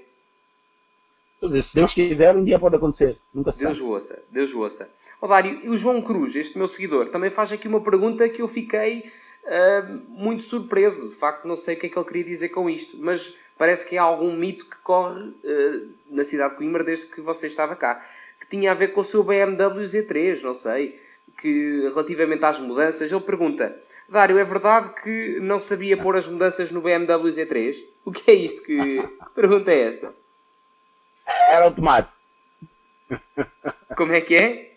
Se 1.62 1.74
Deus 1.74 1.94
quiser, 1.94 2.36
um 2.36 2.44
dia 2.44 2.58
pode 2.58 2.76
acontecer. 2.76 3.16
Nunca 3.32 3.50
se 3.50 3.64
Deus 3.64 3.78
sabe. 3.78 3.88
ouça, 3.88 4.22
Deus 4.30 4.52
ouça. 4.52 4.90
Odário, 5.22 5.60
e 5.64 5.70
o 5.70 5.76
João 5.78 6.02
Cruz, 6.02 6.36
este 6.36 6.58
meu 6.58 6.68
seguidor, 6.68 7.08
também 7.08 7.30
faz 7.30 7.50
aqui 7.50 7.66
uma 7.66 7.82
pergunta 7.82 8.28
que 8.28 8.42
eu 8.42 8.48
fiquei 8.48 9.10
uh, 9.44 10.02
muito 10.08 10.42
surpreso. 10.42 11.08
De 11.08 11.14
facto, 11.14 11.46
não 11.46 11.56
sei 11.56 11.76
o 11.76 11.78
que 11.78 11.86
é 11.86 11.88
que 11.88 11.98
ele 11.98 12.06
queria 12.06 12.24
dizer 12.24 12.48
com 12.50 12.68
isto, 12.68 12.96
mas 12.98 13.36
parece 13.58 13.86
que 13.86 13.98
há 13.98 14.02
algum 14.02 14.34
mito 14.34 14.66
que 14.66 14.76
corre 14.78 15.20
uh, 15.20 15.88
na 16.10 16.24
cidade 16.24 16.52
de 16.52 16.56
Coimbra 16.56 16.82
desde 16.82 17.06
que 17.06 17.20
você 17.20 17.46
estava 17.46 17.76
cá, 17.76 18.04
que 18.40 18.46
tinha 18.46 18.70
a 18.70 18.74
ver 18.74 18.88
com 18.88 19.00
o 19.00 19.04
seu 19.04 19.22
BMW 19.22 19.84
Z3, 19.84 20.42
não 20.42 20.54
sei, 20.54 21.00
que 21.36 21.82
relativamente 21.88 22.44
às 22.44 22.58
mudanças, 22.58 23.10
ele 23.10 23.20
pergunta: 23.20 23.76
Dário, 24.08 24.38
é 24.38 24.44
verdade 24.44 24.94
que 25.02 25.38
não 25.40 25.60
sabia 25.60 25.96
pôr 25.96 26.16
as 26.16 26.26
mudanças 26.26 26.72
no 26.72 26.80
BMW 26.80 27.28
Z3? 27.28 27.84
O 28.04 28.12
que 28.12 28.30
é 28.30 28.34
isto 28.34 28.62
que. 28.62 29.08
pergunta 29.34 29.70
é 29.70 29.88
esta? 29.88 30.14
Era 31.48 31.66
automático. 31.66 32.18
Como 33.96 34.12
é 34.12 34.20
que 34.20 34.36
é? 34.36 34.76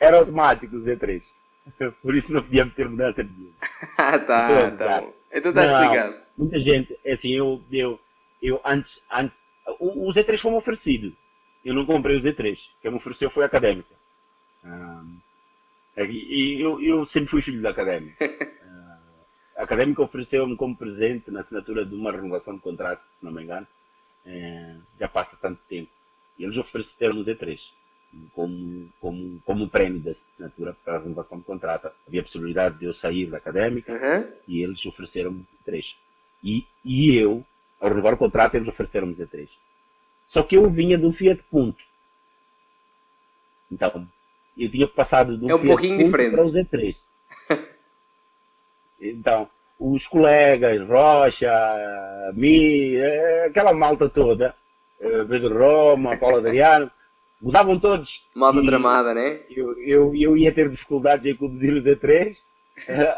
Era 0.00 0.18
automático 0.18 0.76
o 0.76 0.78
Z3. 0.78 1.30
Por 2.02 2.14
isso 2.14 2.32
não 2.32 2.42
podia 2.42 2.64
meter 2.64 2.88
mudança 2.88 3.22
nenhuma. 3.22 3.54
ah, 3.96 4.18
tá, 4.18 4.70
tá 4.70 5.00
bom. 5.00 5.14
Então 5.32 5.50
está 5.50 5.64
explicado. 5.64 6.24
Muita 6.36 6.58
gente, 6.58 6.98
é 7.04 7.12
assim, 7.12 7.30
eu, 7.30 7.62
eu, 7.70 8.00
eu 8.42 8.60
antes, 8.64 9.00
antes 9.10 9.36
o, 9.78 10.08
o 10.08 10.12
Z3 10.12 10.38
foi-me 10.38 10.56
oferecido. 10.56 11.16
Eu 11.64 11.74
não 11.74 11.86
comprei 11.86 12.16
o 12.16 12.20
Z3. 12.20 12.58
Quem 12.82 12.90
me 12.90 12.96
ofereceu 12.96 13.30
foi 13.30 13.44
a 13.44 13.46
Académica. 13.46 13.94
Um, 14.64 15.18
e 15.96 16.60
eu, 16.60 16.82
eu 16.82 17.06
sempre 17.06 17.30
fui 17.30 17.40
filho 17.42 17.62
da 17.62 17.70
Académica. 17.70 18.24
uh, 18.24 19.56
a 19.56 19.62
Académica 19.62 20.02
ofereceu-me 20.02 20.56
como 20.56 20.76
presente 20.76 21.30
na 21.30 21.40
assinatura 21.40 21.84
de 21.84 21.94
uma 21.94 22.12
renovação 22.12 22.54
de 22.54 22.60
contrato, 22.60 23.02
se 23.18 23.24
não 23.24 23.32
me 23.32 23.42
engano. 23.42 23.66
Uh, 24.26 24.82
já 24.98 25.08
passa 25.08 25.36
tanto 25.40 25.60
tempo. 25.68 25.90
E 26.38 26.44
eles 26.44 26.56
ofereceram 26.56 27.16
o 27.16 27.24
Z3 27.24 27.58
como, 28.34 28.88
como, 29.00 29.40
como 29.44 29.68
prémio 29.68 30.00
da 30.00 30.10
assinatura 30.10 30.76
para 30.84 30.96
a 30.96 31.00
renovação 31.00 31.38
do 31.38 31.44
contrato. 31.44 31.90
Havia 32.06 32.20
a 32.20 32.24
possibilidade 32.24 32.78
de 32.78 32.86
eu 32.86 32.92
sair 32.92 33.26
da 33.26 33.38
académica 33.38 33.92
uhum. 33.92 34.32
e 34.48 34.62
eles 34.62 34.84
ofereceram-me 34.84 35.46
três. 35.64 35.96
E, 36.42 36.66
e 36.84 37.16
eu, 37.16 37.44
ao 37.80 37.88
renovar 37.88 38.14
o 38.14 38.18
contrato, 38.18 38.54
eles 38.54 38.68
ofereceram-me 38.68 39.14
três. 39.26 39.50
Só 40.28 40.42
que 40.42 40.56
eu 40.56 40.68
vinha 40.68 40.98
do 40.98 41.10
Fiat 41.10 41.42
Punto. 41.50 41.82
Então, 43.70 44.06
eu 44.56 44.70
tinha 44.70 44.86
passado 44.86 45.36
do 45.36 45.50
é 45.50 45.54
um 45.54 45.58
Fiat 45.58 45.68
pouquinho 45.68 45.96
Punto 45.96 46.06
diferente. 46.06 46.32
para 46.32 46.44
o 46.44 46.48
Z3. 46.48 46.96
então, 49.00 49.48
os 49.78 50.06
colegas, 50.06 50.86
Rocha, 50.86 51.52
Mi, 52.34 52.96
eh, 52.96 53.46
aquela 53.46 53.72
malta 53.72 54.08
toda, 54.08 54.54
eh, 55.00 55.24
Pedro 55.24 55.58
Roma, 55.58 56.16
Paulo 56.16 56.38
Adriano, 56.38 56.90
mudavam 57.44 57.78
todos. 57.78 58.26
Malta 58.34 58.64
tramada, 58.64 59.12
né? 59.12 59.40
Eu, 59.50 59.78
eu, 59.80 60.14
eu 60.16 60.36
ia 60.36 60.50
ter 60.50 60.68
dificuldades 60.70 61.26
em 61.26 61.36
conduzir 61.36 61.74
o 61.74 61.76
Z3 61.76 62.42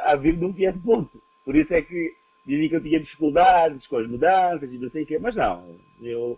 a 0.05 0.16
vir 0.16 0.37
de 0.37 0.45
um 0.45 0.53
Fiat 0.53 0.79
Punto. 0.81 1.22
Por 1.45 1.55
isso 1.55 1.72
é 1.72 1.81
que 1.81 2.14
dizia 2.45 2.68
que 2.68 2.77
eu 2.77 2.83
tinha 2.83 3.01
dificuldades 3.01 3.87
com 3.87 3.97
as 3.99 4.09
mudanças 4.09 4.70
e 4.72 4.79
não 4.79 4.89
sei 4.89 5.05
o 5.05 5.07
quê, 5.07 5.18
mas 5.18 5.37
não. 5.37 5.79
Eu, 6.03 6.37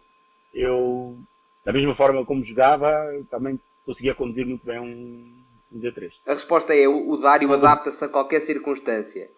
eu, 0.53 1.17
da 1.65 1.73
mesma 1.73 1.95
forma 1.95 2.25
como 2.27 2.45
jogava, 2.45 2.95
também 3.31 3.59
conseguia 3.87 4.15
conduzir 4.15 4.47
muito 4.47 4.67
bem 4.67 4.79
um, 4.79 5.33
um 5.73 5.81
Z3. 5.81 6.13
A 6.27 6.35
resposta 6.35 6.75
é: 6.75 6.87
o 6.87 7.17
Dário 7.17 7.51
adapta-se 7.53 8.05
a 8.05 8.09
qualquer 8.09 8.41
circunstância. 8.41 9.31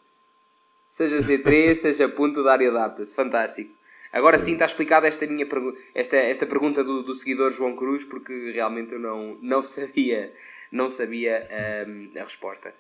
Seja 0.89 1.19
Z3, 1.19 1.77
seja 1.77 2.09
ponto, 2.09 2.41
o 2.41 2.45
Dário 2.45 2.69
adapta-se. 2.71 3.15
Fantástico. 3.15 3.80
Agora 4.13 4.39
sim 4.39 4.55
está 4.55 4.65
explicada 4.65 5.07
esta 5.07 5.27
minha 5.27 5.47
esta, 5.95 6.17
esta 6.17 6.47
pergunta 6.47 6.83
do, 6.83 7.03
do 7.03 7.15
seguidor 7.15 7.53
João 7.53 7.77
Cruz, 7.77 8.05
porque 8.05 8.51
realmente 8.53 8.93
eu 8.93 8.99
não, 8.99 9.39
não 9.41 9.63
sabia, 9.63 10.33
não 10.73 10.91
sabia 10.91 11.47
um, 11.87 12.11
a 12.19 12.25
resposta. 12.25 12.75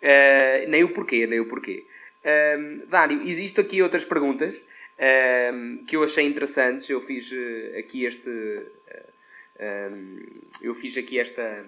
Uh, 0.00 0.68
nem 0.68 0.84
o 0.84 0.90
porquê, 0.90 1.26
nem 1.26 1.40
o 1.40 1.46
porquê. 1.46 1.84
Um, 2.24 2.86
Dário, 2.86 3.22
existem 3.22 3.64
aqui 3.64 3.82
outras 3.82 4.04
perguntas 4.04 4.62
um, 5.52 5.84
que 5.86 5.96
eu 5.96 6.04
achei 6.04 6.24
interessantes. 6.24 6.88
Eu 6.88 7.00
fiz 7.00 7.32
uh, 7.32 7.78
aqui 7.78 8.04
este. 8.04 8.28
Uh, 8.28 10.46
eu 10.62 10.74
fiz 10.74 10.96
aqui 10.96 11.18
esta, 11.18 11.64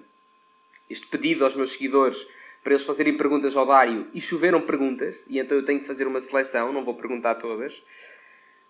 este 0.89 1.07
pedido 1.07 1.45
aos 1.45 1.57
meus 1.57 1.73
seguidores 1.73 2.25
para 2.63 2.75
eles 2.75 2.85
fazerem 2.85 3.17
perguntas 3.17 3.57
ao 3.57 3.65
Dário 3.65 4.07
e 4.13 4.21
choveram 4.21 4.61
perguntas, 4.61 5.15
e 5.27 5.39
então 5.39 5.57
eu 5.57 5.65
tenho 5.65 5.81
que 5.81 5.87
fazer 5.87 6.07
uma 6.07 6.21
seleção, 6.21 6.73
não 6.73 6.85
vou 6.85 6.95
perguntar 6.95 7.37
todas. 7.37 7.83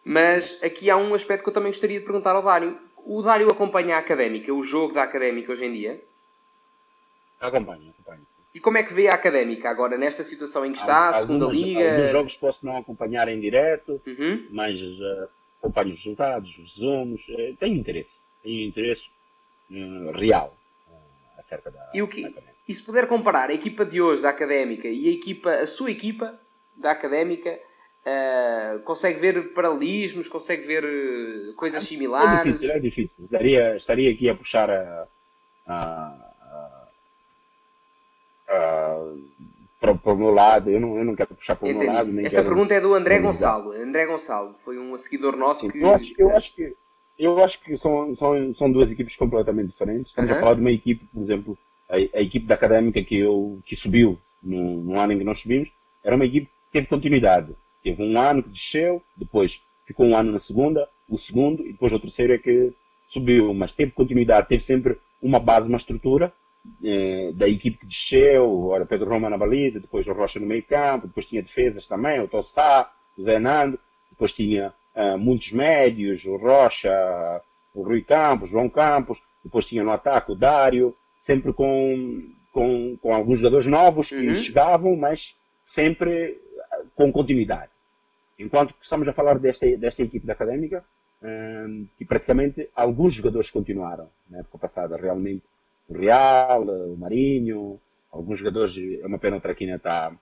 Mas 0.08 0.58
aqui 0.62 0.88
há 0.88 0.96
um 0.96 1.12
aspecto 1.12 1.42
que 1.42 1.50
eu 1.50 1.52
também 1.52 1.70
gostaria 1.70 1.98
de 1.98 2.04
perguntar 2.06 2.34
ao 2.34 2.42
Dário. 2.42 2.78
O 3.04 3.20
Dário 3.20 3.46
acompanha 3.50 3.96
a 3.96 3.98
académica, 3.98 4.50
o 4.54 4.64
jogo 4.64 4.94
da 4.94 5.02
académica 5.02 5.52
hoje 5.52 5.66
em 5.66 5.72
dia? 5.74 6.02
Acompanho, 7.38 7.90
acompanho. 7.90 8.26
E 8.54 8.58
como 8.58 8.78
é 8.78 8.82
que 8.82 8.94
vê 8.94 9.08
a 9.08 9.14
académica 9.14 9.68
agora, 9.68 9.98
nesta 9.98 10.22
situação 10.22 10.64
em 10.64 10.72
que 10.72 10.78
está, 10.78 11.10
a 11.10 11.12
segunda 11.12 11.44
liga? 11.44 11.94
Alguns 11.94 12.10
jogos 12.10 12.36
posso 12.38 12.64
não 12.64 12.78
acompanhar 12.78 13.28
em 13.28 13.38
direto, 13.38 14.00
uhum. 14.06 14.46
mas 14.50 14.80
uh, 14.80 15.28
acompanho 15.58 15.90
os 15.90 15.96
resultados, 15.96 16.52
os 16.52 16.76
resumos. 16.76 17.20
Uh, 17.28 17.54
tenho 17.60 17.76
interesse. 17.76 18.16
Tenho 18.42 18.66
interesse 18.66 19.04
uh, 19.70 20.12
real 20.12 20.56
uh, 20.90 21.40
acerca 21.40 21.70
da, 21.70 21.90
e 21.92 22.00
o 22.00 22.08
que, 22.08 22.34
E 22.66 22.72
se 22.72 22.82
puder 22.82 23.06
comparar 23.06 23.50
a 23.50 23.54
equipa 23.54 23.84
de 23.84 24.00
hoje 24.00 24.22
da 24.22 24.30
académica 24.30 24.88
e 24.88 25.06
a 25.06 25.12
equipa, 25.12 25.50
a 25.56 25.66
sua 25.66 25.90
equipa 25.90 26.40
da 26.74 26.92
académica, 26.92 27.60
Uh, 28.08 28.78
consegue 28.84 29.20
ver 29.20 29.52
paralelismos, 29.52 30.28
consegue 30.28 30.66
ver 30.66 31.54
coisas 31.56 31.84
similares. 31.84 32.40
É 32.40 32.44
difícil, 32.44 32.70
é 32.70 32.78
difícil. 32.78 33.24
Estaria, 33.24 33.76
estaria 33.76 34.10
aqui 34.10 34.30
a 34.30 34.34
puxar 34.34 34.70
a, 34.70 35.06
a, 35.66 36.16
uh, 38.48 39.22
para, 39.78 39.94
para, 39.94 40.12
o 40.12 40.16
meu 40.16 40.30
lado, 40.30 40.70
eu 40.70 40.80
não, 40.80 40.96
eu 40.96 41.04
não 41.04 41.14
quero 41.14 41.34
puxar 41.34 41.54
para 41.56 41.68
o 41.68 41.74
meu 41.74 41.92
lado. 41.92 42.10
Nem 42.10 42.24
Esta 42.24 42.42
pergunta 42.42 42.72
é 42.72 42.80
do 42.80 42.94
André 42.94 43.18
Gonçalo. 43.18 43.72
André 43.72 44.06
Gonçalo 44.06 44.54
foi 44.64 44.78
um 44.78 44.96
seguidor 44.96 45.36
nosso 45.36 45.66
Sim, 45.66 45.70
que. 45.70 45.80
Eu 45.80 45.94
acho, 45.94 46.12
eu 46.16 46.30
acho 46.34 46.54
que, 46.54 46.76
eu 47.18 47.44
acho 47.44 47.60
que 47.60 47.76
são, 47.76 48.14
são, 48.16 48.54
são 48.54 48.72
duas 48.72 48.90
equipes 48.90 49.16
completamente 49.16 49.68
diferentes. 49.68 50.12
Estamos 50.12 50.30
uh 50.30 50.34
-huh. 50.34 50.36
a 50.36 50.40
falar 50.40 50.54
de 50.54 50.60
uma 50.62 50.72
equipe, 50.72 51.04
por 51.12 51.22
exemplo, 51.22 51.58
a, 51.90 51.96
a, 51.96 52.22
equipe 52.22 52.46
da 52.46 52.54
académica 52.54 53.02
que, 53.02 53.18
eu, 53.18 53.60
que 53.66 53.76
subiu 53.76 54.18
no, 54.42 54.82
no 54.82 54.98
ano 54.98 55.12
em 55.12 55.18
que 55.18 55.24
nós 55.24 55.40
subimos, 55.40 55.70
era 56.02 56.16
uma 56.16 56.24
equipe 56.24 56.46
que 56.46 56.72
teve 56.72 56.86
continuidade. 56.86 57.54
Teve 57.88 58.02
um 58.02 58.20
ano 58.20 58.42
que 58.42 58.50
desceu, 58.50 59.02
depois 59.16 59.62
ficou 59.86 60.04
um 60.04 60.14
ano 60.14 60.32
na 60.32 60.38
segunda, 60.38 60.86
o 61.08 61.16
segundo, 61.16 61.66
e 61.66 61.72
depois 61.72 61.90
o 61.90 61.98
terceiro 61.98 62.34
é 62.34 62.38
que 62.38 62.70
subiu. 63.06 63.54
Mas 63.54 63.72
teve 63.72 63.92
continuidade, 63.92 64.46
teve 64.46 64.62
sempre 64.62 64.98
uma 65.22 65.40
base, 65.40 65.68
uma 65.68 65.78
estrutura, 65.78 66.30
eh, 66.84 67.32
da 67.34 67.48
equipe 67.48 67.78
que 67.78 67.86
desceu, 67.86 68.66
ora 68.66 68.84
Pedro 68.84 69.08
Roma 69.08 69.30
na 69.30 69.38
baliza, 69.38 69.80
depois 69.80 70.06
o 70.06 70.12
Rocha 70.12 70.38
no 70.38 70.44
meio 70.44 70.62
campo, 70.64 71.06
depois 71.06 71.24
tinha 71.24 71.40
defesas 71.40 71.86
também, 71.86 72.20
o 72.20 72.28
Tossá, 72.28 72.92
o 73.16 73.22
Zé 73.22 73.38
Nando, 73.38 73.78
depois 74.10 74.34
tinha 74.34 74.74
uh, 74.94 75.16
muitos 75.16 75.50
médios, 75.52 76.26
o 76.26 76.36
Rocha, 76.36 76.92
o 77.74 77.82
Rui 77.82 78.02
Campos, 78.02 78.50
João 78.50 78.68
Campos, 78.68 79.22
depois 79.42 79.64
tinha 79.64 79.82
no 79.82 79.92
ataque 79.92 80.32
o 80.32 80.34
Dário, 80.34 80.94
sempre 81.18 81.54
com, 81.54 82.22
com, 82.52 82.98
com 83.00 83.14
alguns 83.14 83.38
jogadores 83.38 83.66
novos 83.66 84.10
que 84.10 84.28
uhum. 84.28 84.34
chegavam, 84.34 84.94
mas 84.94 85.34
sempre 85.64 86.38
com 86.94 87.10
continuidade. 87.10 87.77
Enquanto 88.38 88.74
estamos 88.80 89.08
a 89.08 89.12
falar 89.12 89.38
desta, 89.38 89.66
desta 89.76 90.02
equipe 90.02 90.26
da 90.26 90.32
Académica, 90.32 90.84
um, 91.22 91.86
que 91.96 92.04
praticamente 92.04 92.68
alguns 92.74 93.14
jogadores 93.14 93.50
continuaram 93.50 94.08
na 94.30 94.38
época 94.38 94.58
passada, 94.58 94.96
realmente 94.96 95.42
o 95.88 95.98
Real, 95.98 96.62
o 96.62 96.96
Marinho, 96.96 97.80
alguns 98.12 98.38
jogadores, 98.38 98.76
é 99.02 99.06
uma 99.06 99.18
pena 99.18 99.38
o 99.38 99.40
Traquina 99.40 99.76
está 99.76 100.12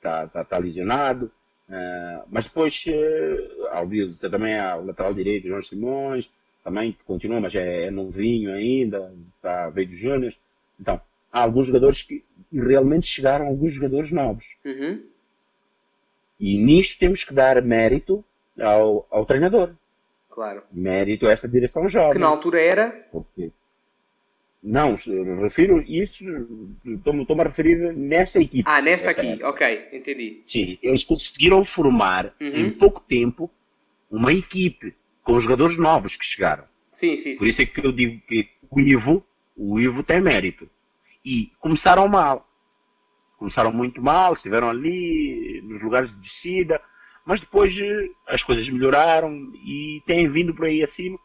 tá, 0.00 0.26
tá, 0.26 0.44
tá 0.44 0.58
lesionado, 0.58 1.30
uh, 1.68 2.24
mas 2.28 2.46
depois 2.46 2.84
uh, 2.88 4.28
também 4.28 4.58
há 4.58 4.76
o 4.76 4.86
lateral 4.86 5.14
direito, 5.14 5.46
João 5.46 5.62
Simões, 5.62 6.30
também 6.64 6.96
continua, 7.06 7.40
mas 7.40 7.54
é, 7.54 7.84
é 7.86 7.90
novinho 7.90 8.52
ainda, 8.52 9.12
está 9.36 9.70
veio 9.70 9.88
dos 9.88 9.98
Júnior. 9.98 10.34
Então, 10.78 11.00
há 11.32 11.42
alguns 11.42 11.66
jogadores 11.66 12.02
que 12.02 12.24
realmente 12.52 13.06
chegaram 13.06 13.46
alguns 13.46 13.72
jogadores 13.72 14.10
novos. 14.10 14.56
Uhum. 14.64 15.02
E 16.40 16.56
nisto 16.56 16.98
temos 16.98 17.22
que 17.22 17.34
dar 17.34 17.60
mérito 17.62 18.24
ao, 18.58 19.06
ao 19.10 19.26
treinador. 19.26 19.74
Claro. 20.30 20.62
Mérito 20.72 21.28
a 21.28 21.32
esta 21.32 21.46
direção 21.46 21.88
jovem. 21.88 22.12
Que 22.12 22.18
na 22.18 22.26
altura 22.26 22.60
era? 22.60 22.90
Porque 23.12 23.52
não, 24.62 24.94
refiro 25.40 25.82
isso, 25.86 26.22
estou-me 26.84 27.40
a 27.40 27.44
referir 27.44 27.94
nesta 27.94 28.38
equipe. 28.38 28.64
Ah, 28.66 28.82
nesta 28.82 29.10
aqui, 29.10 29.26
época. 29.26 29.48
ok, 29.48 29.88
entendi. 29.92 30.42
Sim, 30.44 30.78
eles 30.82 31.02
conseguiram 31.02 31.64
formar 31.64 32.34
uhum. 32.38 32.66
em 32.66 32.70
pouco 32.70 33.00
tempo 33.00 33.50
uma 34.10 34.32
equipe 34.32 34.94
com 35.22 35.40
jogadores 35.40 35.78
novos 35.78 36.14
que 36.14 36.24
chegaram. 36.24 36.64
Sim, 36.90 37.16
sim, 37.16 37.32
sim. 37.32 37.38
Por 37.38 37.46
isso 37.46 37.62
é 37.62 37.66
que 37.66 37.84
eu 37.84 37.92
digo 37.92 38.20
que 38.26 38.50
o 38.70 38.80
Ivo, 38.80 39.24
o 39.56 39.80
Ivo 39.80 40.02
tem 40.02 40.20
mérito. 40.20 40.68
E 41.24 41.50
começaram 41.58 42.06
mal. 42.06 42.46
Começaram 43.40 43.72
muito 43.72 44.02
mal, 44.02 44.34
estiveram 44.34 44.68
ali 44.68 45.62
nos 45.64 45.82
lugares 45.82 46.10
de 46.10 46.20
descida, 46.20 46.78
mas 47.24 47.40
depois 47.40 47.76
eh, 47.80 48.10
as 48.26 48.42
coisas 48.42 48.68
melhoraram 48.68 49.50
e 49.54 50.02
têm 50.06 50.28
vindo 50.28 50.54
por 50.54 50.66
aí 50.66 50.84
acima 50.84 51.18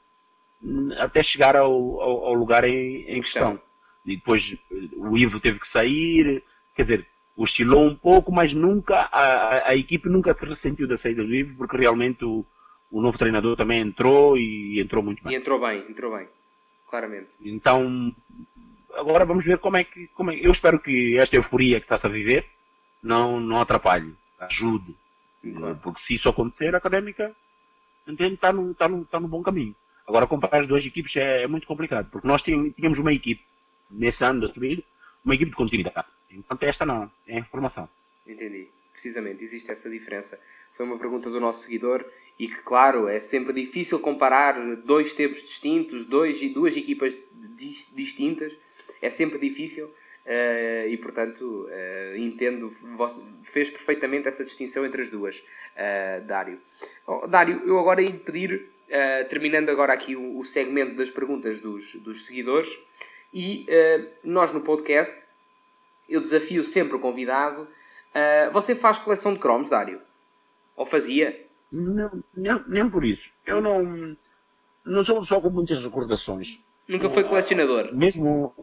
até 0.98 1.22
chegar 1.22 1.58
ao, 1.58 2.02
ao, 2.02 2.26
ao 2.28 2.34
lugar 2.34 2.64
em, 2.64 3.02
em 3.02 3.22
questão. 3.22 3.60
E 4.06 4.16
depois 4.16 4.58
o 4.96 5.18
Ivo 5.18 5.42
teve 5.42 5.60
que 5.60 5.68
sair, 5.68 6.42
quer 6.74 6.84
dizer, 6.84 7.08
oscilou 7.36 7.84
um 7.84 7.94
pouco, 7.94 8.32
mas 8.32 8.54
nunca 8.54 9.10
a, 9.12 9.70
a 9.70 9.76
equipe 9.76 10.08
nunca 10.08 10.34
se 10.34 10.46
ressentiu 10.46 10.88
da 10.88 10.98
saída 10.98 11.22
do 11.22 11.36
Ivo, 11.36 11.58
porque 11.58 11.76
realmente 11.76 12.24
o, 12.24 12.46
o 12.90 13.02
novo 13.02 13.18
treinador 13.18 13.58
também 13.58 13.82
entrou 13.82 14.38
e 14.38 14.80
entrou 14.80 15.04
muito 15.04 15.22
bem. 15.22 15.34
E 15.34 15.36
entrou 15.36 15.60
bem, 15.60 15.84
entrou 15.90 16.16
bem, 16.16 16.28
claramente. 16.90 17.28
Então, 17.42 18.16
agora 18.96 19.26
vamos 19.26 19.46
ver 19.46 19.60
como 19.60 19.78
é 19.78 19.84
que. 19.84 20.08
Como 20.08 20.32
é, 20.32 20.40
eu 20.40 20.52
espero 20.52 20.80
que 20.80 21.18
esta 21.18 21.36
euforia 21.36 21.80
que 21.80 21.86
está-se 21.86 22.06
a 22.06 22.10
viver 22.10 22.46
não, 23.02 23.40
não 23.40 23.62
atrapalhe, 23.62 24.16
ajude. 24.40 24.96
Claro. 25.42 25.80
Porque 25.84 26.02
se 26.02 26.16
isso 26.16 26.30
acontecer, 26.30 26.74
a 26.74 26.78
académica 26.78 27.36
entende, 28.08 28.36
está 28.36 28.52
no, 28.52 28.72
está 28.72 28.88
no, 28.88 29.02
está 29.04 29.20
no 29.20 29.28
bom 29.28 29.44
caminho. 29.44 29.76
Agora, 30.08 30.28
comparar 30.28 30.62
as 30.62 30.68
duas 30.68 30.86
equipes 30.86 31.16
é, 31.16 31.44
é 31.44 31.48
muito 31.48 31.66
complicado, 31.66 32.10
porque 32.12 32.28
nós 32.28 32.42
tínhamos 32.42 33.00
uma 33.00 33.14
equipe, 33.14 33.44
nesse 33.90 34.24
ano 34.24 34.42
da 34.42 34.48
subida, 34.48 34.84
uma 35.24 35.34
equipe 35.34 35.50
de 35.50 35.58
continuidade. 35.58 36.08
Enquanto 36.30 36.64
esta 36.64 36.86
não, 36.86 37.12
é 37.28 37.40
informação. 37.40 37.90
Entendi. 38.26 38.68
Precisamente, 38.92 39.44
existe 39.44 39.70
essa 39.72 39.90
diferença. 39.90 40.40
Foi 40.74 40.86
uma 40.86 40.98
pergunta 40.98 41.30
do 41.30 41.40
nosso 41.40 41.64
seguidor 41.64 42.06
e 42.40 42.48
que, 42.48 42.62
claro, 42.62 43.08
é 43.08 43.20
sempre 43.20 43.54
difícil 43.54 44.00
comparar 44.00 44.54
dois 44.78 45.14
tempos 45.14 45.42
distintos, 45.42 46.06
dois, 46.06 46.40
duas 46.54 46.78
equipas 46.78 47.22
distintas. 47.94 48.58
É 49.06 49.10
sempre 49.10 49.38
difícil. 49.38 49.94
Uh, 50.26 50.88
e 50.90 50.98
portanto 50.98 51.70
uh, 51.70 52.18
entendo, 52.18 52.72
fez 53.44 53.70
perfeitamente 53.70 54.28
essa 54.28 54.44
distinção 54.44 54.84
entre 54.84 55.04
as 55.04 55.12
duas, 55.12 55.38
uh, 55.38 56.26
Dário. 56.26 56.60
Oh, 57.06 57.28
Dário, 57.28 57.62
eu 57.64 57.78
agora 57.78 58.02
ia 58.02 58.12
pedir 58.12 58.74
terminando 59.30 59.70
agora 59.70 59.94
aqui 59.94 60.16
o, 60.16 60.38
o, 60.38 60.44
segmento 60.44 60.96
das 60.96 61.10
perguntas 61.10 61.60
dos, 61.60 61.96
dos 61.96 62.26
seguidores. 62.26 62.70
E 63.34 63.66
nós 64.24 64.54
no 64.54 64.62
podcast, 64.62 65.26
eu 66.08 66.22
desafio 66.22 66.64
sempre 66.64 66.96
o 66.96 67.00
convidado. 67.00 67.68
Você 68.54 68.76
faz 68.76 69.00
coleção 69.00 69.34
de 69.34 69.40
cromos, 69.40 69.70
Dário? 69.70 70.00
Ou 70.78 70.86
fazia? 70.86 71.46
Não, 71.72 72.24
não, 72.38 72.64
nem 72.68 72.88
por 72.88 73.04
isso. 73.04 73.32
Eu 73.44 73.60
não, 73.60 74.16
não 74.86 75.04
sou 75.04 75.26
só 75.26 75.42
com 75.42 75.50
muitas 75.50 75.84
recordações. 75.84 76.60
Nunca 76.88 77.10
foi 77.10 77.24
colecionador? 77.24 77.94
Mesmo. 77.94 78.54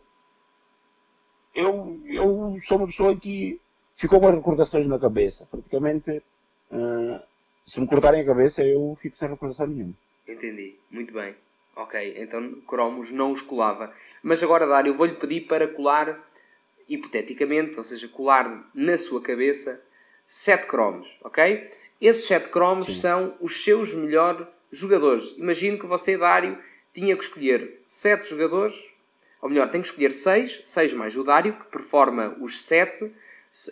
Eu, 1.54 2.00
eu 2.06 2.58
sou 2.66 2.78
uma 2.78 2.86
pessoa 2.86 3.16
que 3.16 3.60
ficou 3.96 4.20
com 4.20 4.28
as 4.28 4.34
recordações 4.34 4.86
na 4.86 4.98
cabeça. 4.98 5.46
Praticamente, 5.50 6.22
uh, 6.70 7.20
se 7.66 7.80
me 7.80 7.86
cortarem 7.86 8.22
a 8.22 8.26
cabeça, 8.26 8.64
eu 8.64 8.96
fico 9.00 9.16
sem 9.16 9.28
recordação 9.28 9.66
nenhuma. 9.66 9.94
Entendi, 10.26 10.76
muito 10.90 11.12
bem. 11.12 11.34
Ok, 11.74 12.14
então 12.16 12.60
cromos 12.66 13.10
não 13.10 13.32
os 13.32 13.40
colava. 13.40 13.92
Mas 14.22 14.42
agora, 14.42 14.66
Dário, 14.66 14.90
eu 14.90 14.96
vou-lhe 14.96 15.14
pedir 15.14 15.42
para 15.42 15.66
colar, 15.66 16.22
hipoteticamente, 16.88 17.78
ou 17.78 17.84
seja, 17.84 18.08
colar 18.08 18.70
na 18.74 18.98
sua 18.98 19.22
cabeça, 19.22 19.82
sete 20.26 20.66
cromos, 20.66 21.16
ok? 21.22 21.70
Esses 22.00 22.26
sete 22.26 22.50
cromos 22.50 22.88
Sim. 22.88 23.00
são 23.00 23.36
os 23.40 23.64
seus 23.64 23.94
melhores 23.94 24.46
jogadores. 24.70 25.36
Imagino 25.38 25.78
que 25.78 25.86
você, 25.86 26.18
Dário, 26.18 26.58
tinha 26.92 27.16
que 27.16 27.24
escolher 27.24 27.80
sete 27.86 28.28
jogadores, 28.28 28.91
ou 29.42 29.48
melhor, 29.48 29.68
tem 29.68 29.80
que 29.80 29.88
escolher 29.88 30.12
seis, 30.12 30.60
seis 30.62 30.94
mais 30.94 31.16
o 31.16 31.24
Dário, 31.24 31.54
que 31.54 31.64
performa 31.64 32.36
os 32.40 32.62
sete. 32.62 33.12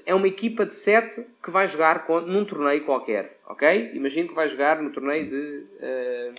É 0.04 0.14
uma 0.14 0.26
equipa 0.26 0.66
de 0.66 0.74
sete 0.74 1.24
que 1.42 1.50
vai 1.50 1.66
jogar 1.66 2.04
com, 2.04 2.20
num 2.20 2.44
torneio 2.44 2.84
qualquer, 2.84 3.38
ok? 3.46 3.92
Imagino 3.94 4.28
que 4.28 4.34
vai 4.34 4.48
jogar 4.48 4.82
no 4.82 4.90
torneio 4.90 5.30
de... 5.30 5.66
Uh, 5.80 6.34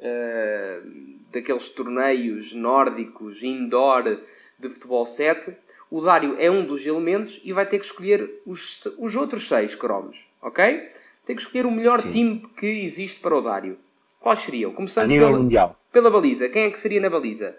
uh, 0.00 1.22
daqueles 1.30 1.68
torneios 1.68 2.52
nórdicos 2.54 3.42
indoor 3.42 4.20
de 4.58 4.68
futebol 4.68 5.06
7, 5.06 5.54
o 5.90 6.00
Dário 6.00 6.36
é 6.38 6.50
um 6.50 6.64
dos 6.64 6.86
elementos 6.86 7.40
e 7.44 7.52
vai 7.52 7.66
ter 7.66 7.78
que 7.78 7.84
escolher 7.84 8.40
os, 8.46 8.86
os 8.98 9.14
outros 9.14 9.48
seis 9.48 9.74
cromos, 9.74 10.26
ok? 10.40 10.88
Tem 11.24 11.36
que 11.36 11.42
escolher 11.42 11.66
o 11.66 11.70
melhor 11.70 12.00
Sim. 12.02 12.10
time 12.10 12.48
que 12.56 12.66
existe 12.66 13.20
para 13.20 13.36
o 13.36 13.40
Dário. 13.40 13.78
Quais 14.20 14.40
seriam? 14.40 14.72
Começando 14.72 15.08
pela, 15.08 15.30
mundial. 15.30 15.78
pela 15.92 16.10
baliza. 16.10 16.48
Quem 16.48 16.64
é 16.64 16.70
que 16.70 16.78
seria 16.78 17.00
na 17.00 17.10
baliza? 17.10 17.56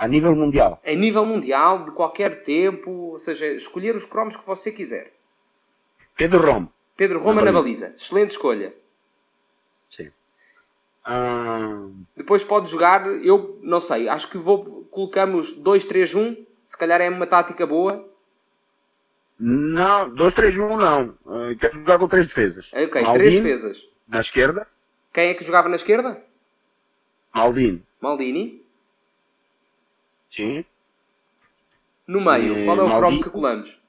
A 0.00 0.08
nível 0.08 0.34
mundial. 0.34 0.80
A 0.82 0.94
nível 0.94 1.26
mundial, 1.26 1.84
de 1.84 1.90
qualquer 1.90 2.42
tempo, 2.42 2.90
ou 2.90 3.18
seja, 3.18 3.46
escolher 3.48 3.94
os 3.94 4.06
cromos 4.06 4.34
que 4.34 4.46
você 4.46 4.72
quiser. 4.72 5.12
Pedro 6.16 6.40
Roma. 6.40 6.72
Pedro 6.96 7.18
Roma 7.18 7.42
na 7.42 7.52
baliza. 7.52 7.52
Na 7.52 7.60
baliza. 7.90 8.02
Excelente 8.02 8.30
escolha. 8.30 8.74
Sim. 9.90 10.08
Ah... 11.04 11.86
Depois 12.16 12.42
pode 12.42 12.70
jogar, 12.70 13.06
eu 13.22 13.58
não 13.62 13.78
sei, 13.78 14.08
acho 14.08 14.30
que 14.30 14.38
vou 14.38 14.86
colocamos 14.90 15.54
2-3-1, 15.62 16.46
se 16.64 16.78
calhar 16.78 17.02
é 17.02 17.10
uma 17.10 17.26
tática 17.26 17.66
boa. 17.66 18.08
Não, 19.38 20.10
2-3-1 20.14 20.78
não. 20.78 21.14
Uh, 21.26 21.56
quero 21.58 21.74
jogar 21.74 21.98
com 21.98 22.08
três 22.08 22.26
defesas. 22.26 22.72
Ok, 22.72 23.02
Maldini, 23.02 23.18
três 23.18 23.34
defesas. 23.42 23.88
Na 24.08 24.20
esquerda. 24.20 24.66
Quem 25.12 25.28
é 25.28 25.34
que 25.34 25.44
jogava 25.44 25.68
na 25.68 25.76
esquerda? 25.76 26.22
Maldini. 27.34 27.82
Maldini. 28.00 28.69
Sim. 30.30 30.64
No 32.06 32.20
meio, 32.20 32.58
e... 32.58 32.64
qual 32.64 32.78
é 32.78 32.82
o 32.82 32.96
cromo 32.96 33.22
que 33.22 33.30
colamos? 33.30 33.80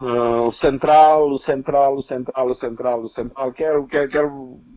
Uh, 0.00 0.48
o 0.48 0.52
central, 0.52 1.30
o 1.30 1.38
central, 1.38 1.94
o 1.94 2.02
central, 2.02 2.48
o 2.48 2.54
central, 2.54 3.02
o 3.02 3.08
central. 3.08 3.52
Quero, 3.52 3.86
quero, 3.86 4.08
quero 4.08 4.28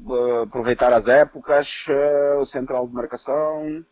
uh, 0.06 0.42
aproveitar 0.44 0.92
as 0.92 1.08
épocas. 1.08 1.86
Uh, 1.88 2.42
o 2.42 2.46
central 2.46 2.86
de 2.88 2.94
marcação. 2.94 3.86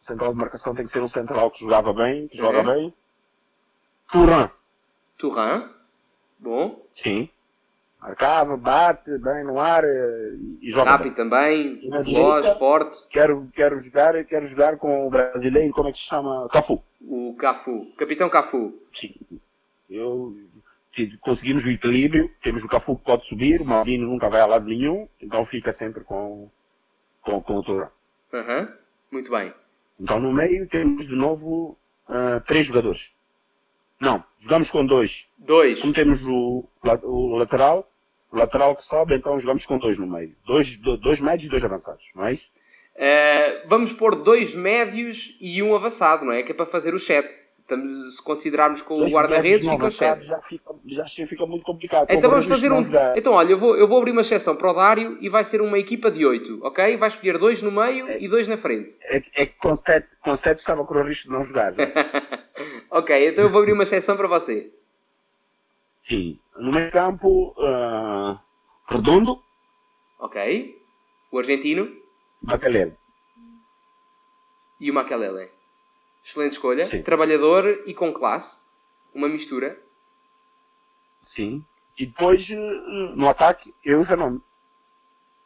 O 0.00 0.04
central 0.04 0.32
de 0.32 0.38
marcação 0.38 0.72
tem 0.72 0.86
que 0.86 0.92
ser 0.92 1.02
um 1.02 1.08
central 1.08 1.50
que 1.50 1.60
jogava 1.60 1.92
bem, 1.92 2.28
que 2.28 2.36
joga 2.36 2.62
bem. 2.62 2.94
Turan. 4.12 4.48
Turan. 5.18 5.68
Bom. 6.38 6.80
Sim. 6.94 7.28
Marcava, 8.06 8.56
bate 8.56 9.18
bem 9.18 9.42
no 9.42 9.58
ar 9.58 9.82
e 9.82 10.70
joga 10.70 10.92
Rápido 10.92 11.16
bem. 11.16 11.16
também, 11.16 11.90
veloz, 12.04 12.46
forte. 12.56 12.98
Quero, 13.10 13.48
quero, 13.52 13.80
jogar, 13.80 14.24
quero 14.24 14.46
jogar 14.46 14.76
com 14.76 15.08
o 15.08 15.10
brasileiro, 15.10 15.72
como 15.72 15.88
é 15.88 15.92
que 15.92 15.98
se 15.98 16.04
chama? 16.04 16.48
Cafu. 16.52 16.80
O 17.00 17.34
Cafu. 17.36 17.92
Capitão 17.98 18.30
Cafu. 18.30 18.80
Sim. 18.94 19.12
Eu, 19.90 20.36
conseguimos 21.20 21.66
o 21.66 21.70
equilíbrio, 21.70 22.30
temos 22.40 22.62
o 22.62 22.68
Cafu 22.68 22.96
que 22.96 23.04
pode 23.04 23.26
subir, 23.26 23.60
o 23.60 23.64
Maldini 23.64 24.04
nunca 24.04 24.28
vai 24.28 24.40
a 24.40 24.46
lado 24.46 24.66
nenhum, 24.66 25.08
então 25.20 25.44
fica 25.44 25.72
sempre 25.72 26.04
com, 26.04 26.48
com, 27.22 27.42
com 27.42 27.56
o 27.56 27.62
Tourão. 27.64 27.90
Uhum. 28.32 28.68
Muito 29.10 29.32
bem. 29.32 29.52
Então 29.98 30.20
no 30.20 30.32
meio 30.32 30.68
temos 30.68 31.08
de 31.08 31.16
novo 31.16 31.76
uh, 32.08 32.40
três 32.46 32.66
jogadores. 32.66 33.12
Não, 34.00 34.22
jogamos 34.38 34.70
com 34.70 34.86
dois. 34.86 35.28
Dois. 35.36 35.80
Como 35.80 35.92
temos 35.92 36.22
o, 36.24 36.64
o 37.02 37.36
lateral, 37.36 37.90
lateral 38.36 38.74
que 38.76 38.84
sobe, 38.84 39.14
então 39.14 39.38
jogamos 39.40 39.64
com 39.66 39.78
dois 39.78 39.98
no 39.98 40.06
meio. 40.06 40.34
Dois, 40.46 40.76
dois 40.76 41.20
médios 41.20 41.46
e 41.46 41.50
dois 41.50 41.64
avançados, 41.64 42.10
não 42.14 42.26
é 42.26 42.32
isso? 42.32 42.50
Uh, 42.94 43.68
vamos 43.68 43.92
pôr 43.92 44.14
dois 44.16 44.54
médios 44.54 45.36
e 45.40 45.62
um 45.62 45.74
avançado, 45.74 46.24
não 46.24 46.32
é? 46.32 46.42
Que 46.42 46.52
é 46.52 46.54
para 46.54 46.64
fazer 46.64 46.94
o 46.94 46.98
sete 46.98 47.36
se 48.08 48.22
considerarmos 48.22 48.80
com 48.80 48.98
o 49.00 49.08
guarda-redes, 49.10 49.68
fica 49.68 49.90
cheio. 49.90 50.22
Já 50.22 50.40
fica, 50.40 50.74
já 50.86 51.26
fica 51.26 51.46
muito 51.46 51.64
complicado. 51.64 52.06
Então 52.08 52.30
vamos 52.30 52.46
fazer 52.46 52.70
um. 52.70 52.84
Então, 53.16 53.32
olha, 53.32 53.50
eu 53.50 53.58
vou, 53.58 53.76
eu 53.76 53.88
vou 53.88 53.98
abrir 53.98 54.12
uma 54.12 54.20
exceção 54.20 54.54
para 54.54 54.70
o 54.70 54.74
Dário 54.74 55.18
e 55.20 55.28
vai 55.28 55.42
ser 55.42 55.60
uma 55.60 55.78
equipa 55.78 56.10
de 56.10 56.24
8, 56.24 56.60
ok? 56.62 56.96
Vai 56.96 57.08
escolher 57.08 57.38
dois 57.38 57.62
no 57.62 57.72
meio 57.72 58.08
é, 58.08 58.18
e 58.20 58.28
dois 58.28 58.46
na 58.46 58.56
frente. 58.56 58.96
É, 59.02 59.16
é 59.34 59.46
que 59.46 59.54
com 59.58 59.74
7, 59.74 60.06
com 60.22 60.36
7 60.36 60.58
estava 60.58 60.84
com 60.84 60.94
o 60.94 61.02
risco 61.02 61.28
de 61.28 61.34
não 61.34 61.42
jogar. 61.42 61.72
ok, 62.90 63.28
então 63.28 63.44
eu 63.44 63.50
vou 63.50 63.60
abrir 63.60 63.72
uma 63.72 63.82
exceção 63.82 64.16
para 64.16 64.28
você. 64.28 64.70
Sim. 66.06 66.38
No 66.56 66.70
meio 66.70 66.88
campo, 66.92 67.52
uh, 67.58 68.38
Redondo. 68.86 69.42
Ok. 70.20 70.86
O 71.32 71.38
argentino. 71.38 72.00
Makalele. 72.40 72.96
E 74.78 74.88
o 74.88 74.94
Makalele. 74.94 75.50
Excelente 76.24 76.52
escolha. 76.52 76.86
Sim. 76.86 77.02
Trabalhador 77.02 77.82
e 77.86 77.92
com 77.92 78.12
classe. 78.12 78.60
Uma 79.12 79.28
mistura. 79.28 79.82
Sim. 81.22 81.64
E 81.98 82.06
depois, 82.06 82.48
no 82.50 83.28
ataque, 83.28 83.74
eu 83.84 83.98
e 83.98 84.02
o 84.02 84.04
Fenómeno. 84.04 84.44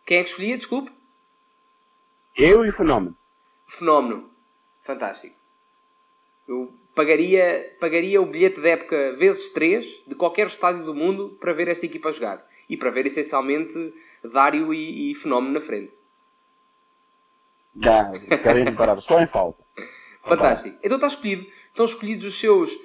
Quem 0.04 0.18
é 0.18 0.22
que 0.22 0.28
escolhia? 0.28 0.58
Desculpe. 0.58 0.92
Eu 2.36 2.66
e 2.66 2.68
o 2.68 2.72
Fenómeno. 2.72 3.16
Fenómeno. 3.66 4.30
Fantástico. 4.82 5.36
Eu 6.46 6.79
pagaria, 6.94 7.76
pagaria 7.80 8.20
o 8.20 8.26
bilhete 8.26 8.60
de 8.60 8.68
época 8.68 9.12
vezes 9.14 9.50
3 9.50 10.02
de 10.06 10.14
qualquer 10.14 10.46
estádio 10.46 10.84
do 10.84 10.94
mundo 10.94 11.36
para 11.40 11.52
ver 11.52 11.68
esta 11.68 11.86
equipa 11.86 12.12
jogar. 12.12 12.46
E 12.68 12.76
para 12.76 12.90
ver 12.90 13.06
essencialmente 13.06 13.92
Dário 14.22 14.72
e, 14.72 15.10
e 15.10 15.14
Fenómeno 15.14 15.54
na 15.54 15.60
frente. 15.60 15.94
Já, 17.80 18.12
querem 18.42 18.74
parar 18.74 19.00
só 19.00 19.20
em 19.20 19.26
falta. 19.26 19.62
Fantástico. 20.22 20.76
Então 20.82 20.96
está 20.96 21.06
escolhido. 21.06 21.46
Estão 21.68 21.86
escolhidos 21.86 22.26
os 22.26 22.38
seus, 22.38 22.76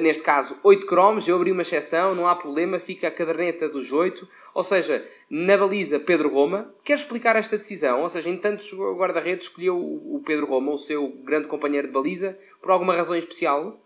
neste 0.00 0.22
caso, 0.22 0.58
8 0.62 0.86
cromos. 0.86 1.26
Eu 1.26 1.36
abri 1.36 1.52
uma 1.52 1.62
exceção, 1.62 2.14
não 2.14 2.26
há 2.26 2.36
problema, 2.36 2.78
fica 2.78 3.08
a 3.08 3.10
caderneta 3.10 3.68
dos 3.68 3.92
8. 3.92 4.28
Ou 4.54 4.62
seja, 4.62 5.04
na 5.28 5.56
baliza 5.56 5.98
Pedro 5.98 6.28
Roma. 6.28 6.72
Quer 6.84 6.94
explicar 6.94 7.36
esta 7.36 7.56
decisão? 7.56 8.02
Ou 8.02 8.08
seja, 8.08 8.28
em 8.28 8.36
tantos 8.36 8.72
guarda-redes 8.72 9.46
escolheu 9.46 9.78
o 9.78 10.22
Pedro 10.24 10.46
Roma, 10.46 10.72
o 10.72 10.78
seu 10.78 11.08
grande 11.24 11.48
companheiro 11.48 11.86
de 11.86 11.92
baliza, 11.92 12.36
por 12.60 12.70
alguma 12.70 12.94
razão 12.94 13.16
especial? 13.16 13.80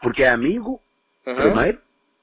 Porque 0.00 0.22
é 0.22 0.30
amigo, 0.30 0.80
uhum. 1.26 1.34
primeiro. 1.36 1.78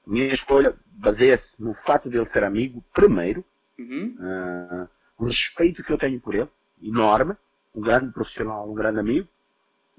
Minha 0.06 0.34
escolha 0.34 0.74
baseia-se 0.92 1.62
no 1.62 1.72
fato 1.72 2.10
de 2.10 2.16
ele 2.18 2.28
ser 2.28 2.44
amigo, 2.44 2.84
primeiro. 2.92 3.44
Uhum. 3.78 4.16
Uh, 4.18 4.88
o 5.18 5.24
respeito 5.26 5.82
que 5.82 5.92
eu 5.92 5.98
tenho 5.98 6.20
por 6.20 6.34
ele, 6.34 6.48
enorme 6.82 7.34
um 7.74 7.80
grande 7.80 8.12
profissional, 8.12 8.68
um 8.68 8.74
grande 8.74 8.98
amigo, 8.98 9.28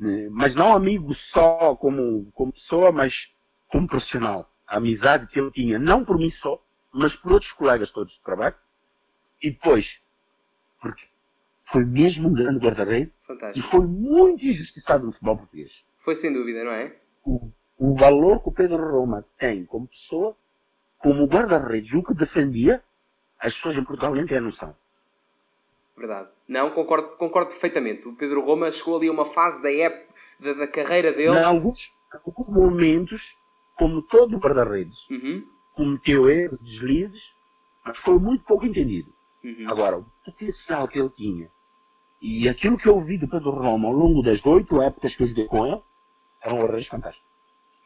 né? 0.01 0.27
mas 0.31 0.55
não 0.55 0.75
amigo 0.75 1.13
só 1.13 1.75
como, 1.75 2.25
como 2.33 2.51
pessoa, 2.51 2.91
mas 2.91 3.31
como 3.67 3.87
profissional. 3.87 4.51
A 4.65 4.77
amizade 4.77 5.27
que 5.27 5.39
ele 5.39 5.51
tinha, 5.51 5.77
não 5.77 6.03
por 6.03 6.17
mim 6.17 6.31
só, 6.31 6.61
mas 6.91 7.15
por 7.15 7.33
outros 7.33 7.51
colegas 7.51 7.91
todos 7.91 8.15
de 8.15 8.21
trabalho. 8.21 8.55
E 9.41 9.51
depois, 9.51 10.01
porque 10.81 11.05
foi 11.65 11.85
mesmo 11.85 12.29
um 12.29 12.33
grande 12.33 12.59
guarda-redes 12.59 13.13
e 13.55 13.61
foi 13.61 13.85
muito 13.85 14.43
injustiçado 14.43 15.05
no 15.05 15.11
futebol 15.11 15.37
português. 15.37 15.85
Foi 15.99 16.15
sem 16.15 16.33
dúvida, 16.33 16.63
não 16.63 16.71
é? 16.71 16.95
O, 17.23 17.51
o 17.77 17.95
valor 17.95 18.41
que 18.41 18.49
o 18.49 18.51
Pedro 18.51 18.91
Roma 18.91 19.25
tem 19.37 19.65
como 19.65 19.87
pessoa, 19.87 20.35
como 20.97 21.25
guarda-redes, 21.25 21.93
o 21.93 22.03
que 22.03 22.13
defendia, 22.13 22.83
as 23.39 23.55
pessoas 23.55 23.77
em 23.77 23.83
Portugal 23.83 24.15
nem 24.15 24.25
têm 24.25 24.37
a 24.37 24.41
noção. 24.41 24.75
Verdade. 25.95 26.29
Não, 26.51 26.69
concordo, 26.69 27.15
concordo 27.15 27.51
perfeitamente. 27.51 28.09
O 28.09 28.13
Pedro 28.13 28.41
Roma 28.41 28.69
chegou 28.69 28.97
ali 28.97 29.07
a 29.07 29.11
uma 29.13 29.23
fase 29.23 29.61
da, 29.61 29.71
época, 29.71 30.13
da, 30.37 30.51
da 30.51 30.67
carreira 30.67 31.13
dele. 31.13 31.37
Em 31.37 31.43
alguns, 31.43 31.95
alguns 32.25 32.49
momentos, 32.49 33.37
como 33.73 34.01
todo 34.01 34.37
guarda-redes, 34.37 35.09
uhum. 35.09 35.47
cometeu 35.73 36.29
erros, 36.29 36.61
deslizes, 36.61 37.33
mas 37.85 37.99
foi 37.99 38.19
muito 38.19 38.43
pouco 38.43 38.65
entendido. 38.65 39.13
Uhum. 39.41 39.65
Agora, 39.65 39.99
o 39.99 40.05
potencial 40.25 40.89
que 40.89 40.99
ele 40.99 41.09
tinha 41.11 41.49
e 42.21 42.49
aquilo 42.49 42.77
que 42.77 42.89
eu 42.89 42.99
vi 42.99 43.17
do 43.17 43.29
Pedro 43.29 43.51
Roma 43.51 43.87
ao 43.87 43.93
longo 43.93 44.21
das 44.21 44.45
oito 44.45 44.81
épocas 44.81 45.15
que 45.15 45.23
eu 45.23 45.27
joguei 45.27 45.45
com 45.45 45.65
ele, 45.65 45.81
era 46.41 46.53
um 46.53 46.57
guarda-redes 46.57 46.89
fantástico. 46.89 47.25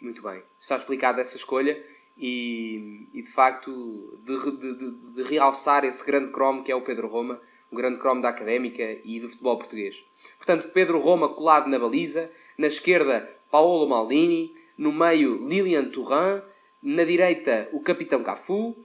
Muito 0.02 0.24
bem. 0.24 0.42
Está 0.60 0.76
explicada 0.78 1.22
essa 1.22 1.38
escolha 1.38 1.80
e, 2.18 3.10
e 3.14 3.22
de 3.22 3.30
facto, 3.30 4.20
de, 4.24 4.58
de, 4.58 4.74
de, 4.80 4.92
de 5.14 5.24
realçar 5.30 5.86
esse 5.86 6.04
grande 6.04 6.32
cromo 6.32 6.64
que 6.64 6.72
é 6.72 6.76
o 6.76 6.82
Pedro 6.82 7.08
Roma 7.08 7.40
um 7.76 7.82
grande 7.82 8.00
cromo 8.00 8.22
da 8.22 8.30
académica 8.30 8.98
e 9.04 9.20
do 9.20 9.28
futebol 9.28 9.58
português. 9.58 10.02
Portanto, 10.38 10.70
Pedro 10.70 10.98
Roma 10.98 11.28
colado 11.28 11.70
na 11.70 11.78
baliza, 11.78 12.32
na 12.58 12.68
esquerda, 12.68 13.30
Paolo 13.52 13.86
Maldini, 13.88 14.56
no 14.78 14.94
meio, 14.94 15.46
Lilian 15.46 15.90
Thuram, 15.90 16.42
na 16.82 17.04
direita, 17.04 17.68
o 17.74 17.82
capitão 17.82 18.24
Cafu, 18.24 18.70
uh, 18.70 18.76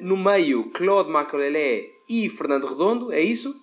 no 0.00 0.16
meio, 0.16 0.70
Claude 0.70 1.10
Makelele 1.10 1.94
e 2.08 2.28
Fernando 2.30 2.66
Redondo, 2.66 3.12
é 3.12 3.20
isso? 3.20 3.54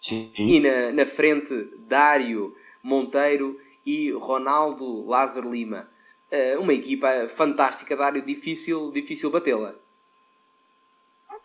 Sim. 0.00 0.30
E 0.36 0.60
na, 0.60 0.92
na 0.92 1.04
frente, 1.04 1.68
Dário 1.78 2.54
Monteiro 2.82 3.58
e 3.84 4.12
Ronaldo 4.12 5.04
Lázaro 5.04 5.50
Lima. 5.50 5.90
Uh, 6.30 6.60
uma 6.60 6.72
equipa 6.72 7.28
fantástica, 7.28 7.96
Dário, 7.96 8.22
difícil, 8.22 8.92
difícil 8.92 9.30
batê-la. 9.30 9.74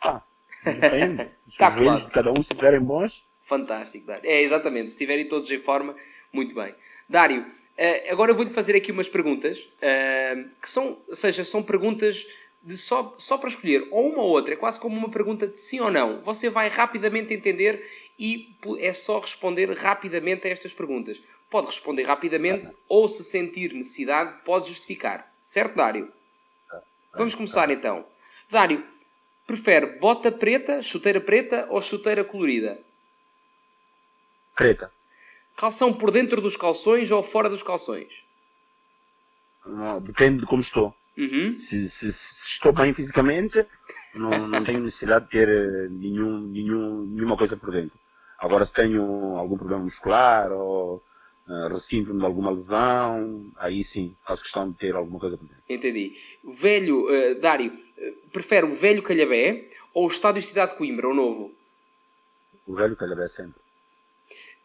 Ah, 0.04 0.22
depende. 0.64 1.30
Se 1.50 1.58
tá 1.58 1.70
os 1.70 1.76
claro. 1.76 2.00
de 2.00 2.08
cada 2.08 2.30
um 2.32 2.42
estiverem 2.42 2.80
bons. 2.80 3.26
Fantástico, 3.42 4.08
Dário. 4.08 4.30
É, 4.30 4.42
exatamente. 4.42 4.90
Se 4.90 4.96
estiverem 4.96 5.28
todos 5.28 5.50
em 5.52 5.60
forma, 5.60 5.96
muito 6.32 6.56
bem. 6.56 6.74
Dário, 7.10 7.42
uh, 7.42 8.12
agora 8.12 8.32
eu 8.32 8.36
vou-lhe 8.36 8.50
fazer 8.50 8.76
aqui 8.76 8.92
umas 8.92 9.10
perguntas, 9.10 9.60
uh, 9.60 10.50
que 10.62 10.70
são, 10.70 11.00
ou 11.08 11.16
seja, 11.16 11.44
são 11.44 11.62
perguntas 11.62 12.26
de 12.64 12.78
só, 12.78 13.16
só 13.18 13.38
para 13.38 13.50
escolher 13.50 13.88
ou 13.90 14.10
uma 14.12 14.22
ou 14.22 14.30
outra, 14.30 14.54
é 14.54 14.56
quase 14.56 14.80
como 14.80 14.96
uma 14.96 15.10
pergunta 15.10 15.48
de 15.48 15.60
sim 15.60 15.80
ou 15.80 15.90
não. 15.90 16.22
Você 16.22 16.50
vai 16.50 16.70
rapidamente 16.70 17.34
entender 17.34 17.84
e 18.20 18.56
é 18.80 18.94
só 18.94 19.20
responder 19.20 19.72
rapidamente 19.74 20.48
a 20.48 20.52
estas 20.52 20.74
perguntas. 20.74 21.22
Pode 21.50 21.68
responder 21.68 22.04
rapidamente 22.04 22.72
ou, 22.88 23.08
se 23.08 23.24
sentir 23.24 23.74
necessidade, 23.74 24.38
pode 24.46 24.70
justificar. 24.70 25.34
Certo, 25.44 25.76
Dário? 25.76 26.12
Vamos 27.14 27.36
começar 27.36 27.70
então. 27.70 28.06
Dário, 28.50 28.86
prefere 29.52 30.00
bota 30.00 30.32
preta, 30.32 30.82
chuteira 30.82 31.20
preta 31.20 31.68
ou 31.70 31.82
chuteira 31.82 32.24
colorida? 32.24 32.80
Preta. 34.56 34.92
Calção 35.58 35.94
por 35.94 36.12
dentro 36.12 36.42
dos 36.42 36.56
calções 36.56 37.12
ou 37.12 37.22
fora 37.22 37.50
dos 37.50 37.62
calções? 37.62 38.24
Não, 39.66 40.00
depende 40.00 40.40
de 40.40 40.46
como 40.46 40.62
estou. 40.62 40.96
Uhum. 41.18 41.60
Se, 41.60 41.90
se, 41.90 42.14
se, 42.14 42.48
estou 42.48 42.72
bem 42.72 42.94
fisicamente, 42.94 43.66
não, 44.16 44.48
não 44.48 44.64
tenho 44.64 44.80
necessidade 44.80 45.26
de 45.26 45.32
ter 45.32 45.50
eh, 45.50 45.88
nenhum, 45.90 46.40
nenhum, 46.40 47.06
nenhuma 47.06 47.36
coisa 47.36 47.58
por 47.58 47.72
dentro. 47.72 48.00
Agora, 48.40 48.66
se 48.66 48.74
tenho 48.74 49.36
algum 49.36 49.58
problema 49.58 49.84
muscular 49.84 50.52
ou 50.52 51.04
uh, 51.52 52.18
de 52.18 52.26
alguma 52.26 52.52
lesão, 52.52 53.52
aí 53.58 53.84
sim, 53.84 54.16
faço 54.26 54.44
questão 54.44 54.70
de 54.70 54.78
ter 54.78 54.96
alguma 54.96 55.20
coisa 55.20 55.38
por 55.38 55.48
dentro. 55.48 55.64
Entendi. 55.68 56.18
Velho, 56.44 57.06
uh, 57.06 57.40
Dário, 57.40 57.72
uh, 57.72 58.30
prefere 58.32 58.66
o 58.66 58.74
velho 58.74 59.04
Calhabé 59.04 59.66
ou 59.94 60.06
o 60.06 60.08
Estádio 60.08 60.42
Cidade 60.42 60.72
de 60.72 60.78
Coimbra, 60.78 61.10
o 61.10 61.14
novo? 61.14 61.52
O 62.66 62.74
velho 62.74 62.96
Calhabé 62.96 63.28
sempre. 63.28 63.60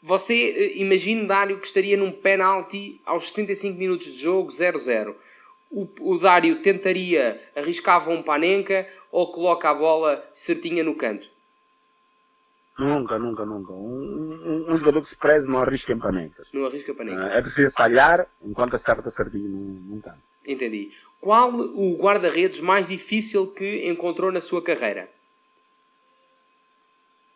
Você 0.03 0.74
uh, 0.74 0.80
imagine, 0.80 1.26
Dário, 1.26 1.59
que 1.59 1.66
estaria 1.66 1.97
num 1.97 2.12
penalti 2.12 3.01
aos 3.05 3.28
75 3.28 3.78
minutos 3.78 4.07
de 4.07 4.18
jogo, 4.18 4.51
0-0 4.51 5.14
o, 5.70 5.89
o 6.01 6.18
Dário 6.18 6.62
tentaria, 6.62 7.41
arriscava 7.55 8.11
um 8.11 8.22
panenca 8.22 8.89
ou 9.11 9.30
coloca 9.30 9.68
a 9.68 9.74
bola 9.74 10.28
certinha 10.32 10.82
no 10.82 10.95
canto? 10.95 11.28
Nunca, 12.79 13.18
nunca, 13.18 13.45
nunca. 13.45 13.72
Um, 13.72 14.41
um, 14.45 14.72
um 14.72 14.77
jogador 14.77 15.01
que 15.01 15.09
se 15.09 15.16
preze 15.16 15.49
não 15.49 15.59
arrisca 15.59 15.93
em 15.93 15.99
panecas. 15.99 16.53
Não 16.53 16.66
arrisca 16.66 16.95
panecas. 16.95 17.33
É 17.33 17.41
preciso 17.41 17.70
falhar 17.70 18.27
enquanto 18.43 18.77
acerta 18.77 19.11
certinho 19.11 19.49
num, 19.49 19.81
num 19.89 20.01
canto. 20.01 20.20
Entendi. 20.47 20.93
Qual 21.20 21.55
o 21.55 21.97
guarda-redes 21.97 22.61
mais 22.61 22.89
difícil 22.89 23.47
que 23.49 23.89
encontrou 23.89 24.31
na 24.31 24.41
sua 24.41 24.62
carreira? 24.62 25.09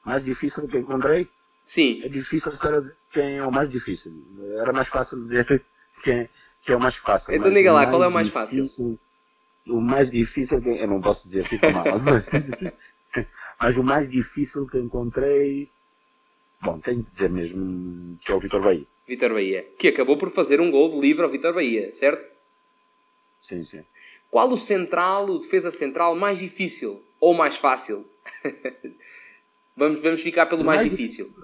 Mais 0.05 0.25
difícil 0.25 0.69
que 0.69 0.79
encontrei? 0.79 1.29
Sim. 1.65 2.03
É 2.05 2.09
difícil 2.09 2.53
saber 2.53 2.95
quem 3.13 3.39
é 3.39 3.47
o 3.47 3.51
mais 3.51 3.69
difícil. 3.69 4.13
Era 4.61 4.73
mais 4.73 4.89
fácil 4.89 5.19
dizer 5.19 5.65
quem, 6.05 6.29
que 6.63 6.73
é 6.73 6.77
o 6.77 6.81
mais 6.81 6.97
fácil. 6.97 7.35
Então 7.35 7.53
diga 7.53 7.73
lá, 7.73 7.87
qual 7.87 8.05
é 8.05 8.09
o 8.09 8.13
mais 8.13 8.29
fácil? 8.29 8.67
O 9.67 9.81
mais 9.81 10.11
difícil, 10.11 10.63
eu 10.65 10.89
não 10.89 11.01
posso 11.01 11.29
dizer, 11.29 11.45
fica 11.45 11.71
mal. 11.71 11.85
mas 13.61 13.77
o 13.77 13.85
mais 13.85 14.09
difícil 14.09 14.67
que 14.67 14.79
encontrei, 14.79 15.69
bom, 16.61 16.79
tenho 16.81 17.05
que 17.05 17.11
dizer 17.11 17.29
mesmo 17.29 18.19
que 18.25 18.33
é 18.33 18.35
o 18.35 18.41
Vitor 18.41 18.63
Bahia. 18.63 18.87
Vitor 19.07 19.33
Bahia, 19.33 19.67
que 19.79 19.89
acabou 19.89 20.17
por 20.17 20.31
fazer 20.31 20.61
um 20.61 20.71
gol 20.71 20.93
de 20.93 21.01
livre 21.01 21.25
ao 21.25 21.31
Vitor 21.31 21.53
Bahia, 21.53 21.93
certo? 21.93 22.25
Sim, 23.43 23.65
sim. 23.65 23.85
Qual 24.31 24.49
o 24.49 24.57
central, 24.57 25.29
o 25.29 25.39
defesa 25.39 25.71
central 25.71 26.15
mais 26.15 26.39
difícil 26.39 27.03
ou 27.19 27.35
mais 27.35 27.57
fácil? 27.57 28.07
vamos, 29.77 30.01
vamos 30.01 30.23
ficar 30.23 30.47
pelo 30.47 30.65
mais, 30.65 30.81
mais 30.81 30.91
difícil. 30.91 31.35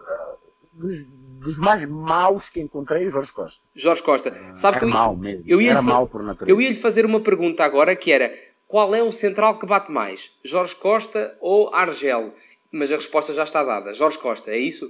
Dos, 0.73 1.05
dos 1.05 1.59
mais 1.59 1.85
maus 1.87 2.49
que 2.49 2.61
encontrei, 2.61 3.07
o 3.07 3.11
Jorge 3.11 3.33
Costa. 3.33 3.61
Jorge 3.75 4.03
Costa. 4.03 4.31
Sabe 4.55 4.77
era 4.77 4.87
que 4.87 4.97
eu, 4.97 5.17
mesmo. 5.17 5.45
Eu 5.47 5.61
ia 5.61 5.73
era 5.73 5.83
mau 5.83 6.07
por 6.07 6.23
natureza. 6.23 6.51
Eu 6.51 6.61
ia 6.61 6.69
lhe 6.69 6.77
fazer 6.77 7.05
uma 7.05 7.21
pergunta 7.21 7.65
agora 7.65 7.97
que 7.97 8.13
era 8.13 8.33
qual 8.67 8.95
é 8.95 9.03
o 9.03 9.13
central 9.13 9.59
que 9.59 9.67
bate 9.67 9.91
mais? 9.91 10.33
Jorge 10.45 10.75
Costa 10.75 11.37
ou 11.41 11.73
Argel? 11.75 12.35
Mas 12.73 12.93
a 12.93 12.97
resposta 12.97 13.33
já 13.33 13.45
está 13.45 13.63
dada. 13.63 13.95
Jorge 13.95 14.19
Costa, 14.19 14.51
é 14.51 14.59
isso? 14.59 14.87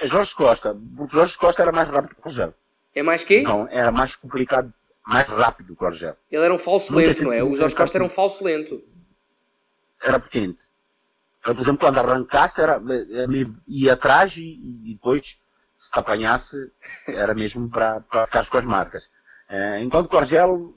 É 0.00 0.06
Jorge 0.06 0.34
Costa, 0.34 0.76
porque 0.96 1.14
Jorge 1.14 1.36
Costa 1.36 1.62
era 1.62 1.72
mais 1.72 1.88
rápido 1.88 2.14
que 2.14 2.20
o 2.20 2.28
Argel. 2.28 2.54
É 2.94 3.02
mais 3.02 3.24
quê? 3.24 3.42
Não, 3.42 3.66
era 3.68 3.90
mais 3.90 4.14
complicado, 4.14 4.72
mais 5.06 5.26
rápido 5.28 5.74
que 5.74 5.82
o 5.82 5.86
Argel. 5.86 6.16
Ele 6.30 6.44
era 6.44 6.54
um 6.54 6.58
falso 6.58 6.94
lento, 6.94 7.22
não 7.24 7.32
é? 7.32 7.42
O 7.42 7.56
Jorge 7.56 7.74
Costa 7.74 7.96
era 7.96 8.04
um 8.04 8.08
falso 8.08 8.44
lento. 8.44 8.82
Era 10.00 10.20
potente. 10.20 10.62
Por 11.42 11.58
exemplo, 11.58 11.78
quando 11.78 11.98
arrancasse, 11.98 12.60
era, 12.60 12.80
ia 13.66 13.92
atrás 13.94 14.36
e, 14.36 14.60
e 14.84 14.94
depois, 14.94 15.40
se 15.78 15.90
te 15.90 15.98
apanhasse, 15.98 16.56
era 17.06 17.34
mesmo 17.34 17.68
para, 17.70 18.00
para 18.00 18.26
ficar 18.26 18.48
com 18.48 18.58
as 18.58 18.64
marcas. 18.64 19.10
Uh, 19.48 19.82
enquanto 19.82 20.08
que 20.08 20.16
o 20.16 20.18
Argel, 20.18 20.54
uh, 20.54 20.74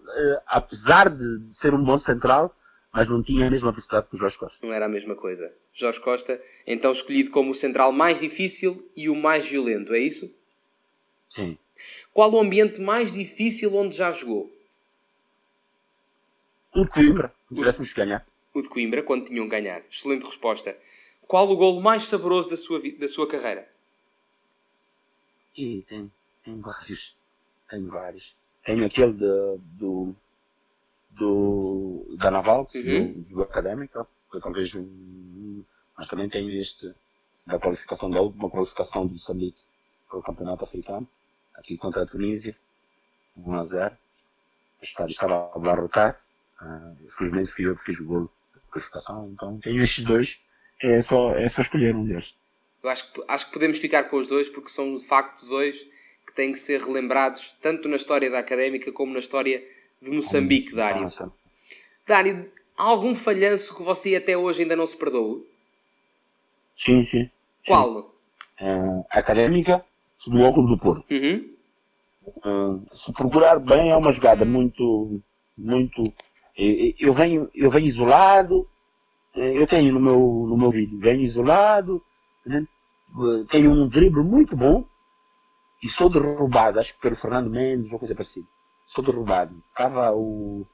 apesar 0.47 1.09
de, 1.09 1.53
ser 1.53 1.73
um 1.73 1.83
bom 1.83 1.97
central, 1.97 2.55
mas 2.93 3.07
não 3.07 3.21
tinha 3.21 3.47
a 3.47 3.51
mesma 3.51 3.71
velocidade 3.71 4.07
que 4.07 4.15
o 4.15 4.19
Jorge 4.19 4.37
Costa. 4.37 4.65
Não 4.65 4.73
era 4.73 4.85
a 4.85 4.89
mesma 4.89 5.15
coisa. 5.15 5.51
Jorge 5.73 5.99
Costa, 5.99 6.41
então 6.65 6.91
escolhido 6.91 7.31
como 7.31 7.51
o 7.51 7.55
central 7.55 7.91
mais 7.91 8.19
difícil 8.19 8.89
e 8.95 9.09
o 9.09 9.15
mais 9.15 9.45
violento, 9.45 9.93
é 9.93 9.99
isso? 9.99 10.33
Sim. 11.29 11.57
Qual 12.13 12.31
o 12.31 12.39
ambiente 12.39 12.79
mais 12.79 13.13
difícil 13.13 13.73
onde 13.75 13.95
já 13.95 14.11
jogou? 14.11 14.51
O 16.73 16.83
de 16.85 16.89
Coimbra, 16.89 17.33
se 17.49 17.55
tivéssemos 17.55 17.91
que 17.91 17.99
ganhar 17.99 18.25
o 18.53 18.61
de 18.61 18.69
Coimbra, 18.69 19.03
quando 19.03 19.25
tinham 19.25 19.47
ganhar. 19.47 19.81
Excelente 19.89 20.25
resposta. 20.25 20.77
Qual 21.27 21.49
o 21.49 21.55
golo 21.55 21.81
mais 21.81 22.05
saboroso 22.05 22.49
da 22.49 22.57
sua, 22.57 22.81
da 22.97 23.07
sua 23.07 23.27
carreira? 23.27 23.67
E 25.55 25.83
tem, 25.87 26.11
tem 26.43 26.59
vários. 26.59 27.15
Tenho 27.69 27.87
vários. 27.87 28.35
Tenho 28.65 28.85
aquele 28.85 29.13
de, 29.13 29.57
do, 29.77 30.15
do, 31.11 32.15
da 32.17 32.31
Naval, 32.31 32.67
uhum. 32.75 33.13
do, 33.13 33.35
do 33.35 33.41
Académico, 33.41 34.07
que 34.29 34.37
eu 34.37 34.41
talvez. 34.41 34.71
Mas 35.97 36.07
também 36.07 36.29
tenho 36.29 36.49
este 36.51 36.93
da 37.45 37.59
qualificação 37.59 38.09
da 38.09 38.21
última 38.21 38.49
qualificação 38.49 39.05
do 39.05 39.13
Moçambique 39.13 39.57
para 40.07 40.19
o 40.19 40.23
Campeonato 40.23 40.63
Africano, 40.63 41.07
aqui 41.55 41.77
contra 41.77 42.03
a 42.03 42.05
Tunísia, 42.05 42.55
1 43.35 43.53
a 43.55 43.63
0. 43.63 43.97
O 44.81 44.83
estádio 44.83 45.11
estava 45.11 45.35
a 45.35 45.55
abarrotar. 45.55 46.21
Uh, 46.61 47.11
felizmente 47.11 47.51
fui 47.51 47.65
eu 47.65 47.75
que 47.75 47.83
fiz 47.83 47.99
o 47.99 48.05
golo 48.05 48.31
classificação. 48.71 49.29
Então 49.33 49.59
tenho 49.59 49.83
estes 49.83 50.03
dois, 50.03 50.39
é 50.81 51.01
só, 51.01 51.35
é 51.35 51.47
só 51.49 51.61
escolher 51.61 51.95
um 51.95 52.05
deles. 52.05 52.35
Eu 52.81 52.89
acho 52.89 53.11
que, 53.11 53.23
acho 53.27 53.45
que 53.47 53.53
podemos 53.53 53.77
ficar 53.77 54.05
com 54.05 54.17
os 54.17 54.27
dois 54.27 54.49
porque 54.49 54.69
são 54.69 54.95
de 54.95 55.05
facto 55.05 55.45
dois 55.45 55.77
que 56.31 56.35
têm 56.35 56.51
que 56.53 56.59
ser 56.59 56.81
relembrados 56.81 57.55
tanto 57.61 57.89
na 57.89 57.97
história 57.97 58.29
da 58.29 58.39
académica 58.39 58.91
como 58.91 59.13
na 59.13 59.19
história 59.19 59.63
de 60.01 60.11
Moçambique, 60.11 60.73
Dário. 60.73 61.05
Dário, 62.07 62.51
há 62.77 62.83
algum 62.83 63.13
falhanço 63.13 63.75
que 63.75 63.83
você 63.83 64.15
até 64.15 64.35
hoje 64.37 64.63
ainda 64.63 64.75
não 64.75 64.87
se 64.87 64.97
perdoou? 64.97 65.45
Sim, 66.75 67.03
sim. 67.03 67.29
Qual? 67.67 68.15
Uh, 68.59 69.05
académica 69.09 69.85
do 70.25 70.41
óculos 70.41 70.71
do 70.71 70.77
Porto. 70.77 71.05
Uhum. 71.11 71.53
Uh, 72.23 72.95
se 72.95 73.11
procurar 73.13 73.59
bem, 73.59 73.91
é 73.91 73.95
uma 73.95 74.11
jogada 74.11 74.45
muito, 74.45 75.21
muito 75.57 76.03
eu 76.55 77.13
venho, 77.13 77.49
eu 77.55 77.71
venho 77.71 77.87
isolado, 77.87 78.67
eh, 79.35 79.57
eu 79.57 79.65
tenho 79.65 79.93
no 79.93 79.99
meu, 79.99 80.45
no 80.47 80.57
meu 80.57 80.69
vídeo, 80.69 80.99
venho 80.99 81.21
isolado, 81.21 82.03
né? 82.45 82.63
tenho 83.49 83.71
um 83.71 83.87
drible 83.87 84.23
muito 84.23 84.55
bom 84.55 84.85
e 85.81 85.89
sou 85.89 86.09
derrubado, 86.09 86.79
acho 86.79 86.93
que 86.93 87.01
pelo 87.01 87.15
Fernando 87.15 87.49
Mendes 87.49 87.91
ou 87.91 87.99
coisa 87.99 88.13
parecida. 88.15 88.47
Sou 88.85 89.03
derrubado. 89.03 89.55
Estava 89.71 90.11
o 90.11 90.65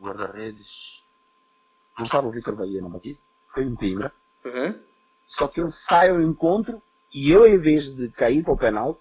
guarda-redes, 0.00 1.02
não 1.98 2.06
estava 2.06 2.28
o 2.28 2.30
Vitor 2.30 2.54
Bahia 2.54 2.80
na 2.80 2.88
batista, 2.88 3.22
foi 3.52 3.66
um 3.66 3.74
Coimbra. 3.74 4.12
Uhum. 4.44 4.78
Só 5.26 5.48
que 5.48 5.60
ele 5.60 5.70
sai 5.70 6.10
ao 6.10 6.20
encontro 6.22 6.80
e 7.12 7.30
eu, 7.30 7.46
em 7.46 7.58
vez 7.58 7.90
de 7.90 8.08
cair 8.10 8.44
para 8.44 8.52
o 8.52 8.56
penalti, 8.58 9.00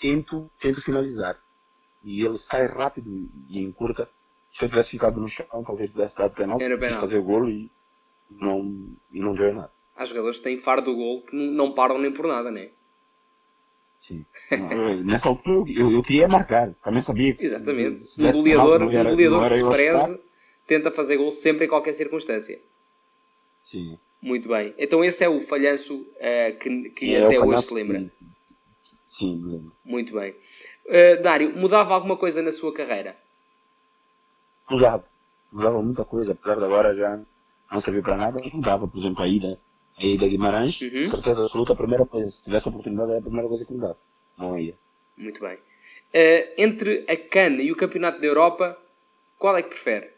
tento, 0.00 0.50
tento 0.60 0.80
finalizar. 0.80 1.38
E 2.02 2.24
ele 2.24 2.38
sai 2.38 2.66
rápido 2.66 3.28
e 3.48 3.60
encurta 3.60 4.08
se 4.52 4.64
eu 4.64 4.68
tivesse 4.68 4.90
ficado 4.90 5.20
no 5.20 5.28
chão, 5.28 5.46
talvez 5.64 5.90
tivesse 5.90 6.16
dado 6.16 6.34
penalti, 6.34 6.64
Era 6.64 6.76
penalti. 6.78 7.00
fazer 7.00 7.18
o 7.18 7.22
golo 7.22 7.48
e 7.50 7.70
não, 8.30 8.88
e 9.12 9.20
não 9.20 9.34
deu 9.34 9.52
nada. 9.54 9.70
há 9.94 10.04
jogadores 10.04 10.38
que 10.38 10.44
têm 10.44 10.58
faro 10.58 10.82
do 10.82 10.94
gol 10.96 11.22
que 11.22 11.36
não 11.36 11.72
param 11.72 11.98
nem 11.98 12.12
por 12.12 12.26
nada, 12.26 12.50
não 12.50 12.60
é? 14.00 14.04
Sim. 14.04 14.24
Nessa 15.04 15.28
altura 15.28 15.70
eu, 15.70 15.92
eu 15.92 16.02
queria 16.02 16.26
marcar, 16.26 16.72
também 16.82 17.02
sabia 17.02 17.34
que. 17.34 17.44
Exatamente. 17.44 17.98
Se, 17.98 18.22
um 18.22 18.32
goleador, 18.32 18.82
um 18.82 18.86
goleador 18.86 19.48
que 19.48 19.54
se 19.58 19.68
preze 19.68 20.20
tenta 20.66 20.90
fazer 20.90 21.16
gol 21.16 21.30
sempre 21.30 21.66
em 21.66 21.68
qualquer 21.68 21.92
circunstância. 21.92 22.60
Sim. 23.62 23.98
Muito 24.22 24.48
bem. 24.48 24.74
Então 24.78 25.04
esse 25.04 25.24
é 25.24 25.28
o 25.28 25.40
falhanço 25.40 25.94
uh, 25.94 26.58
que, 26.58 26.90
que 26.90 27.14
é 27.14 27.24
até 27.24 27.40
hoje 27.40 27.62
se 27.62 27.74
lembra. 27.74 28.10
Sim, 29.08 29.36
me 29.36 29.52
lembro. 29.52 29.72
Muito 29.84 30.14
bem. 30.14 30.34
Uh, 30.86 31.22
Dário, 31.22 31.56
mudava 31.56 31.94
alguma 31.94 32.16
coisa 32.16 32.40
na 32.42 32.52
sua 32.52 32.72
carreira? 32.72 33.16
Mudava. 34.70 35.04
Mudava 35.50 35.82
muita 35.82 36.04
coisa, 36.04 36.32
apesar 36.32 36.56
de 36.56 36.64
agora 36.64 36.94
já 36.94 37.20
não 37.70 37.80
servir 37.80 38.02
para 38.02 38.16
nada, 38.16 38.40
mas 38.42 38.52
mudava, 38.52 38.86
por 38.86 38.98
exemplo, 38.98 39.22
a 39.22 39.28
ida. 39.28 39.58
A 40.00 40.04
ida 40.04 40.24
a 40.24 40.28
Guimarães, 40.28 40.80
uhum. 40.80 41.08
certeza 41.08 41.44
absoluta, 41.44 41.74
a 41.74 41.76
primeira 41.76 42.06
coisa, 42.06 42.30
se 42.30 42.42
tivesse 42.42 42.68
oportunidade, 42.68 43.12
é 43.12 43.18
a 43.18 43.22
primeira 43.22 43.46
coisa 43.46 43.64
que 43.64 43.72
mudava. 43.72 43.98
Não 44.38 44.58
ia. 44.58 44.74
Muito 45.16 45.40
bem. 45.40 45.56
Uh, 45.56 46.54
entre 46.56 47.04
a 47.08 47.16
CAN 47.16 47.60
e 47.60 47.70
o 47.70 47.76
Campeonato 47.76 48.20
da 48.20 48.26
Europa, 48.26 48.78
qual 49.38 49.56
é 49.56 49.62
que 49.62 49.68
prefere? 49.68 50.10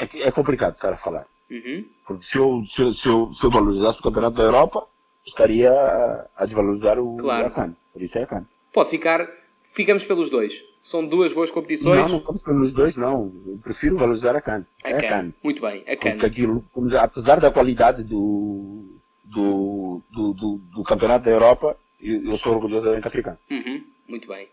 é, 0.00 0.28
é 0.28 0.30
complicado 0.30 0.74
estar 0.74 0.92
a 0.92 0.96
falar. 0.96 1.26
Uhum. 1.50 1.84
Porque 2.06 2.24
se 2.24 2.38
eu, 2.38 2.64
se, 2.64 2.80
eu, 2.80 2.92
se, 2.92 3.08
eu, 3.08 3.34
se 3.34 3.44
eu 3.44 3.50
valorizasse 3.50 4.00
o 4.00 4.02
Campeonato 4.02 4.36
da 4.36 4.44
Europa, 4.44 4.86
estaria 5.26 5.70
a, 5.70 6.26
a 6.36 6.46
desvalorizar 6.46 6.98
o 6.98 7.16
claro. 7.16 7.48
a 7.48 7.50
CAN. 7.50 7.76
Por 7.92 8.02
isso 8.02 8.18
é 8.18 8.22
a 8.22 8.26
CAN. 8.26 8.46
Pode 8.72 8.90
ficar, 8.90 9.28
ficamos 9.68 10.04
pelos 10.04 10.30
dois. 10.30 10.62
São 10.82 11.04
duas 11.04 11.32
boas 11.32 11.50
competições. 11.50 12.00
Não, 12.00 12.08
não 12.08 12.20
ficamos 12.20 12.42
pelos 12.42 12.72
dois, 12.72 12.96
não. 12.96 13.32
Eu 13.46 13.58
prefiro 13.62 13.96
valorizar 13.96 14.34
a 14.34 14.40
CAN. 14.40 14.66
A 14.82 14.90
é 14.90 14.96
a 14.96 15.08
CAN. 15.08 15.32
Muito 15.42 15.60
bem, 15.60 15.84
a 15.86 15.96
CAN. 15.96 16.12
Porque 16.12 16.26
aquilo, 16.26 16.64
apesar 16.98 17.38
da 17.38 17.50
qualidade 17.50 18.02
do, 18.02 18.86
do, 19.24 20.02
do, 20.10 20.32
do, 20.32 20.56
do 20.56 20.82
Campeonato 20.82 21.26
da 21.26 21.30
Europa, 21.30 21.76
eu, 22.00 22.24
eu 22.24 22.38
sou 22.38 22.54
orgulhosamente 22.54 23.06
africano. 23.06 23.38
Uhum. 23.50 23.84
Muito 24.08 24.26
bem. 24.26 24.48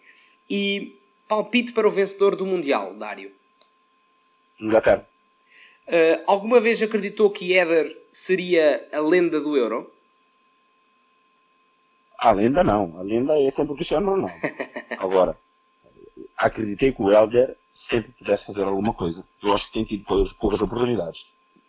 E 0.49 0.99
palpite 1.27 1.71
para 1.71 1.87
o 1.87 1.91
vencedor 1.91 2.35
do 2.35 2.45
Mundial, 2.45 2.93
Dário? 2.95 3.31
Inglaterra. 4.59 5.07
Uh, 5.87 6.23
alguma 6.27 6.59
vez 6.59 6.81
acreditou 6.81 7.29
que 7.29 7.57
Éder 7.57 7.95
seria 8.11 8.87
a 8.91 8.99
lenda 8.99 9.39
do 9.39 9.55
Euro? 9.55 9.89
A 12.19 12.31
lenda 12.31 12.63
não. 12.63 12.97
A 12.97 13.01
lenda 13.01 13.39
é 13.39 13.49
sempre 13.51 13.73
o 13.73 13.75
Cristiano 13.75 14.09
Ronaldo. 14.09 14.33
Agora, 14.99 15.37
acreditei 16.37 16.91
que 16.91 17.01
o 17.01 17.11
Helder 17.11 17.55
sempre 17.73 18.11
pudesse 18.11 18.45
fazer 18.45 18.63
alguma 18.63 18.93
coisa. 18.93 19.23
Eu 19.41 19.53
acho 19.53 19.67
que 19.67 19.73
tem 19.73 19.85
tido 19.85 20.03
poucas, 20.05 20.33
poucas 20.33 20.61
oportunidades. 20.61 21.27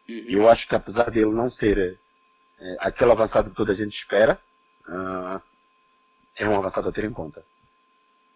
Uhum. 0.08 0.24
Eu 0.28 0.48
acho 0.48 0.68
que 0.68 0.74
apesar 0.74 1.10
dele 1.10 1.30
não 1.30 1.50
ser 1.50 1.98
uh, 2.60 2.76
aquele 2.80 3.12
avançado 3.12 3.50
que 3.50 3.56
toda 3.56 3.72
a 3.72 3.74
gente 3.74 3.96
espera, 3.96 4.40
uh, 4.88 5.40
é 6.36 6.48
um 6.48 6.56
avançado 6.56 6.88
a 6.88 6.92
ter 6.92 7.04
em 7.04 7.12
conta. 7.12 7.44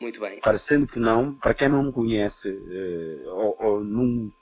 Muito 0.00 0.20
bem. 0.20 0.40
Parecendo 0.40 0.86
que 0.86 0.98
não, 0.98 1.34
para 1.34 1.54
quem 1.54 1.68
não 1.68 1.84
me 1.84 1.92
conhece 1.92 2.50
uh, 2.50 3.30
ou, 3.30 3.56
ou 3.58 3.84
não 3.84 4.32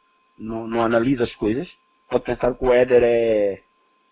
não, 0.40 0.66
não 0.66 0.82
analisa 0.82 1.24
as 1.24 1.34
coisas, 1.34 1.78
pode 2.08 2.24
pensar 2.24 2.54
que 2.54 2.64
o 2.64 2.72
Éder 2.72 3.02
é, 3.04 3.62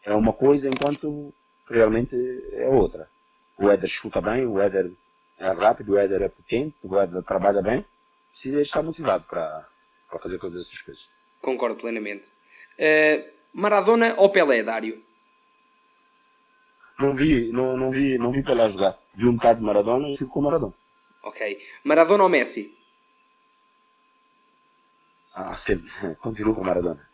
é 0.04 0.14
uma 0.14 0.32
coisa 0.32 0.68
enquanto 0.68 1.32
realmente 1.68 2.14
é 2.52 2.68
outra. 2.68 3.08
O 3.56 3.70
Éder 3.70 3.88
chuta 3.88 4.20
bem, 4.20 4.46
o 4.46 4.60
Éder 4.60 4.92
é 5.38 5.50
rápido, 5.50 5.92
o 5.92 5.98
Éder 5.98 6.22
é 6.22 6.28
potente, 6.28 6.74
o 6.82 6.98
Éder 6.98 7.22
trabalha 7.22 7.62
bem. 7.62 7.84
Precisa 8.32 8.60
estar 8.60 8.82
motivado 8.82 9.24
para, 9.24 9.66
para 10.10 10.18
fazer 10.18 10.38
todas 10.38 10.56
essas 10.56 10.80
coisas. 10.82 11.08
Concordo 11.40 11.76
plenamente. 11.76 12.30
Uh, 12.78 13.28
Maradona 13.52 14.14
ou 14.16 14.30
Pelé, 14.30 14.62
Dário? 14.62 15.02
Não 16.98 17.14
vi, 17.14 17.52
não, 17.52 17.76
não 17.76 17.90
vi, 17.90 18.18
não 18.18 18.32
vi 18.32 18.42
Pelé 18.42 18.68
jogar. 18.68 18.98
Vi 19.14 19.26
um 19.26 19.34
bocado 19.34 19.60
de 19.60 19.64
Maradona 19.64 20.08
e 20.08 20.16
fico 20.16 20.30
com 20.30 20.42
Maradona. 20.42 20.74
Ok. 21.22 21.60
Maradona 21.84 22.24
ou 22.24 22.28
Messi? 22.28 22.76
Ah, 25.34 25.56
sempre. 25.56 25.88
Continuo 26.20 26.54
com 26.54 26.64
Maradona. 26.64 27.08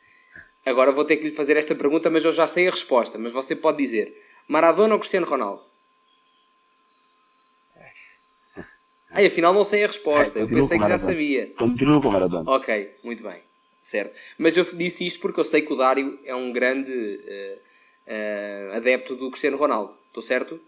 Agora 0.64 0.93
vou 0.93 1.05
ter 1.05 1.18
que 1.18 1.25
lhe 1.25 1.31
fazer 1.31 1.59
esta 1.59 1.75
pergunta, 1.75 2.09
mas 2.09 2.25
eu 2.25 2.33
já 2.33 2.47
sei 2.47 2.66
a 2.66 2.70
resposta. 2.70 3.18
Mas 3.18 3.33
você 3.33 3.55
pode 3.55 3.77
dizer: 3.77 4.16
Maradona 4.49 4.95
ou 4.95 5.01
Cristiano 5.01 5.27
Ronaldo? 5.27 5.62
Ai, 9.14 9.26
afinal 9.26 9.54
não 9.54 9.64
sei 9.64 9.84
a 9.84 9.86
resposta. 9.86 10.38
É, 10.38 10.42
eu 10.42 10.48
pensei 10.48 10.78
que 10.78 10.88
já 10.88 10.98
sabia. 10.98 11.52
Continuo 11.56 12.02
com 12.02 12.10
Maradona. 12.10 12.50
Ok, 12.50 12.96
muito 13.02 13.22
bem. 13.22 13.40
Certo. 13.80 14.14
Mas 14.36 14.56
eu 14.56 14.64
disse 14.64 15.06
isto 15.06 15.20
porque 15.20 15.38
eu 15.38 15.44
sei 15.44 15.62
que 15.62 15.72
o 15.72 15.76
Dário 15.76 16.18
é 16.24 16.34
um 16.34 16.50
grande 16.52 16.90
uh, 16.90 17.58
uh, 18.08 18.76
adepto 18.76 19.14
do 19.14 19.30
Cristiano 19.30 19.56
Ronaldo. 19.56 19.94
Estou 20.08 20.22
certo? 20.22 20.60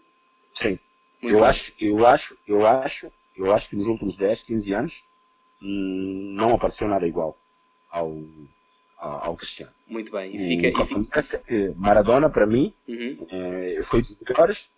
Sim. 0.55 0.79
Muito 1.21 1.35
eu 1.35 1.39
bem. 1.41 1.49
acho, 1.49 1.73
eu 1.79 2.05
acho, 2.05 2.37
eu 2.47 2.65
acho, 2.65 3.11
eu 3.35 3.53
acho 3.53 3.69
que 3.69 3.75
nos 3.75 3.87
últimos 3.87 4.15
10, 4.15 4.43
15 4.43 4.73
anos 4.73 5.03
hum, 5.61 6.35
não 6.37 6.53
apareceu 6.53 6.87
nada 6.87 7.07
igual 7.07 7.37
ao, 7.89 8.15
ao, 8.97 9.35
Cristiano. 9.35 9.73
Muito 9.87 10.11
bem. 10.11 10.35
E 10.35 10.39
fica, 10.39 10.67
e 10.67 10.85
fica... 10.85 11.73
Maradona, 11.75 12.29
para 12.29 12.45
mim, 12.45 12.71
uhum. 12.87 13.27
é, 13.29 13.81
foi 13.83 14.01
dos 14.01 14.17
melhores 14.19 14.69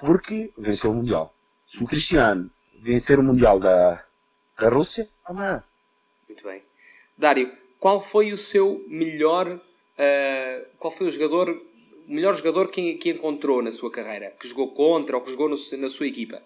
porque 0.00 0.52
venceu 0.58 0.90
o 0.90 0.94
Mundial. 0.94 1.32
Se 1.66 1.82
o 1.82 1.86
Cristiano 1.86 2.50
vencer 2.84 3.18
o 3.18 3.22
Mundial 3.22 3.58
da, 3.58 4.04
da 4.58 4.68
Rússia, 4.68 5.08
não 5.26 5.62
Muito 6.28 6.44
bem. 6.44 6.62
Dário, 7.16 7.56
qual 7.80 7.98
foi 7.98 8.32
o 8.32 8.36
seu 8.36 8.84
melhor. 8.88 9.48
Uh, 9.48 10.66
qual 10.78 10.90
foi 10.90 11.06
o 11.06 11.10
jogador. 11.10 11.48
O 12.06 12.12
melhor 12.12 12.36
jogador 12.36 12.68
que, 12.68 12.94
que 12.94 13.10
encontrou 13.10 13.62
na 13.62 13.72
sua 13.72 13.90
carreira? 13.90 14.32
Que 14.38 14.46
jogou 14.46 14.74
contra 14.74 15.16
ou 15.16 15.22
que 15.22 15.30
jogou 15.30 15.48
no, 15.48 15.56
na 15.78 15.88
sua 15.88 16.06
equipa? 16.06 16.42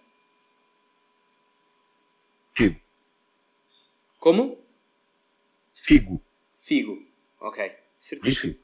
Figo. 2.54 2.80
Como? 4.20 4.56
Figo. 5.74 6.22
Figo, 6.58 7.02
ok. 7.40 7.72
Certíssimo. 7.98 8.22
Luís 8.28 8.38
Figo. 8.38 8.58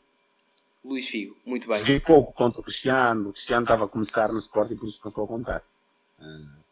Luís 0.85 1.09
Figo, 1.09 1.37
muito 1.45 1.67
bem. 1.67 1.79
Joguei 1.79 1.99
pouco 1.99 2.33
contra 2.33 2.61
o 2.61 2.65
Cristiano, 2.65 3.31
o 3.31 3.33
Cristiano 3.33 3.65
estava 3.65 3.87
a 3.87 3.89
começar 3.89 4.33
no 4.33 4.39
Sport 4.39 4.71
e 4.71 4.77
por 4.77 4.89
isso 4.89 5.01
não 5.03 5.09
estou 5.09 5.25
a 5.25 5.29
contar. 5.29 5.65
Ah, 6.21 6.64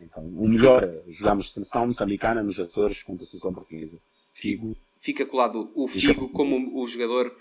então, 0.00 0.24
o 0.24 0.48
melhor, 0.48 0.88
jogámos 1.08 1.52
seleção 1.52 1.86
moçambicana 1.86 2.42
nos 2.42 2.58
Açores 2.58 3.02
contra 3.02 3.24
a 3.24 3.26
seleção 3.26 3.52
portuguesa. 3.52 3.98
Figo. 4.32 4.76
Fica 4.98 5.24
colado 5.26 5.70
o 5.74 5.88
Figo 5.88 6.28
como 6.30 6.80
o 6.80 6.86
jogador 6.86 7.34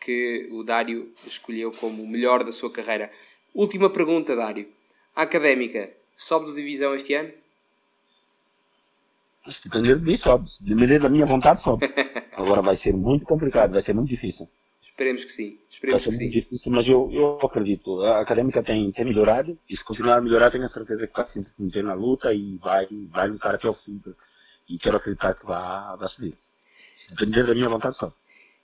que 0.00 0.48
o 0.50 0.62
Dário 0.62 1.12
escolheu 1.26 1.70
como 1.70 2.02
o 2.02 2.08
melhor 2.08 2.44
da 2.44 2.52
sua 2.52 2.70
carreira. 2.70 3.10
Última 3.54 3.90
pergunta, 3.90 4.34
Dário. 4.34 4.68
A 5.14 5.22
Académica 5.22 5.92
sobe 6.16 6.46
de 6.46 6.56
divisão 6.56 6.94
este 6.94 7.14
ano? 7.14 7.32
Se 9.48 9.64
depender 9.64 9.98
de 9.98 10.04
mim, 10.04 10.16
sobe. 10.16 10.50
Se 10.50 10.62
depender 10.62 10.98
da 10.98 11.08
minha 11.08 11.26
vontade, 11.26 11.62
sobe. 11.62 11.86
Agora 12.32 12.62
vai 12.62 12.76
ser 12.76 12.92
muito 12.94 13.26
complicado, 13.26 13.72
vai 13.72 13.82
ser 13.82 13.92
muito 13.92 14.08
difícil. 14.08 14.48
Esperemos 14.92 15.24
que 15.24 15.32
sim. 15.32 15.58
Esperemos 15.70 16.04
vai 16.04 16.12
ser 16.12 16.18
que 16.18 16.24
muito 16.24 16.34
sim. 16.34 16.40
difícil, 16.40 16.72
mas 16.72 16.86
eu, 16.86 17.10
eu 17.10 17.38
acredito. 17.42 18.02
A 18.02 18.20
académica 18.20 18.62
tem, 18.62 18.92
tem 18.92 19.06
melhorado 19.06 19.58
e 19.68 19.74
se 19.74 19.82
continuar 19.82 20.18
a 20.18 20.20
melhorar, 20.20 20.50
tenho 20.50 20.64
a 20.64 20.68
certeza 20.68 21.06
que 21.06 21.16
vai 21.16 21.26
se 21.26 21.44
meter 21.58 21.82
na 21.82 21.94
luta 21.94 22.32
e 22.32 22.58
vai, 22.58 22.86
vai 23.10 23.28
lutar 23.28 23.54
até 23.54 23.68
o 23.68 23.74
fim. 23.74 24.00
E 24.68 24.78
quero 24.78 24.98
acreditar 24.98 25.34
que 25.34 25.46
vai, 25.46 25.96
vai 25.96 26.08
subir. 26.08 26.34
Se 26.96 27.10
depender 27.10 27.44
da 27.44 27.54
minha 27.54 27.68
vontade, 27.68 27.96
sobe. 27.96 28.12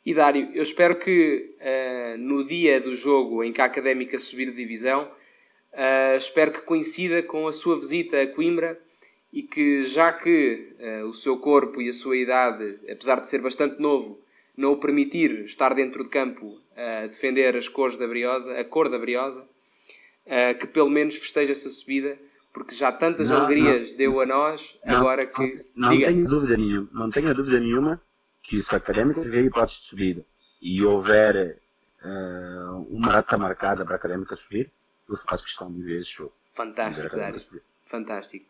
E 0.05 0.15
Dário, 0.15 0.51
eu 0.55 0.63
espero 0.63 0.97
que 0.97 1.57
uh, 1.61 2.19
no 2.19 2.47
dia 2.47 2.81
do 2.81 2.95
jogo 2.95 3.43
em 3.43 3.53
que 3.53 3.61
a 3.61 3.65
Académica 3.65 4.19
subir 4.19 4.51
de 4.51 4.57
divisão, 4.57 5.11
uh, 5.73 6.17
espero 6.17 6.53
que 6.53 6.61
coincida 6.61 7.23
com 7.23 7.47
a 7.47 7.53
sua 7.53 7.77
visita 7.77 8.21
a 8.21 8.27
Coimbra 8.27 8.79
e 9.33 9.43
que 9.43 9.85
já 9.85 10.13
que 10.13 10.75
uh, 10.79 11.07
o 11.07 11.15
seu 11.15 11.39
corpo 11.39 11.81
e 11.83 11.89
a 11.89 11.93
sua 11.93 12.17
idade, 12.17 12.79
apesar 12.91 13.21
de 13.21 13.29
ser 13.29 13.41
bastante 13.41 13.81
novo, 13.81 14.21
não 14.59 14.73
o 14.73 14.77
permitir 14.77 15.45
estar 15.45 15.75
dentro 15.75 16.03
de 16.03 16.11
campo 16.11 16.61
a 16.77 17.07
defender 17.07 17.57
as 17.57 17.69
cores 17.69 17.97
da 17.97 18.07
Briosa, 18.07 18.59
a 18.59 18.65
cor 18.65 18.89
da 18.89 18.99
Briosa, 18.99 19.47
que 20.61 20.67
pelo 20.67 20.91
menos 20.91 21.17
festeje 21.17 21.53
essa 21.53 21.69
subida, 21.69 22.19
porque 22.53 22.75
já 22.75 22.91
tantas 22.93 23.31
não, 23.31 23.45
alegrias 23.45 23.93
não, 23.93 23.99
deu 23.99 24.21
a 24.21 24.27
nós, 24.27 24.79
não, 24.85 24.97
agora 24.97 25.27
que... 25.27 25.65
Não, 25.75 25.91
não 25.91 26.01
tenho 26.01 26.29
dúvida 26.29 26.57
nenhuma, 26.57 26.89
não 26.93 27.11
tenho 27.11 27.35
dúvida 27.35 27.61
nenhuma 27.61 28.03
que 28.43 28.63
se 28.63 28.75
a 28.75 28.79
Académica 28.79 29.23
tiver 29.23 29.45
hipótese 29.45 29.83
de 29.83 29.87
subida 29.87 30.25
e 30.61 30.85
houver 30.85 31.59
uh, 32.03 32.87
uma 32.91 33.13
data 33.13 33.37
marcada 33.37 33.85
para 33.85 33.95
a 33.95 33.97
Académica 33.97 34.35
subir, 34.35 34.71
eu 35.09 35.17
faço 35.17 35.45
questão 35.45 35.73
de 35.73 35.83
ver 35.83 35.99
esse 35.99 36.11
jogo. 36.11 36.33
Fantástico, 36.53 37.15
Dário. 37.17 37.41
Fantástico. 37.87 38.47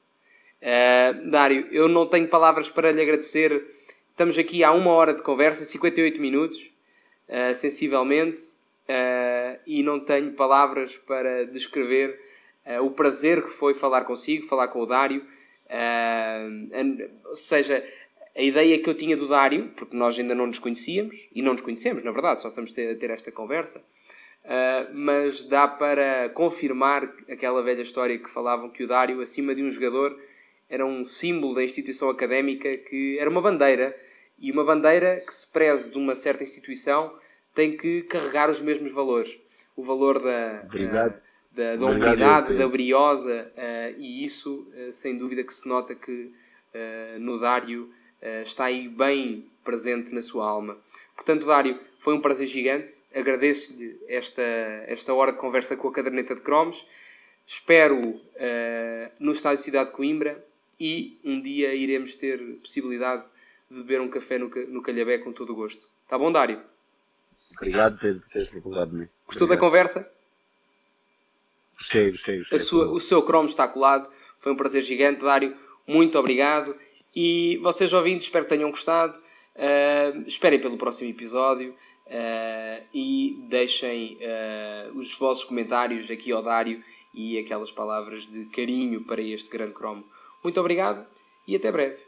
Uh, 0.63 1.31
Dário, 1.31 1.69
eu 1.71 1.89
não 1.89 2.07
tenho 2.07 2.29
palavras 2.29 2.71
para 2.71 2.91
lhe 2.93 3.03
agradecer. 3.03 3.67
Estamos 4.19 4.37
aqui 4.37 4.65
há 4.65 4.73
uma 4.73 4.91
hora 4.91 5.15
de 5.15 5.23
conversa, 5.23 5.65
58 5.65 6.21
minutos, 6.21 6.73
uh, 7.29 7.55
sensivelmente, 7.55 8.49
uh, 8.89 9.61
e 9.65 9.81
não 9.81 10.01
tenho 10.01 10.33
palavras 10.33 10.97
para 10.97 11.47
descrever 11.47 12.21
o 12.83 12.91
prazer 12.91 13.41
que 13.41 13.49
foi 13.49 13.75
falar 13.75 14.03
consigo, 14.03 14.45
falar 14.45 14.67
com 14.69 14.81
o 14.81 14.87
Dário. 14.87 15.25
ou 17.27 17.37
seja, 17.37 17.85
A 18.35 18.43
ideia 18.43 18.83
que 18.83 18.91
eu 18.91 18.95
tinha 18.95 19.17
do 19.17 19.29
Dário, 19.29 19.71
porque 19.77 19.97
nós 19.97 20.19
ainda 20.19 20.35
não 20.35 20.49
nos 20.49 20.59
conhecíamos, 20.59 21.17
e 21.33 21.41
não 21.41 21.53
nos 21.53 21.63
conhecemos, 21.63 22.03
na 22.03 22.11
verdade, 22.11 22.43
só 22.43 22.49
estamos 22.49 22.73
a 22.73 22.75
ter 22.75 23.11
esta 23.11 23.31
conversa, 23.31 23.79
uh, 23.79 24.93
mas 24.95 25.45
dá 25.45 25.69
para 25.69 26.29
confirmar 26.31 27.05
aquela 27.31 27.63
velha 27.63 27.83
história 27.83 28.19
que 28.19 28.29
falavam 28.29 28.69
que 28.69 28.83
o 28.83 28.89
Dário, 28.89 29.21
acima 29.21 29.55
de 29.55 29.63
um 29.63 29.71
jogador, 29.71 30.19
era 30.69 30.85
um 30.85 31.05
símbolo 31.05 31.55
da 31.55 31.63
instituição 31.63 32.11
académica 32.11 32.77
que 32.77 33.17
era 33.19 33.31
uma 33.31 33.41
bandeira, 33.41 33.97
e 34.39 34.53
uma 34.53 34.65
bandeira 34.65 35.23
que 35.27 35.33
se 35.33 35.47
preze 35.47 35.91
de 35.91 35.99
uma 35.99 36.15
certa 36.15 36.43
instituição 36.43 37.15
tem 37.55 37.77
que 37.77 38.03
carregar 38.03 38.49
os 38.49 38.61
mesmos 38.61 38.93
valores. 38.93 39.39
O 39.77 39.83
valor 39.83 40.21
da, 40.21 40.65
uh, 40.65 41.15
da, 41.53 41.77
da 41.77 41.87
humildade, 41.87 42.57
da 42.57 42.69
briosa, 42.69 43.51
uh, 43.57 44.01
e 44.01 44.25
isso, 44.25 44.67
sem 44.93 45.17
dúvida, 45.17 45.43
que 45.43 45.53
se 45.55 45.69
nota 45.69 45.95
que 45.95 46.33
no 47.19 47.41
Dário 47.41 47.91
uh, 48.23 48.43
está 48.43 48.67
aí 48.67 48.89
bem 48.89 49.47
presente 49.65 50.15
na 50.15 50.23
sua 50.23 50.47
alma. 50.47 50.79
Portanto, 51.15 51.47
Dário, 51.47 51.79
foi 51.99 52.15
um 52.15 52.21
prazer 52.21 52.47
gigante. 52.47 53.03
Agradeço-lhe 53.15 53.99
esta, 54.09 54.43
esta 54.87 55.13
hora 55.13 55.33
de 55.33 55.39
conversa 55.39 55.77
com 55.77 55.89
a 55.89 55.93
caderneta 55.93 56.35
de 56.35 56.41
cromos. 56.41 56.87
Espero 57.47 57.99
uh, 57.99 59.11
no 59.19 59.33
estádio 59.33 59.63
Cidade 59.63 59.91
de 59.91 59.97
Coimbra 59.97 60.45
e 60.79 61.19
um 61.25 61.41
dia 61.41 61.75
iremos 61.75 62.15
ter 62.15 62.39
possibilidade 62.63 63.25
de 63.71 63.77
beber 63.79 64.01
um 64.01 64.09
café 64.09 64.39
no, 64.39 64.49
no 64.49 64.83
Calhabé 64.83 65.19
com 65.19 65.33
todo 65.33 65.53
o 65.53 65.57
gosto. 65.57 65.89
Está 66.05 66.17
bom, 66.19 66.33
Dário? 66.33 66.61
Obrigado 67.57 67.99
por 67.99 68.23
teres 68.33 68.49
procurado-me. 68.49 69.09
Gostou 69.27 69.47
da 69.47 69.57
conversa? 69.57 70.11
Gostei, 71.77 72.11
gostei, 72.11 72.39
gostei. 72.39 72.59
o 72.59 73.01
seu 73.01 73.23
cromo 73.23 73.49
está 73.49 73.69
colado. 73.69 74.09
Foi 74.41 74.53
um 74.53 74.57
prazer 74.57 74.83
gigante, 74.83 75.21
Dário. 75.21 75.57
Muito 75.87 76.19
obrigado. 76.19 76.77
E 77.15 77.57
vocês 77.59 77.93
ouvintes, 77.93 78.27
espero 78.27 78.45
que 78.45 78.51
tenham 78.51 78.71
gostado. 78.71 79.19
Uh, 79.57 80.23
esperem 80.27 80.61
pelo 80.61 80.79
próximo 80.79 81.11
episódio 81.11 81.75
uh, 82.07 82.87
e 82.95 83.45
deixem 83.49 84.17
uh, 84.17 84.97
os 84.97 85.17
vossos 85.19 85.45
comentários 85.45 86.09
aqui 86.11 86.31
ao 86.31 86.43
Dário 86.43 86.83
e 87.13 87.39
aquelas 87.39 87.73
palavras 87.73 88.29
de 88.29 88.45
carinho 88.47 89.03
para 89.03 89.21
este 89.21 89.51
grande 89.51 89.75
cromo. 89.75 90.05
Muito 90.45 90.61
obrigado 90.61 91.05
e 91.47 91.57
até 91.57 91.73
breve. 91.73 92.08